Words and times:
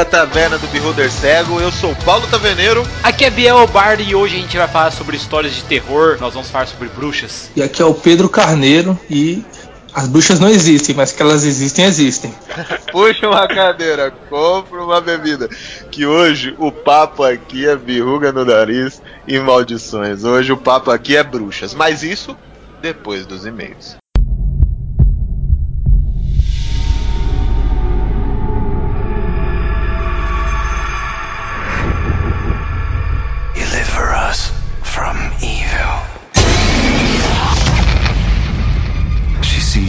À 0.00 0.04
Taverna 0.04 0.56
do 0.56 0.66
Beholder 0.68 1.12
Cego. 1.12 1.60
Eu 1.60 1.70
sou 1.70 1.94
Paulo 1.94 2.26
Taverneiro. 2.26 2.86
Aqui 3.02 3.26
é 3.26 3.30
Biel 3.30 3.66
Bardo 3.66 4.02
e 4.02 4.14
hoje 4.14 4.34
a 4.34 4.40
gente 4.40 4.56
vai 4.56 4.66
falar 4.66 4.90
sobre 4.92 5.14
histórias 5.14 5.52
de 5.52 5.62
terror. 5.64 6.16
Nós 6.18 6.32
vamos 6.32 6.48
falar 6.48 6.66
sobre 6.66 6.88
bruxas. 6.88 7.50
E 7.54 7.62
aqui 7.62 7.82
é 7.82 7.84
o 7.84 7.92
Pedro 7.92 8.26
Carneiro 8.26 8.98
e 9.10 9.44
as 9.92 10.08
bruxas 10.08 10.40
não 10.40 10.48
existem, 10.48 10.94
mas 10.94 11.12
que 11.12 11.20
elas 11.20 11.44
existem, 11.44 11.84
existem. 11.84 12.34
Puxa 12.90 13.28
uma 13.28 13.46
cadeira, 13.46 14.10
compra 14.30 14.82
uma 14.82 15.02
bebida. 15.02 15.50
Que 15.90 16.06
hoje 16.06 16.54
o 16.58 16.72
papo 16.72 17.22
aqui 17.22 17.68
é 17.68 17.76
verruga 17.76 18.32
no 18.32 18.42
nariz 18.42 19.02
e 19.28 19.38
maldições. 19.38 20.24
Hoje 20.24 20.50
o 20.50 20.56
papo 20.56 20.90
aqui 20.90 21.14
é 21.14 21.22
bruxas. 21.22 21.74
Mas 21.74 22.02
isso 22.02 22.34
depois 22.80 23.26
dos 23.26 23.44
e-mails. 23.44 23.99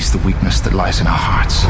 Sees 0.02 0.12
the 0.12 0.26
weakness 0.26 0.62
that 0.62 0.74
lies 0.74 1.00
in 1.00 1.06
our 1.06 1.14
hearts. 1.14 1.64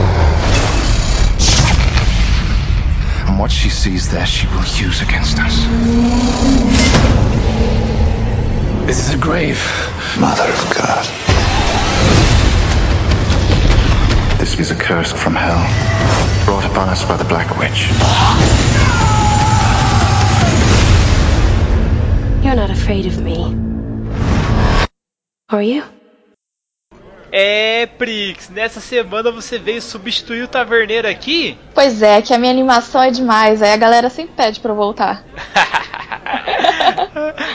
And 3.28 3.38
what 3.38 3.52
she 3.52 3.70
sees 3.70 4.10
there, 4.10 4.26
she 4.26 4.48
will 4.48 4.64
use 4.64 5.02
against 5.02 5.38
us. 5.38 5.66
This 8.88 9.00
is 9.06 9.14
a 9.14 9.18
grave. 9.18 9.60
Mother 10.18 10.44
of 10.44 10.74
God. 10.74 11.06
This 14.40 14.58
is 14.58 14.72
a 14.72 14.76
curse 14.76 15.12
from 15.12 15.36
hell, 15.36 15.60
brought 16.46 16.64
upon 16.64 16.88
us 16.88 17.04
by 17.04 17.18
the 17.18 17.26
Black 17.26 17.50
Witch. 17.60 17.90
You're 22.46 22.56
not 22.56 22.70
afraid 22.70 23.08
of 23.08 23.22
me. 23.22 23.58
Are 25.50 25.62
you? 25.62 25.84
É, 27.32 27.86
Prix, 27.86 28.50
nessa 28.50 28.82
semana 28.82 29.32
você 29.32 29.58
veio 29.58 29.82
substituir 29.82 30.44
o 30.44 30.48
Taverneiro 30.48 31.08
aqui? 31.08 31.58
Pois 31.74 32.02
é, 32.02 32.22
que 32.22 32.34
a 32.34 32.38
minha 32.38 32.52
animação 32.52 33.02
é 33.02 33.10
demais, 33.10 33.62
aí 33.62 33.72
a 33.72 33.78
galera 33.78 34.10
sempre 34.10 34.34
pede 34.36 34.60
pra 34.60 34.72
eu 34.72 34.76
voltar. 34.76 35.24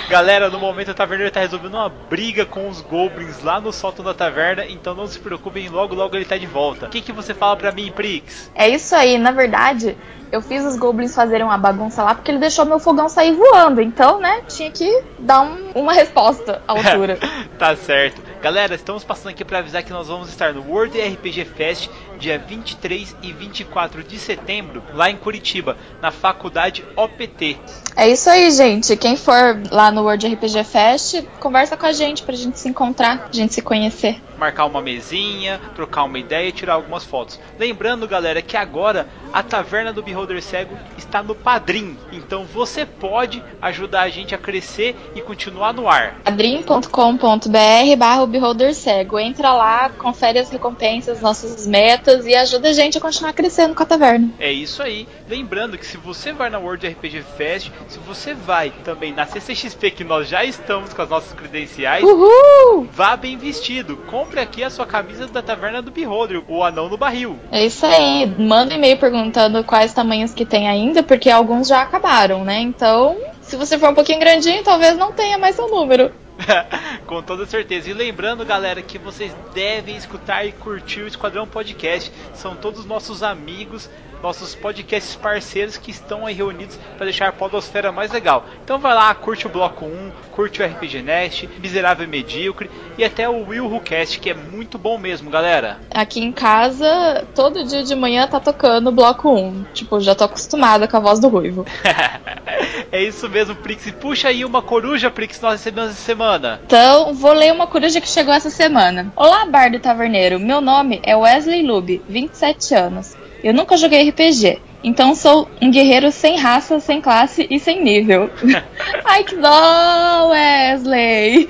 Galera, 0.09 0.49
no 0.49 0.59
momento 0.59 0.91
o 0.93 0.95
Taverneiro 0.95 1.33
tá 1.33 1.41
resolvendo 1.41 1.75
uma 1.75 1.89
briga 1.89 2.47
com 2.47 2.69
os 2.69 2.81
Goblins 2.81 3.43
lá 3.43 3.61
no 3.61 3.73
sótão 3.73 4.05
da 4.05 4.15
taverna, 4.15 4.65
então 4.67 4.95
não 4.95 5.07
se 5.07 5.19
preocupem, 5.19 5.69
logo 5.69 5.95
logo 5.95 6.17
ele 6.17 6.25
tá 6.25 6.39
de 6.39 6.47
volta. 6.47 6.87
O 6.87 6.89
que, 6.89 7.01
que 7.01 7.13
você 7.13 7.35
fala 7.35 7.57
pra 7.57 7.73
mim, 7.73 7.93
Prix? 7.93 8.51
É 8.55 8.69
isso 8.69 8.95
aí, 8.95 9.19
na 9.19 9.31
verdade, 9.31 9.97
eu 10.33 10.43
fiz 10.43 10.65
os 10.65 10.77
goblins 10.77 11.15
fazerem 11.15 11.45
uma 11.45 11.59
bagunça 11.59 12.03
lá 12.03 12.15
porque 12.15 12.31
ele 12.31 12.39
deixou 12.39 12.65
meu 12.65 12.79
fogão 12.79 13.09
sair 13.09 13.33
voando, 13.33 13.81
então, 13.81 14.21
né, 14.21 14.43
tinha 14.49 14.71
que 14.71 15.03
dar 15.19 15.41
um- 15.43 15.71
uma 15.75 15.93
resposta 15.93 16.63
à 16.67 16.73
altura. 16.77 17.19
tá 17.59 17.75
certo. 17.77 18.21
Galera, 18.43 18.75
estamos 18.75 19.03
passando 19.03 19.31
aqui 19.31 19.45
para 19.45 19.59
avisar 19.59 19.83
que 19.83 19.93
nós 19.93 20.09
vamos 20.09 20.29
estar 20.29 20.53
no 20.53 20.63
World 20.71 20.99
RPG 21.01 21.45
Fest 21.45 21.89
dia 22.19 22.39
23 22.39 23.15
e 23.23 23.33
24 23.33 24.03
de 24.05 24.19
setembro, 24.19 24.83
lá 24.95 25.11
em 25.11 25.17
Curitiba, 25.17 25.77
na 26.01 26.11
faculdade 26.11 26.85
OPT. 26.97 27.59
É 27.95 28.09
isso 28.09 28.29
aí, 28.31 28.51
gente. 28.51 28.97
Quem 28.97 29.17
for 29.17 29.61
lá 29.71 29.91
no 29.91 30.03
World 30.03 30.27
RPG 30.27 30.65
Fest, 30.65 31.23
conversa 31.41 31.77
com 31.77 31.87
a 31.87 31.93
gente 31.93 32.23
pra 32.23 32.35
gente 32.35 32.59
se 32.59 32.69
encontrar, 32.69 33.27
a 33.31 33.33
gente 33.35 33.53
se 33.55 33.61
conhecer. 33.63 34.23
Marcar 34.39 34.67
uma 34.67 34.81
mesinha, 34.83 35.61
trocar 35.75 36.05
uma 36.05 36.19
ideia 36.19 36.49
e 36.49 36.53
tirar 36.53 36.75
algumas 36.75 37.05
fotos. 37.05 37.39
Lembrando, 37.59 38.07
galera, 38.07 38.41
que 38.43 38.57
agora 38.57 39.07
a 39.33 39.43
Taverna 39.43 39.93
do 39.93 40.03
Beholder 40.17 40.43
Cego 40.43 40.79
está 40.97 41.23
no 41.23 41.35
Padrim. 41.35 41.95
Então 42.11 42.47
você 42.47 42.87
pode 42.87 43.43
ajudar 43.61 44.03
a 44.03 44.09
gente 44.09 44.35
a 44.35 44.39
crescer 44.39 44.97
e 45.15 45.21
continuar 45.21 45.75
no 45.75 45.87
ar. 45.89 46.15
padrim.com.br 46.25 47.97
barra 47.99 48.27
Beholder 48.27 48.75
Cego. 48.75 49.19
Entra 49.19 49.53
lá, 49.53 49.91
confere 49.91 50.39
as 50.39 50.49
recompensas, 50.49 51.21
nossas 51.21 51.67
metas 51.67 52.27
e 52.27 52.35
ajuda 52.35 52.71
a 52.71 52.73
gente 52.73 52.97
a 52.97 53.01
continuar 53.01 53.35
crescendo 53.35 53.75
com 53.75 53.83
a 53.83 53.87
taverna. 53.87 54.31
É 54.39 54.51
isso 54.51 54.83
aí. 54.83 55.07
Lembrando 55.29 55.77
que 55.77 55.87
se 55.87 55.99
você 55.99 56.33
vai 56.33 56.49
na 56.49 56.59
World 56.59 56.87
RPG 56.87 57.23
Fest, 57.37 57.71
se 57.89 57.99
você 57.99 58.33
vai 58.33 58.73
também 58.85 59.13
na 59.13 59.27
CCXP, 59.27 59.91
que 59.91 60.05
nós 60.05 60.29
já 60.29 60.45
estamos 60.45 60.95
com 60.95 61.03
as 61.03 61.11
nossas 61.11 61.33
credenciais, 61.35 62.03
Uhul! 62.03 62.89
vá 62.91 63.17
bem 63.17 63.37
vestido. 63.37 63.99
Compre 64.09 64.41
aqui 64.41 64.65
a 64.65 64.71
sua 64.71 64.87
camisa 64.87 65.27
da 65.27 65.43
Taverna 65.43 65.83
do 65.83 65.91
Beholder, 65.91 66.43
o 66.49 66.65
anão 66.65 66.89
no 66.89 66.97
barril. 66.97 67.39
É 67.53 67.67
isso 67.67 67.85
aí. 67.85 68.27
Manda 68.39 68.73
um 68.73 68.79
e-mail 68.79 68.97
perguntando 68.97 69.63
quais 69.65 69.93
tamanhos 69.93 70.06
que 70.35 70.45
tem 70.45 70.69
ainda, 70.69 71.03
porque 71.03 71.31
alguns 71.31 71.69
já 71.69 71.83
acabaram, 71.83 72.45
né? 72.45 72.61
Então, 72.61 73.17
se 73.43 73.57
você 73.57 73.79
for 73.79 73.91
um 73.91 73.95
pouquinho 73.95 74.21
grandinho, 74.21 74.63
talvez 74.63 74.97
não 74.97 75.13
tenha 75.13 75.39
mais 75.39 75.57
seu 75.57 75.69
número. 75.69 76.11
Com 77.07 77.23
toda 77.23 77.47
certeza. 77.47 77.91
E 77.91 77.95
lembrando, 77.95 78.45
galera, 78.45 78.83
que 78.83 78.99
vocês 78.99 79.35
devem 79.55 79.97
escutar 79.97 80.45
e 80.45 80.53
curtir 80.53 81.03
o 81.03 81.07
Esquadrão 81.07 81.47
Podcast. 81.47 82.13
São 82.35 82.55
todos 82.55 82.85
nossos 82.85 83.23
amigos, 83.23 83.89
nossos 84.23 84.55
podcasts 84.55 85.15
parceiros 85.15 85.77
que 85.77 85.91
estão 85.91 86.27
aí 86.27 86.35
reunidos 86.35 86.79
para 86.97 87.07
deixar 87.07 87.29
a 87.29 87.33
podosfera 87.33 87.93
mais 87.93 88.13
legal. 88.13 88.45
Então 88.65 88.79
vai 88.79 88.95
lá, 88.95 89.15
curte 89.15 89.47
o 89.47 89.51
Bloco 89.51 89.85
1, 89.85 90.11
curte 90.33 90.63
o 90.63 90.67
RPG 90.67 91.03
Nest, 91.03 91.49
Miserável 91.61 92.05
e 92.05 92.09
Medíocre 92.09 92.71
e 92.99 93.05
até 93.05 93.29
o 93.29 93.47
Will 93.47 93.67
Who 93.67 93.81
Cast, 93.81 94.19
que 94.19 94.31
é 94.31 94.35
muito 94.35 94.79
bom 94.79 94.99
mesmo, 94.99 95.31
galera. 95.31 95.79
Aqui 95.91 96.21
em 96.21 96.33
casa, 96.33 97.25
todo 97.35 97.65
dia 97.65 97.83
de 97.83 97.95
manhã 97.95 98.27
tá 98.27 98.41
tocando 98.41 98.89
o 98.89 98.93
bloco 98.93 99.33
1. 99.33 99.67
Tipo, 99.75 100.01
já 100.01 100.15
tô 100.15 100.25
acostumada 100.25 100.89
com 100.89 100.97
a 100.97 101.01
voz 101.01 101.19
do 101.19 101.29
Ruivo. 101.29 101.65
é 102.91 103.03
isso 103.03 103.29
mesmo, 103.29 103.55
Prix. 103.55 103.91
Puxa 103.93 104.29
aí 104.29 104.45
uma 104.45 104.63
coruja, 104.63 105.11
Prix, 105.11 105.41
nós 105.41 105.53
recebemos 105.53 105.91
essa 105.91 106.03
semana. 106.03 106.61
Então, 106.67 107.15
vou 107.15 107.33
ler 107.33 107.53
uma 107.53 107.67
coruja 107.67 108.01
que 108.01 108.09
chegou 108.09 108.33
essa 108.33 108.51
semana. 108.51 109.13
Olá, 109.15 109.47
Bardo 109.47 109.79
Taverneiro. 109.79 110.39
Meu 110.39 110.61
nome 110.61 111.01
é 111.03 111.17
Wesley 111.17 111.63
Lube, 111.63 112.03
27 112.09 112.75
anos. 112.75 113.17
Eu 113.43 113.55
nunca 113.55 113.77
joguei 113.77 114.09
RPG, 114.09 114.61
então 114.83 115.15
sou 115.15 115.49
um 115.61 115.71
guerreiro 115.71 116.11
sem 116.13 116.39
raça, 116.39 116.79
sem 116.81 117.01
classe 117.01 117.47
e 117.51 117.59
sem 117.59 117.83
nível. 117.83 118.31
Ai, 119.05 119.25
que 119.25 119.37
dó, 119.37 120.29
Wesley! 120.29 121.47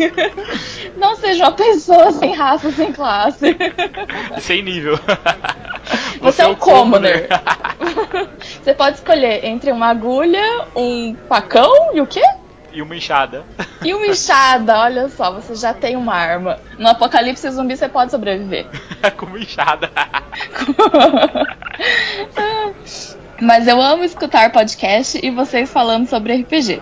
Não 0.97 1.17
seja 1.17 1.45
uma 1.45 1.53
pessoa 1.53 2.13
sem 2.13 2.35
raça, 2.35 2.71
sem 2.73 2.93
classe. 2.93 3.57
Sem 4.41 4.63
nível. 4.63 4.99
Você 6.21 6.43
é 6.43 6.47
um 6.47 6.55
commoner. 6.55 7.29
Você 8.63 8.75
pode 8.75 8.97
escolher 8.97 9.45
entre 9.45 9.71
uma 9.71 9.89
agulha, 9.89 10.67
um 10.75 11.15
facão 11.29 11.95
e 11.95 12.01
o 12.01 12.07
quê? 12.07 12.23
e 12.77 12.83
uma 12.83 12.95
enxada. 12.95 13.43
E 13.83 13.95
uma 13.95 14.07
enxada, 14.07 14.79
olha 14.81 15.09
só, 15.09 15.33
você 15.33 15.55
já 15.55 15.73
tem 15.73 15.97
uma 15.97 16.15
arma. 16.15 16.59
No 16.79 16.89
apocalipse 16.89 17.51
zumbi 17.51 17.75
você 17.75 17.89
pode 17.89 18.11
sobreviver. 18.11 18.67
Com 19.17 19.25
uma 19.25 19.39
enxada. 19.39 19.91
Mas 23.41 23.67
eu 23.67 23.81
amo 23.81 24.05
escutar 24.05 24.51
podcast 24.51 25.21
e 25.23 25.31
vocês 25.31 25.71
falando 25.71 26.09
sobre 26.09 26.35
RPG. 26.35 26.81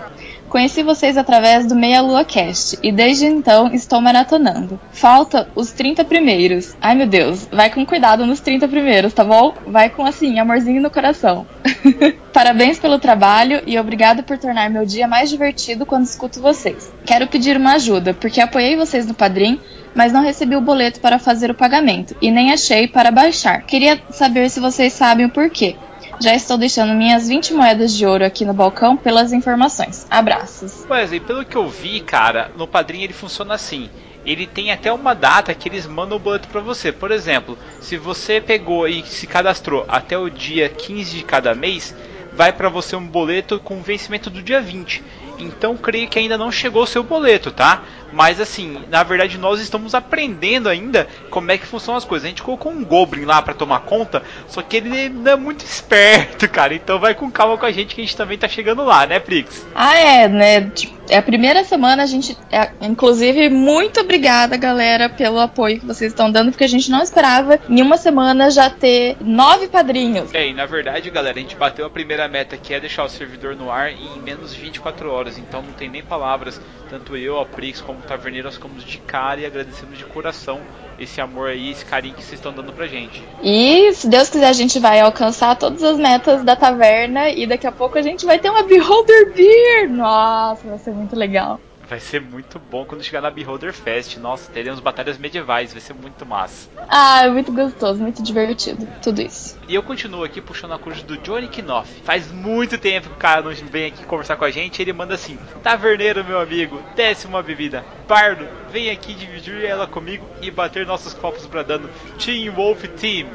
Conheci 0.49 0.85
vocês 0.85 1.17
através 1.17 1.67
do 1.67 1.75
Meia 1.75 2.01
Lua 2.01 2.25
Cast 2.25 2.79
e 2.81 2.93
desde 2.93 3.27
então 3.27 3.73
estou 3.75 4.01
maratonando. 4.01 4.79
Falta 4.93 5.49
os 5.57 5.73
30 5.73 6.05
primeiros. 6.05 6.77
Ai 6.81 6.95
meu 6.95 7.09
Deus, 7.09 7.49
vai 7.51 7.71
com 7.71 7.85
cuidado 7.85 8.25
nos 8.25 8.39
30 8.39 8.69
primeiros, 8.69 9.13
tá 9.13 9.25
bom? 9.25 9.53
Vai 9.67 9.91
com 9.91 10.07
assim, 10.07 10.39
amorzinho 10.39 10.81
no 10.81 10.93
coração. 10.93 11.45
Parabéns 12.33 12.79
pelo 12.79 13.01
trabalho 13.01 13.63
e 13.67 13.77
obrigado 13.77 14.23
por 14.23 14.39
tornar 14.39 14.71
meu 14.71 14.87
dia 14.87 15.09
mais 15.09 15.29
divertido 15.29 15.85
quando 15.85 16.05
escuto 16.05 16.41
vocês. 16.41 16.93
Quero 17.05 17.27
pedir 17.27 17.57
uma 17.57 17.73
ajuda, 17.75 18.15
porque 18.15 18.41
apoiei 18.41 18.77
vocês 18.77 19.07
no 19.07 19.15
Padrim, 19.15 19.59
mas 19.95 20.13
não 20.13 20.23
recebi 20.23 20.57
o 20.57 20.61
boleto 20.61 21.01
para 21.01 21.19
fazer 21.19 21.51
o 21.51 21.55
pagamento 21.55 22.17
e 22.21 22.31
nem 22.31 22.53
achei 22.53 22.89
para 22.89 23.11
baixar. 23.11 23.63
Queria 23.63 24.01
saber 24.11 24.51
se 24.51 24.61
vocês 24.61 24.93
sabem 24.93 25.27
o 25.27 25.31
porquê. 25.31 25.77
Já 26.21 26.35
estou 26.35 26.57
deixando 26.57 26.95
minhas 26.95 27.29
20 27.29 27.55
moedas 27.55 27.93
de 27.93 28.07
ouro 28.07 28.25
aqui 28.25 28.45
no 28.45 28.55
balcão 28.55 28.97
pelas 28.97 29.33
informações. 29.33 30.07
Abraços. 30.11 30.87
Wesley, 30.89 31.21
pelo 31.21 31.45
que 31.45 31.57
eu 31.57 31.69
vi, 31.69 32.01
cara, 32.01 32.51
no 32.57 32.69
padrinho 32.69 33.05
ele 33.05 33.13
funciona 33.13 33.55
assim. 33.55 33.91
Ele 34.25 34.47
tem 34.47 34.71
até 34.71 34.93
uma 34.93 35.15
data 35.15 35.55
que 35.55 35.69
eles 35.69 35.87
mandam 35.87 36.17
o 36.17 36.21
boleto 36.21 36.49
para 36.49 36.61
você. 36.61 36.91
Por 36.91 37.11
exemplo, 37.11 37.59
se 37.81 37.97
você 37.97 38.41
pegou 38.41 38.89
e 38.89 39.05
se 39.05 39.27
cadastrou 39.27 39.85
até 39.89 40.17
o 40.17 40.31
dia 40.31 40.69
15 40.69 41.19
de 41.19 41.25
cada 41.25 41.55
mês, 41.55 41.95
vai 42.33 42.53
para 42.53 42.69
você 42.69 42.97
um 42.97 43.07
boleto 43.07 43.61
com 43.61 43.83
vencimento 43.83 44.31
do 44.31 44.43
dia 44.43 44.61
20. 44.61 45.03
Então 45.39 45.77
creio 45.77 46.09
que 46.09 46.19
ainda 46.19 46.39
não 46.39 46.51
chegou 46.51 46.85
o 46.85 46.87
seu 46.87 47.03
boleto, 47.03 47.51
tá? 47.51 47.83
Mas 48.15 48.41
assim, 48.41 48.85
na 48.89 49.03
verdade 49.03 49.37
nós 49.39 49.61
estamos 49.61 49.95
aprendendo 49.95 50.69
ainda 50.69 51.09
como 51.31 51.51
é 51.51 51.59
que 51.59 51.67
funcionam 51.67 51.99
as 51.99 52.05
coisas. 52.05 52.25
A 52.25 52.29
gente 52.29 52.43
colocou 52.43 52.71
um 52.73 52.85
Goblin 52.85 53.25
lá 53.25 53.43
para 53.43 53.55
tomar 53.55 53.81
conta, 53.81 54.23
só 54.49 54.63
que 54.63 54.77
ele 54.77 55.09
não 55.09 55.33
é 55.33 55.37
muito 55.37 55.65
esperto, 55.67 56.49
cara. 56.49 56.75
Então 56.75 56.99
vai 56.99 57.15
com 57.15 57.31
calma 57.31 57.59
com 57.59 57.67
a 57.67 57.73
gente 57.73 57.95
que 57.95 58.01
a 58.01 58.05
gente 58.05 58.17
também 58.17 58.39
tá 58.39 58.49
chegando 58.49 58.85
lá, 58.85 59.07
né, 59.07 59.19
Prix? 59.19 59.67
Ah, 59.75 59.99
é, 59.99 60.29
né? 60.29 60.71
É 61.09 61.19
a 61.19 61.23
primeira 61.23 61.65
semana, 61.65 62.03
a 62.03 62.07
gente. 62.07 62.37
É, 62.51 62.71
inclusive, 62.81 63.51
muito 63.51 64.01
obrigada, 64.01 64.57
galera, 64.57 65.09
pelo 65.09 65.39
apoio 65.39 65.79
que 65.79 65.87
vocês 65.87 66.13
estão 66.13 66.31
dando, 66.31 66.51
porque 66.51 66.65
a 66.65 66.69
gente 66.69 66.91
não 66.91 67.03
esperava 67.03 67.59
em 67.69 67.83
uma 67.83 67.97
semana 67.97 68.51
já 68.51 68.71
ter 68.71 69.17
nove 69.21 69.69
padrinhos. 69.69 70.33
É, 70.33 70.49
e 70.49 70.55
na 70.55 70.65
verdade, 70.65 71.11
galera, 71.11 71.39
a 71.39 71.43
gente 71.43 71.57
bateu 71.57 71.85
a 71.85 71.91
primeira 71.91 72.27
meta 72.27 72.57
que 72.57 72.73
é 72.73 72.81
deixar 72.81 73.05
o 73.05 73.09
servidor 73.09 73.55
no 73.55 73.71
ar 73.71 73.91
em 73.93 74.19
menos 74.23 74.55
de 74.55 74.61
24 74.61 75.11
horas, 75.11 75.37
então 75.37 75.61
não 75.63 75.73
tem 75.73 75.91
nem 75.91 76.03
palavras. 76.03 76.61
Tanto 76.89 77.17
eu, 77.17 77.41
a 77.41 77.45
Prix, 77.45 77.81
como 77.81 78.01
o 78.05 78.09
Taverneiro, 78.09 78.47
nós 78.47 78.55
ficamos 78.55 78.85
de 78.85 78.99
cara 78.99 79.41
e 79.41 79.47
agradecemos 79.47 79.99
de 79.99 80.05
coração 80.05 80.61
esse 80.99 81.21
amor 81.21 81.49
aí, 81.49 81.71
esse 81.71 81.85
carinho 81.85 82.15
que 82.15 82.23
vocês 82.23 82.39
estão 82.39 82.53
dando 82.53 82.73
pra 82.73 82.87
gente. 82.87 83.23
E 83.43 83.93
se 83.95 84.09
Deus 84.09 84.29
quiser, 84.29 84.49
a 84.49 84.53
gente 84.53 84.79
vai 84.79 85.01
alcançar 85.01 85.57
todas 85.57 85.83
as 85.83 85.99
metas 85.99 86.45
da 86.45 86.55
taverna 86.55 87.29
e 87.31 87.47
daqui 87.47 87.67
a 87.67 87.73
pouco 87.73 87.99
a 87.99 88.03
gente 88.03 88.25
vai 88.25 88.39
ter 88.39 88.51
uma 88.51 88.63
Beholder 88.63 89.33
Beer. 89.35 89.91
Nossa, 89.91 90.69
vai 90.69 90.79
ser 90.79 90.93
muito 90.93 91.17
legal. 91.17 91.61
Vai 91.89 92.01
ser 92.01 92.21
muito 92.21 92.59
bom 92.59 92.85
quando 92.85 93.05
chegar 93.05 93.21
na 93.21 93.31
Beholder 93.31 93.73
Fest. 93.73 94.17
Nossa, 94.17 94.51
teremos 94.51 94.81
batalhas 94.81 95.19
medievais, 95.19 95.73
vai 95.73 95.81
ser 95.81 95.93
muito 95.93 96.25
massa. 96.25 96.69
Ah, 96.89 97.25
é 97.25 97.31
muito 97.31 97.53
gostoso, 97.53 98.01
muito 98.01 98.23
divertido, 98.23 98.89
tudo 99.03 99.21
isso. 99.21 99.59
E 99.69 99.75
eu 99.75 99.83
continuo 99.83 100.25
aqui 100.25 100.41
puxando 100.41 100.73
a 100.73 100.79
cruz 100.79 101.03
do 101.03 101.19
Johnny 101.19 101.49
Knopf. 101.49 101.91
Faz 102.03 102.33
muito 102.33 102.79
tempo 102.79 103.09
que 103.09 103.15
o 103.15 103.19
cara 103.19 103.43
não 103.43 103.53
vem 103.53 103.87
aqui 103.87 104.05
conversar 104.05 104.37
com 104.37 104.45
a 104.45 104.51
gente. 104.51 104.81
Ele 104.81 104.93
manda 104.93 105.15
assim: 105.15 105.39
Taverneiro, 105.63 106.25
meu 106.25 106.41
amigo, 106.41 106.83
desce 106.97 107.27
uma 107.27 107.43
bebida. 107.43 107.85
Bardo, 108.09 108.47
vem 108.71 108.91
aqui 108.91 109.13
dividir 109.13 109.65
ela 109.65 109.87
comigo 109.87 110.27
e 110.41 110.51
bater 110.51 110.87
nossos 110.87 111.13
copos 111.13 111.45
bradando 111.47 111.91
Team 112.19 112.55
Wolf 112.55 112.83
Team. 112.99 113.29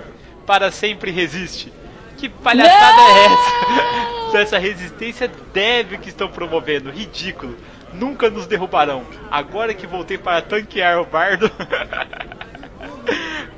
Para 0.46 0.72
sempre 0.72 1.12
resiste. 1.12 1.72
Que 2.18 2.28
palhaçada 2.28 2.98
Não! 2.98 3.08
é 3.08 3.26
essa? 3.26 4.32
Dessa 4.34 4.58
resistência 4.58 5.32
débil 5.54 6.00
que 6.00 6.10
estão 6.10 6.28
promovendo. 6.28 6.92
Ridículo. 6.92 7.56
Nunca 7.94 8.30
nos 8.30 8.48
derrubarão. 8.48 9.06
Agora 9.30 9.74
que 9.74 9.88
voltei 9.88 10.18
para 10.18 10.42
tanquear 10.42 11.00
o 11.00 11.06
bardo. 11.06 11.50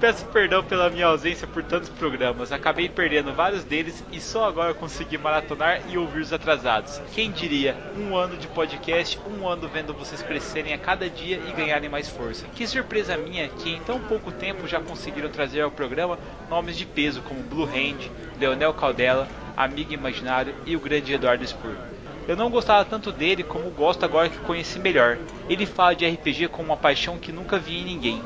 Peço 0.02 0.26
perdão 0.26 0.64
pela 0.64 0.90
minha 0.90 1.06
ausência 1.06 1.46
por 1.46 1.62
tantos 1.62 1.88
programas. 1.88 2.52
Acabei 2.52 2.90
perdendo 2.90 3.36
vários 3.36 3.64
deles 3.64 4.04
e 4.12 4.20
só 4.20 4.46
agora 4.46 4.74
consegui 4.74 5.16
maratonar 5.16 5.80
e 5.90 5.96
ouvir 5.96 6.22
os 6.22 6.34
atrasados. 6.34 7.00
Quem 7.14 7.30
diria? 7.30 7.78
Um 7.96 8.16
ano 8.16 8.36
de 8.36 8.48
podcast, 8.48 9.20
um 9.28 9.48
ano 9.48 9.68
vendo 9.68 9.94
vocês 9.94 10.24
crescerem 10.24 10.74
a 10.74 10.78
cada 10.80 11.08
dia 11.08 11.40
e 11.48 11.52
ganharem 11.52 11.88
mais 11.88 12.10
força. 12.10 12.48
Que 12.56 12.66
surpresa 12.66 13.16
minha 13.16 13.48
que 13.48 13.70
em 13.70 13.80
tão 13.82 14.00
pouco 14.00 14.32
tempo 14.32 14.68
já 14.68 14.80
conseguiram 14.80 15.30
trazer 15.30 15.62
ao 15.62 15.70
programa 15.70 16.18
nomes 16.50 16.76
de 16.76 16.86
peso 16.88 17.22
como 17.22 17.44
Blue 17.44 17.66
Hand, 17.66 18.10
Leonel 18.40 18.74
Caldela, 18.74 19.28
Amigo 19.56 19.94
Imaginário 19.94 20.56
e 20.66 20.76
o 20.76 20.80
grande 20.80 21.14
Eduardo 21.14 21.46
Spur. 21.46 21.91
Eu 22.28 22.36
não 22.36 22.50
gostava 22.50 22.86
tanto 22.86 23.12
dele 23.12 23.44
como 23.44 23.70
gosto 23.72 24.06
agora 24.06 24.30
que 24.30 24.38
conheci 24.40 24.80
melhor. 24.80 25.18
Ele 25.50 25.66
fala 25.66 25.96
de 25.96 26.08
RPG 26.08 26.50
com 26.50 26.62
uma 26.62 26.78
paixão 26.78 27.18
que 27.18 27.32
nunca 27.32 27.58
vi 27.58 27.80
em 27.80 27.86
ninguém. 27.86 28.22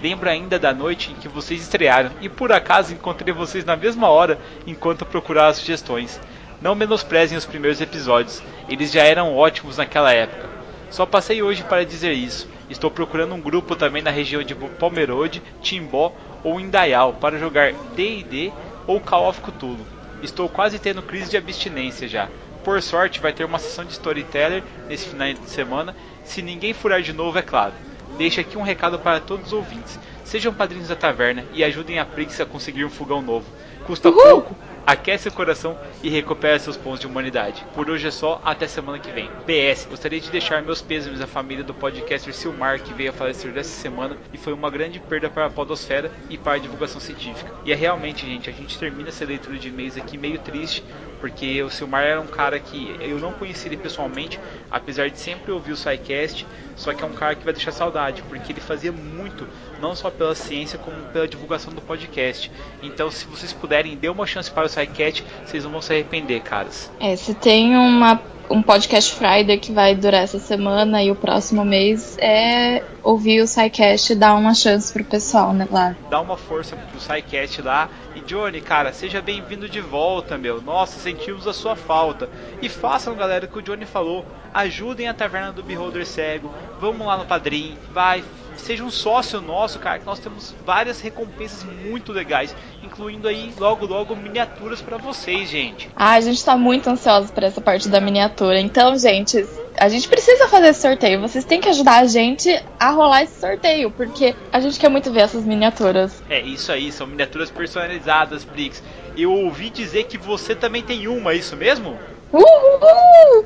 Lembro 0.00 0.30
ainda 0.30 0.58
da 0.58 0.72
noite 0.72 1.10
em 1.10 1.14
que 1.14 1.28
vocês 1.28 1.60
estrearam 1.60 2.10
e 2.20 2.28
por 2.28 2.52
acaso 2.52 2.94
encontrei 2.94 3.34
vocês 3.34 3.64
na 3.64 3.76
mesma 3.76 4.08
hora 4.08 4.38
enquanto 4.66 5.04
procurava 5.04 5.52
sugestões. 5.52 6.20
Não 6.62 6.74
menosprezem 6.74 7.36
os 7.36 7.44
primeiros 7.44 7.80
episódios, 7.80 8.42
eles 8.68 8.92
já 8.92 9.02
eram 9.02 9.36
ótimos 9.36 9.76
naquela 9.76 10.12
época. 10.12 10.48
Só 10.90 11.04
passei 11.04 11.42
hoje 11.42 11.62
para 11.62 11.84
dizer 11.84 12.12
isso. 12.12 12.48
Estou 12.68 12.90
procurando 12.90 13.34
um 13.34 13.40
grupo 13.40 13.76
também 13.76 14.00
na 14.00 14.10
região 14.10 14.42
de 14.42 14.54
Pomerode, 14.54 15.42
Timbó 15.60 16.12
ou 16.42 16.60
Indaial 16.60 17.14
para 17.14 17.38
jogar 17.38 17.72
D&D 17.94 18.52
ou 18.86 19.00
Call 19.00 19.28
of 19.28 19.40
Cthulhu. 19.40 19.86
Estou 20.22 20.48
quase 20.48 20.78
tendo 20.78 21.02
crise 21.02 21.30
de 21.30 21.36
abstinência 21.36 22.06
já. 22.06 22.28
Por 22.64 22.82
sorte, 22.82 23.20
vai 23.20 23.32
ter 23.32 23.44
uma 23.44 23.58
sessão 23.58 23.84
de 23.84 23.92
storyteller 23.92 24.62
nesse 24.88 25.08
final 25.08 25.32
de 25.32 25.48
semana, 25.48 25.94
se 26.24 26.42
ninguém 26.42 26.74
furar 26.74 27.00
de 27.00 27.12
novo, 27.12 27.38
é 27.38 27.42
claro. 27.42 27.72
Deixo 28.18 28.40
aqui 28.40 28.58
um 28.58 28.62
recado 28.62 28.98
para 28.98 29.20
todos 29.20 29.46
os 29.46 29.52
ouvintes. 29.52 29.98
Sejam 30.24 30.52
padrinhos 30.52 30.88
da 30.88 30.94
taverna 30.94 31.44
e 31.54 31.64
ajudem 31.64 31.98
a 31.98 32.04
Prix 32.04 32.40
a 32.40 32.46
conseguir 32.46 32.84
um 32.84 32.90
fogão 32.90 33.22
novo. 33.22 33.46
Custa 33.86 34.10
Uhul! 34.10 34.22
pouco, 34.22 34.56
aquece 34.90 35.28
o 35.28 35.32
coração 35.32 35.78
e 36.02 36.08
recupera 36.08 36.58
seus 36.58 36.76
pontos 36.76 36.98
de 36.98 37.06
humanidade. 37.06 37.64
Por 37.74 37.88
hoje 37.88 38.08
é 38.08 38.10
só, 38.10 38.40
até 38.44 38.66
semana 38.66 38.98
que 38.98 39.12
vem. 39.12 39.30
PS, 39.46 39.86
gostaria 39.88 40.20
de 40.20 40.30
deixar 40.30 40.62
meus 40.62 40.82
pêsames 40.82 41.20
à 41.20 41.28
família 41.28 41.62
do 41.62 41.72
podcaster 41.72 42.34
Silmar, 42.34 42.80
que 42.80 42.92
veio 42.92 43.10
a 43.10 43.12
falecer 43.12 43.52
dessa 43.52 43.70
semana 43.70 44.16
e 44.32 44.36
foi 44.36 44.52
uma 44.52 44.68
grande 44.68 44.98
perda 44.98 45.30
para 45.30 45.46
a 45.46 45.50
podosfera 45.50 46.10
e 46.28 46.36
para 46.36 46.54
a 46.54 46.58
divulgação 46.58 47.00
científica. 47.00 47.52
E 47.64 47.72
é 47.72 47.76
realmente, 47.76 48.26
gente, 48.26 48.50
a 48.50 48.52
gente 48.52 48.76
termina 48.78 49.10
essa 49.10 49.24
leitura 49.24 49.56
de 49.58 49.68
e-mails 49.68 49.96
aqui 49.96 50.18
meio 50.18 50.40
triste, 50.40 50.82
porque 51.20 51.62
o 51.62 51.70
Silmar 51.70 52.02
era 52.02 52.20
um 52.20 52.26
cara 52.26 52.58
que 52.58 52.96
eu 53.00 53.20
não 53.20 53.32
conheci 53.32 53.68
ele 53.68 53.76
pessoalmente, 53.76 54.40
apesar 54.70 55.08
de 55.08 55.20
sempre 55.20 55.52
ouvir 55.52 55.70
o 55.70 55.76
SciCast, 55.76 56.44
só 56.80 56.94
que 56.94 57.04
é 57.04 57.06
um 57.06 57.12
cara 57.12 57.34
que 57.34 57.44
vai 57.44 57.52
deixar 57.52 57.72
saudade, 57.72 58.22
porque 58.22 58.52
ele 58.52 58.60
fazia 58.60 58.90
muito, 58.90 59.46
não 59.82 59.94
só 59.94 60.10
pela 60.10 60.34
ciência, 60.34 60.78
como 60.78 60.96
pela 61.12 61.28
divulgação 61.28 61.74
do 61.74 61.82
podcast. 61.82 62.50
Então, 62.82 63.10
se 63.10 63.26
vocês 63.26 63.52
puderem, 63.52 63.96
dê 63.96 64.08
uma 64.08 64.26
chance 64.26 64.50
para 64.50 64.64
o 64.64 64.68
SciCast, 64.68 65.22
vocês 65.44 65.62
não 65.62 65.72
vão 65.72 65.82
se 65.82 65.92
arrepender, 65.92 66.40
caras. 66.40 66.90
É, 66.98 67.14
se 67.16 67.34
tem 67.34 67.76
uma, 67.76 68.18
um 68.50 68.60
podcast 68.60 69.14
Friday 69.14 69.58
que 69.58 69.70
vai 69.70 69.94
durar 69.94 70.24
essa 70.24 70.40
semana 70.40 71.02
e 71.02 71.10
o 71.10 71.14
próximo 71.14 71.64
mês, 71.64 72.18
é 72.18 72.82
ouvir 73.02 73.40
o 73.40 73.46
SciCast 73.46 74.12
e 74.12 74.16
dar 74.16 74.34
uma 74.34 74.54
chance 74.54 74.92
pro 74.92 75.04
pessoal, 75.04 75.52
né, 75.52 75.68
lá. 75.70 75.94
Dá 76.10 76.20
uma 76.20 76.36
força 76.36 76.76
pro 76.76 77.00
SciCast 77.00 77.62
lá. 77.62 77.88
E 78.14 78.20
Johnny, 78.20 78.60
cara, 78.60 78.92
seja 78.92 79.22
bem-vindo 79.22 79.68
de 79.68 79.80
volta, 79.80 80.36
meu. 80.36 80.60
Nossa, 80.60 80.98
sentimos 80.98 81.46
a 81.46 81.52
sua 81.52 81.76
falta. 81.76 82.28
E 82.60 82.68
façam, 82.68 83.14
galera, 83.14 83.46
o 83.46 83.48
que 83.48 83.58
o 83.58 83.62
Johnny 83.62 83.86
falou. 83.86 84.26
Ajudem 84.52 85.06
a 85.06 85.14
Taverna 85.14 85.52
do 85.52 85.62
Beholder 85.62 86.04
Cego. 86.04 86.52
Vamos 86.80 87.06
lá 87.06 87.16
no 87.16 87.26
Padrim. 87.26 87.76
Vai, 87.92 88.24
seja 88.56 88.84
um 88.84 88.90
sócio 88.90 89.40
nosso, 89.40 89.78
cara, 89.78 89.98
que 89.98 90.06
nós 90.06 90.18
temos 90.18 90.54
várias 90.64 91.00
recompensas 91.00 91.64
muito 91.64 92.12
legais, 92.12 92.54
incluindo 92.82 93.28
aí 93.28 93.52
logo 93.58 93.86
logo 93.86 94.14
miniaturas 94.16 94.80
para 94.80 94.96
vocês, 94.96 95.48
gente. 95.48 95.88
Ah, 95.96 96.12
a 96.12 96.20
gente 96.20 96.44
tá 96.44 96.56
muito 96.56 96.88
ansioso 96.88 97.32
por 97.32 97.42
essa 97.42 97.60
parte 97.60 97.88
da 97.88 98.00
miniatura. 98.00 98.60
Então, 98.60 98.96
gente, 98.98 99.46
a 99.78 99.88
gente 99.88 100.08
precisa 100.08 100.48
fazer 100.48 100.68
esse 100.68 100.82
sorteio. 100.82 101.20
Vocês 101.20 101.44
têm 101.44 101.60
que 101.60 101.68
ajudar 101.68 101.98
a 102.00 102.06
gente 102.06 102.48
a 102.78 102.90
rolar 102.90 103.22
esse 103.22 103.40
sorteio, 103.40 103.90
porque 103.90 104.34
a 104.52 104.60
gente 104.60 104.78
quer 104.78 104.88
muito 104.88 105.10
ver 105.10 105.20
essas 105.20 105.44
miniaturas. 105.44 106.22
É 106.28 106.40
isso 106.40 106.70
aí, 106.70 106.92
são 106.92 107.06
miniaturas 107.06 107.50
personalizadas, 107.50 108.44
Brix. 108.44 108.82
Eu 109.16 109.32
ouvi 109.32 109.70
dizer 109.70 110.04
que 110.04 110.18
você 110.18 110.54
também 110.54 110.82
tem 110.82 111.08
uma, 111.08 111.32
é 111.32 111.36
isso 111.36 111.56
mesmo? 111.56 111.98
Uhul! 112.32 113.44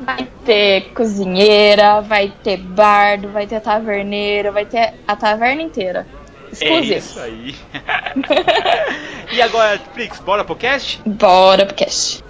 Vai 0.00 0.28
ter 0.44 0.92
cozinheira, 0.94 2.02
vai 2.02 2.32
ter 2.42 2.58
bardo, 2.58 3.28
vai 3.30 3.46
ter 3.46 3.60
taverneiro, 3.60 4.52
vai 4.52 4.66
ter 4.66 4.94
a 5.06 5.16
taverna 5.16 5.62
inteira. 5.62 6.06
É 6.48 6.52
Exclusivo. 6.52 6.98
isso 6.98 7.20
aí. 7.20 7.54
e 9.32 9.40
agora, 9.42 9.80
Brix, 9.94 10.18
bora 10.20 10.44
pro 10.44 10.56
cast? 10.56 11.00
Bora 11.06 11.64
pro 11.64 11.74
cast. 11.74 12.22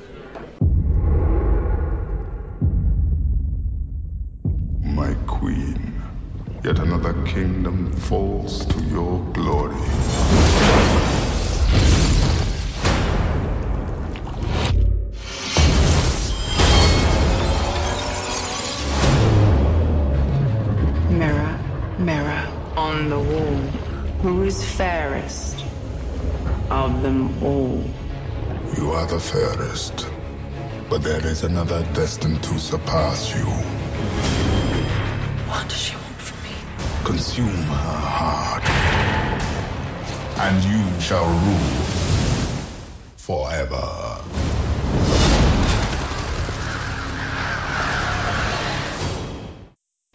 My 4.84 5.14
queen, 5.26 5.94
yet 6.64 6.80
another 6.80 7.14
kingdom 7.24 7.90
falls 7.92 8.64
to 8.66 8.80
your 8.92 9.20
glory. 9.32 9.74
Mirror, 21.98 22.22
mirror 22.22 22.52
on 22.76 23.10
the 23.10 23.18
wall, 23.18 23.60
who 24.22 24.44
is 24.44 24.62
fairest 24.62 25.64
of 26.70 27.02
them 27.02 27.42
all? 27.42 27.82
You 28.76 28.92
are 28.92 29.06
the 29.06 29.18
fairest, 29.18 30.06
but 30.88 31.02
there 31.02 31.26
is 31.26 31.42
another 31.42 31.82
destined 31.94 32.40
to 32.44 32.56
surpass 32.56 33.34
you. 33.34 33.46
What 35.50 35.68
does 35.68 35.76
she 35.76 35.96
want 35.96 36.20
from 36.20 36.38
me? 36.44 36.54
Consume 37.04 37.66
her 37.66 38.00
heart, 38.14 38.62
and 40.38 40.62
you 40.62 41.00
shall 41.00 41.26
rule 41.26 41.88
forever. 43.16 44.07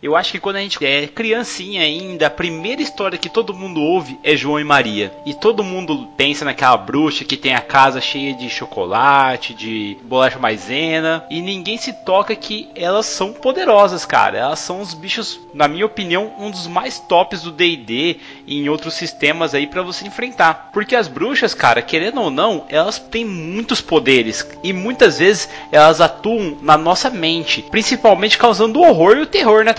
Eu 0.04 0.18
acho 0.18 0.34
que 0.34 0.40
quando 0.40 0.58
a 0.58 0.60
gente 0.60 0.86
é 0.86 1.08
criancinha 1.08 1.82
ainda, 1.82 2.28
a 2.28 2.30
primeira 2.30 2.82
história 2.82 3.18
que 3.18 3.30
todo 3.30 3.54
mundo 3.54 3.80
ouve 3.80 4.20
é 4.22 4.36
João 4.36 4.60
e 4.60 4.64
Maria. 4.66 5.14
E 5.26 5.34
todo 5.34 5.64
mundo 5.64 6.10
pensa 6.18 6.44
naquela 6.44 6.76
bruxa 6.76 7.24
que 7.24 7.38
tem 7.38 7.56
a 7.56 7.62
casa 7.62 8.02
cheia 8.02 8.34
de 8.34 8.50
chocolate, 8.50 9.54
de 9.54 9.98
bolacha 10.04 10.38
maisena. 10.38 11.26
E 11.30 11.40
ninguém 11.40 11.78
se 11.78 11.94
toca 12.04 12.36
que 12.36 12.68
elas 12.76 13.06
são 13.06 13.32
poderosas, 13.32 14.06
cara. 14.06 14.38
Elas 14.38 14.60
são 14.60 14.82
os 14.82 14.94
bichos, 14.94 15.40
na 15.54 15.70
minha 15.70 15.86
opinião, 15.86 16.34
um 16.38 16.52
dos 16.52 16.68
mais 16.68 17.00
tops 17.00 17.44
do 17.44 17.52
DD 17.52 18.18
e 18.46 18.60
em 18.60 18.68
outros 18.68 18.96
sistemas 18.96 19.56
aí 19.56 19.68
para 19.68 19.84
você 19.84 20.06
enfrentar. 20.06 20.72
Porque 20.74 20.98
as 20.98 21.08
bruxas, 21.08 21.54
cara, 21.54 21.82
querendo 21.82 22.20
ou 22.20 22.30
não, 22.30 22.66
elas 22.68 23.00
têm 23.00 23.24
muitos 23.24 23.80
poderes. 23.80 24.46
E 24.62 24.74
muitas 24.74 25.20
vezes 25.20 25.48
elas 25.72 26.02
atuam 26.02 26.58
na 26.62 26.76
nossa 26.76 27.10
mente. 27.10 27.62
Principalmente 27.72 28.38
causando 28.38 28.82
o 28.82 28.84
horror 28.84 29.16
e 29.16 29.22
o 29.22 29.28
terror, 29.28 29.64
né, 29.64 29.72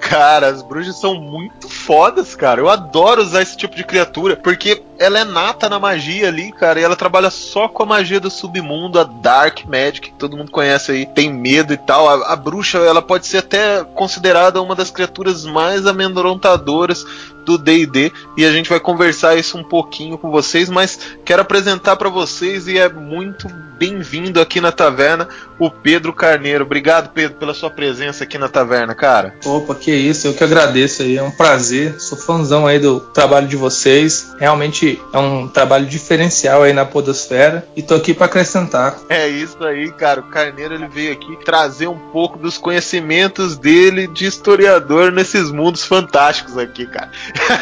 Cara, 0.00 0.48
as 0.48 0.62
bruxas 0.62 0.96
são 0.96 1.14
muito 1.14 1.68
fodas, 1.84 2.34
cara. 2.34 2.60
Eu 2.60 2.68
adoro 2.68 3.22
usar 3.22 3.42
esse 3.42 3.56
tipo 3.56 3.76
de 3.76 3.84
criatura, 3.84 4.36
porque 4.36 4.82
ela 4.98 5.18
é 5.18 5.24
nata 5.24 5.68
na 5.68 5.78
magia 5.78 6.28
ali, 6.28 6.52
cara, 6.52 6.80
e 6.80 6.82
ela 6.82 6.96
trabalha 6.96 7.30
só 7.30 7.68
com 7.68 7.82
a 7.82 7.86
magia 7.86 8.20
do 8.20 8.30
submundo, 8.30 8.98
a 8.98 9.04
Dark 9.04 9.64
Magic, 9.66 10.10
que 10.10 10.18
todo 10.18 10.36
mundo 10.36 10.50
conhece 10.50 10.92
aí, 10.92 11.06
tem 11.06 11.32
medo 11.32 11.72
e 11.72 11.76
tal. 11.76 12.08
A, 12.08 12.32
a 12.32 12.36
bruxa, 12.36 12.78
ela 12.78 13.02
pode 13.02 13.26
ser 13.26 13.38
até 13.38 13.84
considerada 13.94 14.62
uma 14.62 14.74
das 14.74 14.90
criaturas 14.90 15.44
mais 15.44 15.86
amedrontadoras 15.86 17.04
do 17.44 17.58
D&D 17.58 18.10
e 18.36 18.44
a 18.44 18.50
gente 18.50 18.70
vai 18.70 18.80
conversar 18.80 19.36
isso 19.36 19.58
um 19.58 19.64
pouquinho 19.64 20.16
com 20.16 20.30
vocês, 20.30 20.68
mas 20.68 20.98
quero 21.24 21.42
apresentar 21.42 21.96
para 21.96 22.08
vocês 22.08 22.66
e 22.66 22.78
é 22.78 22.88
muito 22.88 23.48
bem-vindo 23.78 24.40
aqui 24.40 24.60
na 24.60 24.72
taverna 24.72 25.28
o 25.58 25.70
Pedro 25.70 26.12
Carneiro. 26.12 26.64
Obrigado, 26.64 27.10
Pedro, 27.12 27.36
pela 27.36 27.52
sua 27.52 27.70
presença 27.70 28.24
aqui 28.24 28.38
na 28.38 28.48
taverna, 28.48 28.94
cara. 28.94 29.34
Opa, 29.44 29.74
que 29.74 29.94
isso, 29.94 30.26
eu 30.26 30.34
que 30.34 30.42
agradeço 30.42 31.02
aí, 31.02 31.16
é 31.16 31.22
um 31.22 31.30
prazer. 31.30 31.73
Sou 31.98 32.16
fãzão 32.16 32.66
aí 32.66 32.78
do 32.78 33.00
trabalho 33.00 33.48
de 33.48 33.56
vocês. 33.56 34.34
Realmente 34.38 35.00
é 35.12 35.18
um 35.18 35.48
trabalho 35.48 35.86
diferencial 35.86 36.62
aí 36.62 36.72
na 36.72 36.84
podosfera 36.84 37.66
e 37.76 37.82
tô 37.82 37.94
aqui 37.94 38.14
para 38.14 38.26
acrescentar. 38.26 38.98
É 39.08 39.28
isso 39.28 39.62
aí, 39.64 39.90
cara. 39.92 40.20
O 40.20 40.24
Carneiro 40.24 40.74
ele 40.74 40.86
veio 40.86 41.12
aqui 41.12 41.36
trazer 41.44 41.86
um 41.86 41.98
pouco 41.98 42.38
dos 42.38 42.58
conhecimentos 42.58 43.56
dele 43.56 44.06
de 44.06 44.26
historiador 44.26 45.10
nesses 45.12 45.50
mundos 45.50 45.84
fantásticos 45.84 46.56
aqui, 46.56 46.86
cara. 46.86 47.10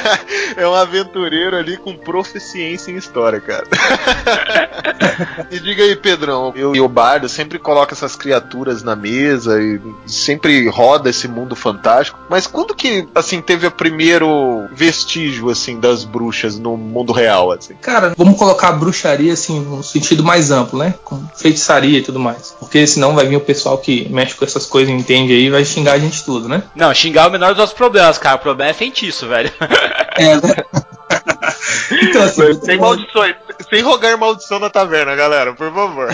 é 0.57 0.67
um 0.67 0.75
aventureiro 0.75 1.57
ali 1.57 1.77
com 1.77 1.97
proficiência 1.97 2.91
em 2.91 2.97
história, 2.97 3.41
cara. 3.41 3.65
e 5.51 5.59
diga 5.59 5.83
aí, 5.83 5.97
Pedrão, 5.97 6.53
eu 6.55 6.75
e 6.75 6.81
o 6.81 6.89
Bardo 6.89 7.29
sempre 7.29 7.59
coloca 7.59 7.95
essas 7.95 8.17
criaturas 8.17 8.83
na 8.83 8.95
mesa 8.95 9.61
e 9.61 9.81
sempre 10.07 10.69
roda 10.69 11.11
esse 11.11 11.29
mundo 11.29 11.57
fantástico. 11.57 12.19
Mas 12.29 12.47
quando 12.47 12.75
que, 12.75 13.07
assim, 13.15 13.41
teve 13.41 13.67
o 13.67 13.71
primeiro 14.03 14.69
vestígio, 14.73 15.49
assim, 15.49 15.79
das 15.79 16.03
bruxas 16.03 16.59
no 16.59 16.77
mundo 16.77 17.13
real, 17.13 17.53
assim? 17.53 17.75
Cara, 17.81 18.13
vamos 18.17 18.37
colocar 18.37 18.69
a 18.69 18.73
bruxaria, 18.73 19.33
assim, 19.33 19.61
no 19.61 19.81
sentido 19.81 20.25
mais 20.25 20.51
amplo, 20.51 20.81
né? 20.81 20.95
Com 21.05 21.25
feitiçaria 21.37 21.99
e 21.99 22.03
tudo 22.03 22.19
mais. 22.19 22.57
Porque 22.59 22.85
senão 22.85 23.15
vai 23.15 23.27
vir 23.27 23.37
o 23.37 23.41
pessoal 23.41 23.79
que 23.79 24.09
mexe 24.09 24.35
com 24.35 24.45
essas 24.45 24.67
coisas, 24.67 24.93
entende 24.93 25.33
aí, 25.33 25.45
e 25.45 25.51
vai 25.51 25.65
xingar 25.65 25.93
a 25.93 25.99
gente 26.01 26.25
tudo, 26.25 26.49
né? 26.49 26.65
Não, 26.75 26.93
xingar 26.93 27.27
é 27.27 27.29
o 27.29 27.31
menor 27.31 27.51
dos 27.51 27.59
nossos 27.59 27.77
problemas, 27.77 28.19
cara. 28.19 28.37
O 28.37 28.41
problema 28.41 28.71
é 28.73 28.75
feitiço, 28.75 29.29
velho. 29.29 29.53
É, 30.17 30.35
né? 30.35 30.55
então, 32.03 32.23
assim, 32.23 32.61
sem 32.61 32.79
maldições, 32.79 33.37
sem 33.69 33.83
rogar 33.83 34.19
maldição 34.19 34.59
na 34.59 34.71
taverna, 34.71 35.15
galera, 35.15 35.53
por 35.53 35.73
favor. 35.73 36.09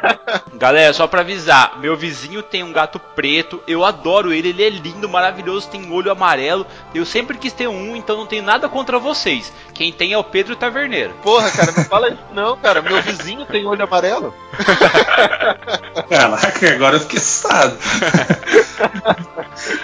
galera, 0.54 0.92
só 0.92 1.06
pra 1.06 1.20
avisar, 1.20 1.78
meu 1.78 1.96
vizinho 1.96 2.42
tem 2.42 2.62
um 2.62 2.72
gato 2.72 2.98
preto, 2.98 3.62
eu 3.66 3.84
adoro 3.84 4.32
ele, 4.32 4.48
ele 4.48 4.64
é 4.64 4.70
lindo, 4.70 5.08
maravilhoso, 5.08 5.68
tem 5.68 5.90
olho 5.92 6.10
amarelo. 6.10 6.66
Eu 6.94 7.04
sempre 7.04 7.38
quis 7.38 7.52
ter 7.52 7.68
um, 7.68 7.96
então 7.96 8.16
não 8.16 8.26
tenho 8.26 8.42
nada 8.42 8.68
contra 8.68 8.98
vocês. 8.98 9.52
Quem 9.74 9.92
tem 9.92 10.12
é 10.12 10.18
o 10.18 10.24
Pedro 10.24 10.56
Taverneiro. 10.56 11.14
Porra, 11.22 11.50
cara, 11.50 11.72
não 11.76 11.84
fala 11.84 12.08
isso 12.08 12.18
não, 12.32 12.56
cara. 12.56 12.82
Meu 12.82 13.00
vizinho 13.02 13.44
tem 13.46 13.66
olho 13.66 13.84
amarelo. 13.84 14.34
Caraca, 16.08 16.72
agora 16.72 16.96
eu 16.96 17.00
fiquei 17.00 17.18
assustado. 17.18 17.76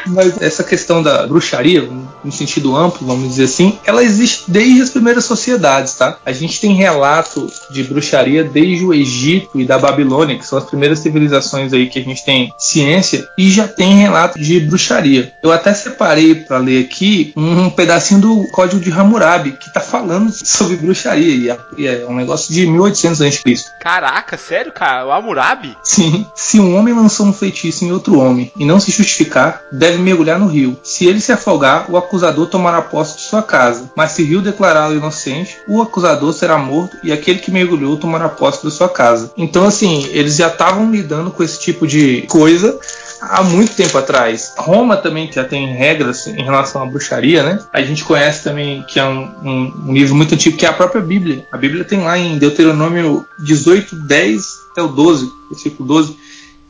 Mas 0.06 0.40
essa 0.40 0.62
questão 0.62 1.02
da 1.02 1.26
bruxaria, 1.26 1.88
no 2.22 2.32
sentido 2.32 2.76
amplo, 2.76 3.06
vamos 3.06 3.28
dizer 3.28 3.44
assim, 3.44 3.78
ela 3.84 4.02
existe 4.02 4.50
desde 4.50 4.82
as 4.82 4.90
primeiras 4.90 5.24
sociedades, 5.24 5.94
tá? 5.94 6.18
A 6.24 6.32
gente 6.32 6.60
tem 6.60 6.74
relato 7.02 7.52
de 7.68 7.82
bruxaria 7.82 8.44
desde 8.44 8.84
o 8.84 8.94
Egito 8.94 9.60
e 9.60 9.64
da 9.64 9.76
Babilônia, 9.76 10.38
que 10.38 10.46
são 10.46 10.56
as 10.56 10.64
primeiras 10.64 11.00
civilizações 11.00 11.72
aí 11.72 11.88
que 11.88 11.98
a 11.98 12.02
gente 12.02 12.24
tem 12.24 12.54
ciência, 12.56 13.26
e 13.36 13.50
já 13.50 13.66
tem 13.66 13.96
relato 13.96 14.38
de 14.38 14.60
bruxaria. 14.60 15.32
Eu 15.42 15.50
até 15.50 15.74
separei 15.74 16.36
para 16.36 16.58
ler 16.58 16.84
aqui 16.84 17.32
um 17.36 17.68
pedacinho 17.70 18.20
do 18.20 18.46
Código 18.52 18.80
de 18.80 18.92
Hammurabi, 18.92 19.52
que 19.52 19.72
tá 19.72 19.80
falando 19.80 20.30
sobre 20.32 20.76
bruxaria, 20.76 21.58
e 21.76 21.86
é 21.86 22.06
um 22.08 22.14
negócio 22.14 22.54
de 22.54 22.66
1800 22.66 23.20
a.C. 23.20 23.54
Caraca, 23.80 24.36
sério, 24.36 24.70
cara? 24.70 25.06
O 25.06 25.12
Hammurabi? 25.12 25.76
Sim. 25.82 26.24
Se 26.36 26.60
um 26.60 26.76
homem 26.76 26.94
lançou 26.94 27.26
um 27.26 27.32
feitiço 27.32 27.84
em 27.84 27.90
outro 27.90 28.20
homem 28.20 28.52
e 28.56 28.64
não 28.64 28.78
se 28.78 28.92
justificar, 28.92 29.60
deve 29.72 29.98
mergulhar 29.98 30.38
no 30.38 30.46
rio. 30.46 30.78
Se 30.84 31.06
ele 31.06 31.20
se 31.20 31.32
afogar, 31.32 31.90
o 31.90 31.96
acusador 31.96 32.46
tomará 32.46 32.80
posse 32.80 33.16
de 33.16 33.22
sua 33.22 33.42
casa. 33.42 33.90
Mas 33.96 34.12
se 34.12 34.22
o 34.22 34.26
rio 34.26 34.40
declará-lo 34.40 34.94
inocente, 34.94 35.56
o 35.66 35.82
acusador 35.82 36.32
será 36.32 36.56
morto 36.58 36.91
e 37.02 37.12
aquele 37.12 37.38
que 37.38 37.50
mergulhou 37.50 37.96
tomará 37.96 38.28
posse 38.28 38.64
da 38.64 38.70
sua 38.70 38.88
casa. 38.88 39.32
Então, 39.36 39.64
assim, 39.64 40.06
eles 40.10 40.36
já 40.36 40.48
estavam 40.48 40.90
lidando 40.90 41.30
com 41.30 41.42
esse 41.42 41.60
tipo 41.60 41.86
de 41.86 42.22
coisa 42.22 42.78
há 43.20 43.42
muito 43.42 43.74
tempo 43.74 43.96
atrás. 43.96 44.52
Roma 44.58 44.96
também 44.96 45.30
já 45.30 45.44
tem 45.44 45.66
regras 45.74 46.26
em 46.26 46.42
relação 46.42 46.82
à 46.82 46.86
bruxaria, 46.86 47.42
né? 47.42 47.60
A 47.72 47.82
gente 47.82 48.04
conhece 48.04 48.44
também 48.44 48.82
que 48.82 48.98
é 48.98 49.04
um, 49.04 49.30
um, 49.42 49.74
um 49.88 49.92
livro 49.92 50.14
muito 50.14 50.34
antigo, 50.34 50.56
que 50.56 50.66
é 50.66 50.68
a 50.68 50.72
própria 50.72 51.00
Bíblia. 51.00 51.46
A 51.52 51.56
Bíblia 51.56 51.84
tem 51.84 52.02
lá 52.02 52.18
em 52.18 52.38
Deuteronômio 52.38 53.26
18, 53.38 53.96
10 53.96 54.62
até 54.72 54.82
o 54.82 54.88
12, 54.88 55.30
versículo 55.50 55.86
12 55.86 56.21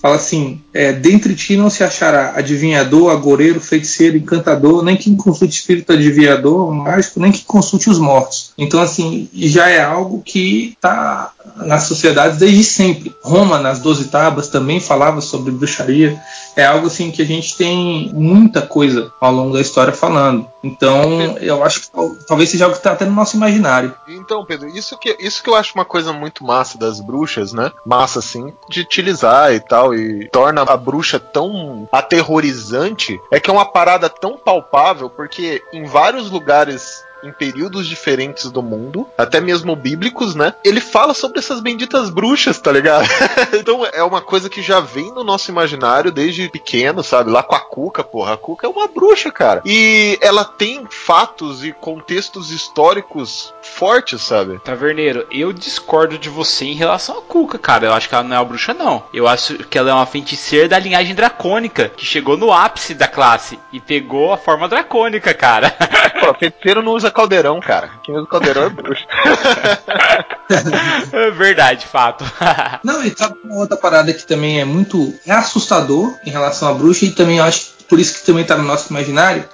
fala 0.02 0.16
assim: 0.16 0.60
é, 0.74 0.92
dentre 0.92 1.34
ti 1.36 1.56
não 1.56 1.70
se 1.70 1.84
achará 1.84 2.32
adivinhador, 2.34 3.12
agoreiro, 3.12 3.60
feiticeiro, 3.60 4.16
encantador, 4.16 4.82
nem 4.82 4.96
quem 4.96 5.16
consulte 5.16 5.54
espírito 5.54 5.92
adivinhador, 5.92 6.72
mágico, 6.74 7.20
nem 7.20 7.30
que 7.30 7.44
consulte 7.44 7.88
os 7.88 8.00
mortos. 8.00 8.52
Então, 8.58 8.80
assim, 8.80 9.28
já 9.32 9.68
é 9.68 9.80
algo 9.80 10.20
que 10.20 10.72
está 10.72 11.32
nas 11.56 11.84
sociedades 11.84 12.38
desde 12.38 12.64
sempre. 12.64 13.14
Roma, 13.22 13.58
nas 13.58 13.78
Doze 13.78 14.08
Tabas, 14.08 14.48
também 14.48 14.80
falava 14.80 15.20
sobre 15.20 15.52
bruxaria. 15.52 16.20
É 16.56 16.66
algo 16.66 16.88
assim 16.88 17.10
que 17.10 17.22
a 17.22 17.24
gente 17.24 17.56
tem 17.56 18.10
muita 18.12 18.60
coisa 18.60 19.10
ao 19.20 19.32
longo 19.32 19.54
da 19.54 19.60
história 19.60 19.92
falando. 19.92 20.46
Então, 20.62 21.36
eu 21.40 21.62
acho 21.64 21.82
que 21.82 21.88
talvez 22.26 22.50
seja 22.50 22.64
algo 22.64 22.74
que 22.74 22.80
está 22.80 22.92
até 22.92 23.04
no 23.04 23.12
nosso 23.12 23.36
imaginário. 23.36 23.94
Então, 24.08 24.44
Pedro, 24.44 24.68
isso 24.68 24.96
que, 24.98 25.16
isso 25.18 25.42
que 25.42 25.50
eu 25.50 25.56
acho 25.56 25.74
uma 25.74 25.84
coisa 25.84 26.12
muito 26.12 26.44
massa 26.44 26.78
das 26.78 27.00
bruxas, 27.00 27.52
né? 27.52 27.72
Massa, 27.84 28.20
assim, 28.20 28.52
de 28.68 28.80
utilizar 28.80 29.52
e 29.52 29.60
tal, 29.60 29.91
e 29.94 30.28
torna 30.28 30.62
a 30.62 30.76
bruxa 30.76 31.18
tão 31.18 31.88
aterrorizante, 31.90 33.20
é 33.30 33.40
que 33.40 33.50
é 33.50 33.52
uma 33.52 33.64
parada 33.64 34.08
tão 34.08 34.36
palpável, 34.36 35.08
porque 35.10 35.62
em 35.72 35.84
vários 35.84 36.30
lugares 36.30 37.04
em 37.22 37.32
períodos 37.32 37.86
diferentes 37.86 38.50
do 38.50 38.62
mundo, 38.62 39.08
até 39.16 39.40
mesmo 39.40 39.74
bíblicos, 39.76 40.34
né? 40.34 40.54
Ele 40.64 40.80
fala 40.80 41.14
sobre 41.14 41.38
essas 41.38 41.60
benditas 41.60 42.10
bruxas, 42.10 42.58
tá 42.58 42.72
ligado? 42.72 43.08
então 43.54 43.86
é 43.92 44.02
uma 44.02 44.20
coisa 44.20 44.48
que 44.48 44.62
já 44.62 44.80
vem 44.80 45.12
no 45.12 45.24
nosso 45.24 45.50
imaginário 45.50 46.10
desde 46.10 46.48
pequeno, 46.48 47.02
sabe? 47.02 47.30
Lá 47.30 47.42
com 47.42 47.54
a 47.54 47.60
Cuca, 47.60 48.02
porra. 48.02 48.34
A 48.34 48.36
Cuca 48.36 48.66
é 48.66 48.70
uma 48.70 48.88
bruxa, 48.88 49.30
cara. 49.30 49.62
E 49.64 50.18
ela 50.20 50.44
tem 50.44 50.86
fatos 50.90 51.64
e 51.64 51.72
contextos 51.72 52.50
históricos 52.50 53.54
fortes, 53.62 54.22
sabe? 54.22 54.58
Taverneiro, 54.60 55.26
eu 55.30 55.52
discordo 55.52 56.18
de 56.18 56.28
você 56.28 56.64
em 56.64 56.74
relação 56.74 57.18
a 57.18 57.22
Cuca, 57.22 57.58
cara. 57.58 57.86
Eu 57.86 57.92
acho 57.92 58.08
que 58.08 58.14
ela 58.14 58.24
não 58.24 58.36
é 58.36 58.38
uma 58.38 58.44
bruxa, 58.44 58.74
não. 58.74 59.04
Eu 59.12 59.28
acho 59.28 59.58
que 59.58 59.78
ela 59.78 59.90
é 59.90 59.94
uma 59.94 60.06
feiticeira 60.06 60.68
da 60.68 60.78
linhagem 60.78 61.14
dracônica, 61.14 61.90
que 61.96 62.04
chegou 62.04 62.36
no 62.36 62.52
ápice 62.52 62.94
da 62.94 63.06
classe 63.06 63.58
e 63.72 63.80
pegou 63.80 64.32
a 64.32 64.36
forma 64.36 64.68
dracônica, 64.68 65.32
cara. 65.34 65.70
Pô, 66.20 66.34
feiticeiro 66.34 66.82
não 66.82 66.92
usa 66.92 67.11
caldeirão, 67.12 67.60
cara. 67.60 67.90
Quem 68.02 68.16
usa 68.16 68.26
caldeirão 68.26 68.64
é 68.64 68.68
bruxo. 68.68 69.04
é 71.12 71.30
verdade, 71.30 71.86
fato. 71.86 72.24
Não, 72.82 73.04
e 73.04 73.16
sabe 73.16 73.36
uma 73.44 73.56
outra 73.56 73.76
parada 73.76 74.12
que 74.12 74.26
também 74.26 74.60
é 74.60 74.64
muito 74.64 75.14
é 75.26 75.32
assustador 75.32 76.14
em 76.26 76.30
relação 76.30 76.68
à 76.68 76.74
bruxa, 76.74 77.04
e 77.04 77.10
também 77.10 77.38
eu 77.38 77.44
acho 77.44 77.72
que 77.78 77.84
por 77.84 78.00
isso 78.00 78.14
que 78.14 78.26
também 78.26 78.44
tá 78.44 78.56
no 78.56 78.64
nosso 78.64 78.90
imaginário, 78.90 79.44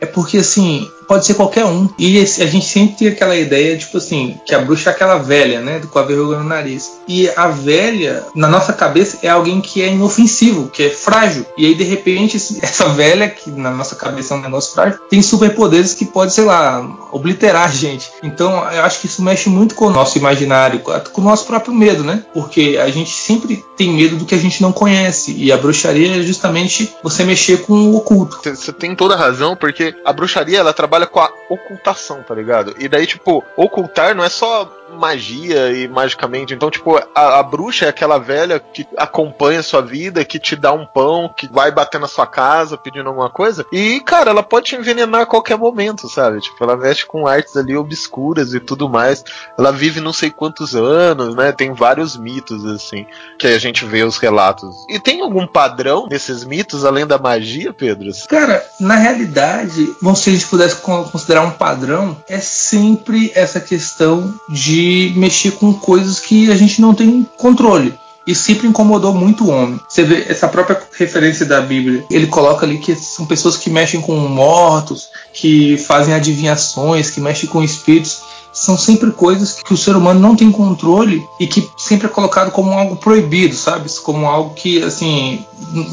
é 0.00 0.06
porque 0.06 0.38
assim, 0.38 0.88
pode 1.08 1.26
ser 1.26 1.34
qualquer 1.34 1.64
um. 1.64 1.88
E 1.98 2.20
a 2.20 2.46
gente 2.46 2.66
sempre 2.66 2.96
tem 2.96 3.08
aquela 3.08 3.34
ideia, 3.34 3.76
tipo 3.76 3.96
assim, 3.96 4.38
que 4.44 4.54
a 4.54 4.60
bruxa 4.60 4.90
é 4.90 4.92
aquela 4.92 5.18
velha, 5.18 5.60
né? 5.60 5.80
Com 5.90 5.98
a 5.98 6.02
verruga 6.02 6.36
no 6.36 6.44
nariz. 6.44 7.00
E 7.08 7.28
a 7.30 7.48
velha, 7.48 8.24
na 8.34 8.46
nossa 8.46 8.72
cabeça, 8.72 9.18
é 9.22 9.28
alguém 9.28 9.60
que 9.60 9.82
é 9.82 9.88
inofensivo, 9.88 10.68
que 10.68 10.84
é 10.84 10.90
frágil. 10.90 11.46
E 11.56 11.66
aí, 11.66 11.74
de 11.74 11.84
repente, 11.84 12.36
essa 12.62 12.88
velha, 12.90 13.28
que 13.28 13.50
na 13.50 13.70
nossa 13.70 13.96
cabeça 13.96 14.34
é 14.34 14.36
um 14.36 14.42
negócio 14.42 14.74
frágil, 14.74 14.98
tem 15.08 15.22
superpoderes 15.22 15.94
que 15.94 16.04
pode, 16.04 16.32
sei 16.32 16.44
lá, 16.44 16.86
obliterar 17.10 17.68
a 17.68 17.72
gente. 17.72 18.10
Então, 18.22 18.52
eu 18.70 18.84
acho 18.84 19.00
que 19.00 19.06
isso 19.06 19.22
mexe 19.22 19.48
muito 19.48 19.74
com 19.74 19.86
o 19.86 19.90
nosso 19.90 20.18
imaginário, 20.18 20.80
com 20.80 21.20
o 21.20 21.24
nosso 21.24 21.46
próprio 21.46 21.72
medo, 21.72 22.04
né? 22.04 22.22
Porque 22.34 22.78
a 22.80 22.90
gente 22.90 23.10
sempre 23.10 23.64
tem 23.76 23.90
medo 23.92 24.16
do 24.16 24.26
que 24.26 24.34
a 24.34 24.38
gente 24.38 24.60
não 24.60 24.72
conhece. 24.72 25.32
E 25.32 25.50
a 25.50 25.56
bruxaria 25.56 26.18
é 26.18 26.22
justamente 26.22 26.92
você 27.02 27.24
mexer 27.24 27.62
com 27.62 27.72
o 27.72 27.96
oculto. 27.96 28.40
Você 28.44 28.72
tem 28.72 28.94
toda 28.94 29.14
a 29.14 29.18
razão, 29.18 29.56
porque 29.56 29.94
a 30.04 30.12
bruxaria 30.12 30.58
ela 30.58 30.72
trabalha 30.72 30.97
com 31.06 31.20
a 31.20 31.30
ocultação, 31.48 32.22
tá 32.22 32.34
ligado? 32.34 32.74
E 32.78 32.88
daí, 32.88 33.06
tipo, 33.06 33.44
ocultar 33.56 34.14
não 34.14 34.24
é 34.24 34.28
só 34.28 34.64
magia 34.96 35.72
e 35.72 35.88
magicamente. 35.88 36.54
Então, 36.54 36.70
tipo, 36.70 36.96
a, 36.96 37.38
a, 37.38 37.42
bruxa 37.42 37.86
é 37.86 37.88
aquela 37.88 38.18
velha 38.18 38.58
que 38.60 38.86
acompanha 38.96 39.60
a 39.60 39.62
sua 39.62 39.80
vida, 39.80 40.24
que 40.24 40.38
te 40.38 40.56
dá 40.56 40.72
um 40.72 40.86
pão, 40.86 41.32
que 41.36 41.50
vai 41.50 41.70
bater 41.70 42.00
na 42.00 42.08
sua 42.08 42.26
casa 42.26 42.76
pedindo 42.76 43.08
alguma 43.08 43.30
coisa. 43.30 43.64
E, 43.72 44.00
cara, 44.00 44.30
ela 44.30 44.42
pode 44.42 44.66
te 44.66 44.76
envenenar 44.76 45.22
a 45.22 45.26
qualquer 45.26 45.56
momento, 45.56 46.08
sabe? 46.08 46.40
Tipo, 46.40 46.62
ela 46.62 46.76
mexe 46.76 47.06
com 47.06 47.26
artes 47.26 47.56
ali 47.56 47.76
obscuras 47.76 48.54
e 48.54 48.60
tudo 48.60 48.88
mais. 48.88 49.24
Ela 49.58 49.72
vive 49.72 50.00
não 50.00 50.12
sei 50.12 50.30
quantos 50.30 50.74
anos, 50.74 51.34
né? 51.34 51.52
Tem 51.52 51.72
vários 51.72 52.16
mitos, 52.16 52.64
assim, 52.66 53.06
que 53.38 53.46
a 53.46 53.58
gente 53.58 53.84
vê 53.84 54.02
os 54.02 54.18
relatos. 54.18 54.74
E 54.88 54.98
tem 54.98 55.20
algum 55.20 55.46
padrão 55.46 56.06
nesses 56.10 56.44
mitos, 56.44 56.84
além 56.84 57.06
da 57.06 57.18
magia, 57.18 57.72
Pedro? 57.72 58.08
Cara, 58.28 58.64
na 58.80 58.96
realidade, 58.96 59.94
se 60.16 60.30
a 60.30 60.32
gente 60.32 60.46
pudesse 60.46 60.76
considerar 60.76 61.42
um 61.42 61.50
padrão, 61.50 62.16
é 62.28 62.38
sempre 62.38 63.32
essa 63.34 63.60
questão 63.60 64.34
de 64.48 64.77
de 64.78 65.12
mexer 65.16 65.52
com 65.52 65.72
coisas 65.72 66.20
que 66.20 66.50
a 66.50 66.56
gente 66.56 66.80
não 66.80 66.94
tem 66.94 67.26
controle. 67.36 67.92
E 68.26 68.34
sempre 68.34 68.66
incomodou 68.68 69.14
muito 69.14 69.44
o 69.44 69.48
homem. 69.48 69.80
Você 69.88 70.04
vê 70.04 70.26
essa 70.28 70.46
própria 70.46 70.78
referência 70.98 71.46
da 71.46 71.62
Bíblia. 71.62 72.04
Ele 72.10 72.26
coloca 72.26 72.66
ali 72.66 72.76
que 72.76 72.94
são 72.94 73.24
pessoas 73.24 73.56
que 73.56 73.70
mexem 73.70 74.02
com 74.02 74.14
mortos, 74.16 75.08
que 75.32 75.78
fazem 75.78 76.12
adivinhações, 76.12 77.10
que 77.10 77.22
mexem 77.22 77.48
com 77.48 77.62
espíritos 77.62 78.22
são 78.52 78.76
sempre 78.76 79.10
coisas 79.12 79.52
que 79.62 79.72
o 79.72 79.76
ser 79.76 79.94
humano 79.94 80.18
não 80.18 80.34
tem 80.34 80.50
controle 80.50 81.24
e 81.38 81.46
que 81.46 81.68
sempre 81.76 82.06
é 82.06 82.10
colocado 82.10 82.50
como 82.50 82.72
algo 82.72 82.96
proibido, 82.96 83.54
sabe? 83.54 83.88
Como 84.02 84.26
algo 84.26 84.54
que, 84.54 84.82
assim, 84.82 85.44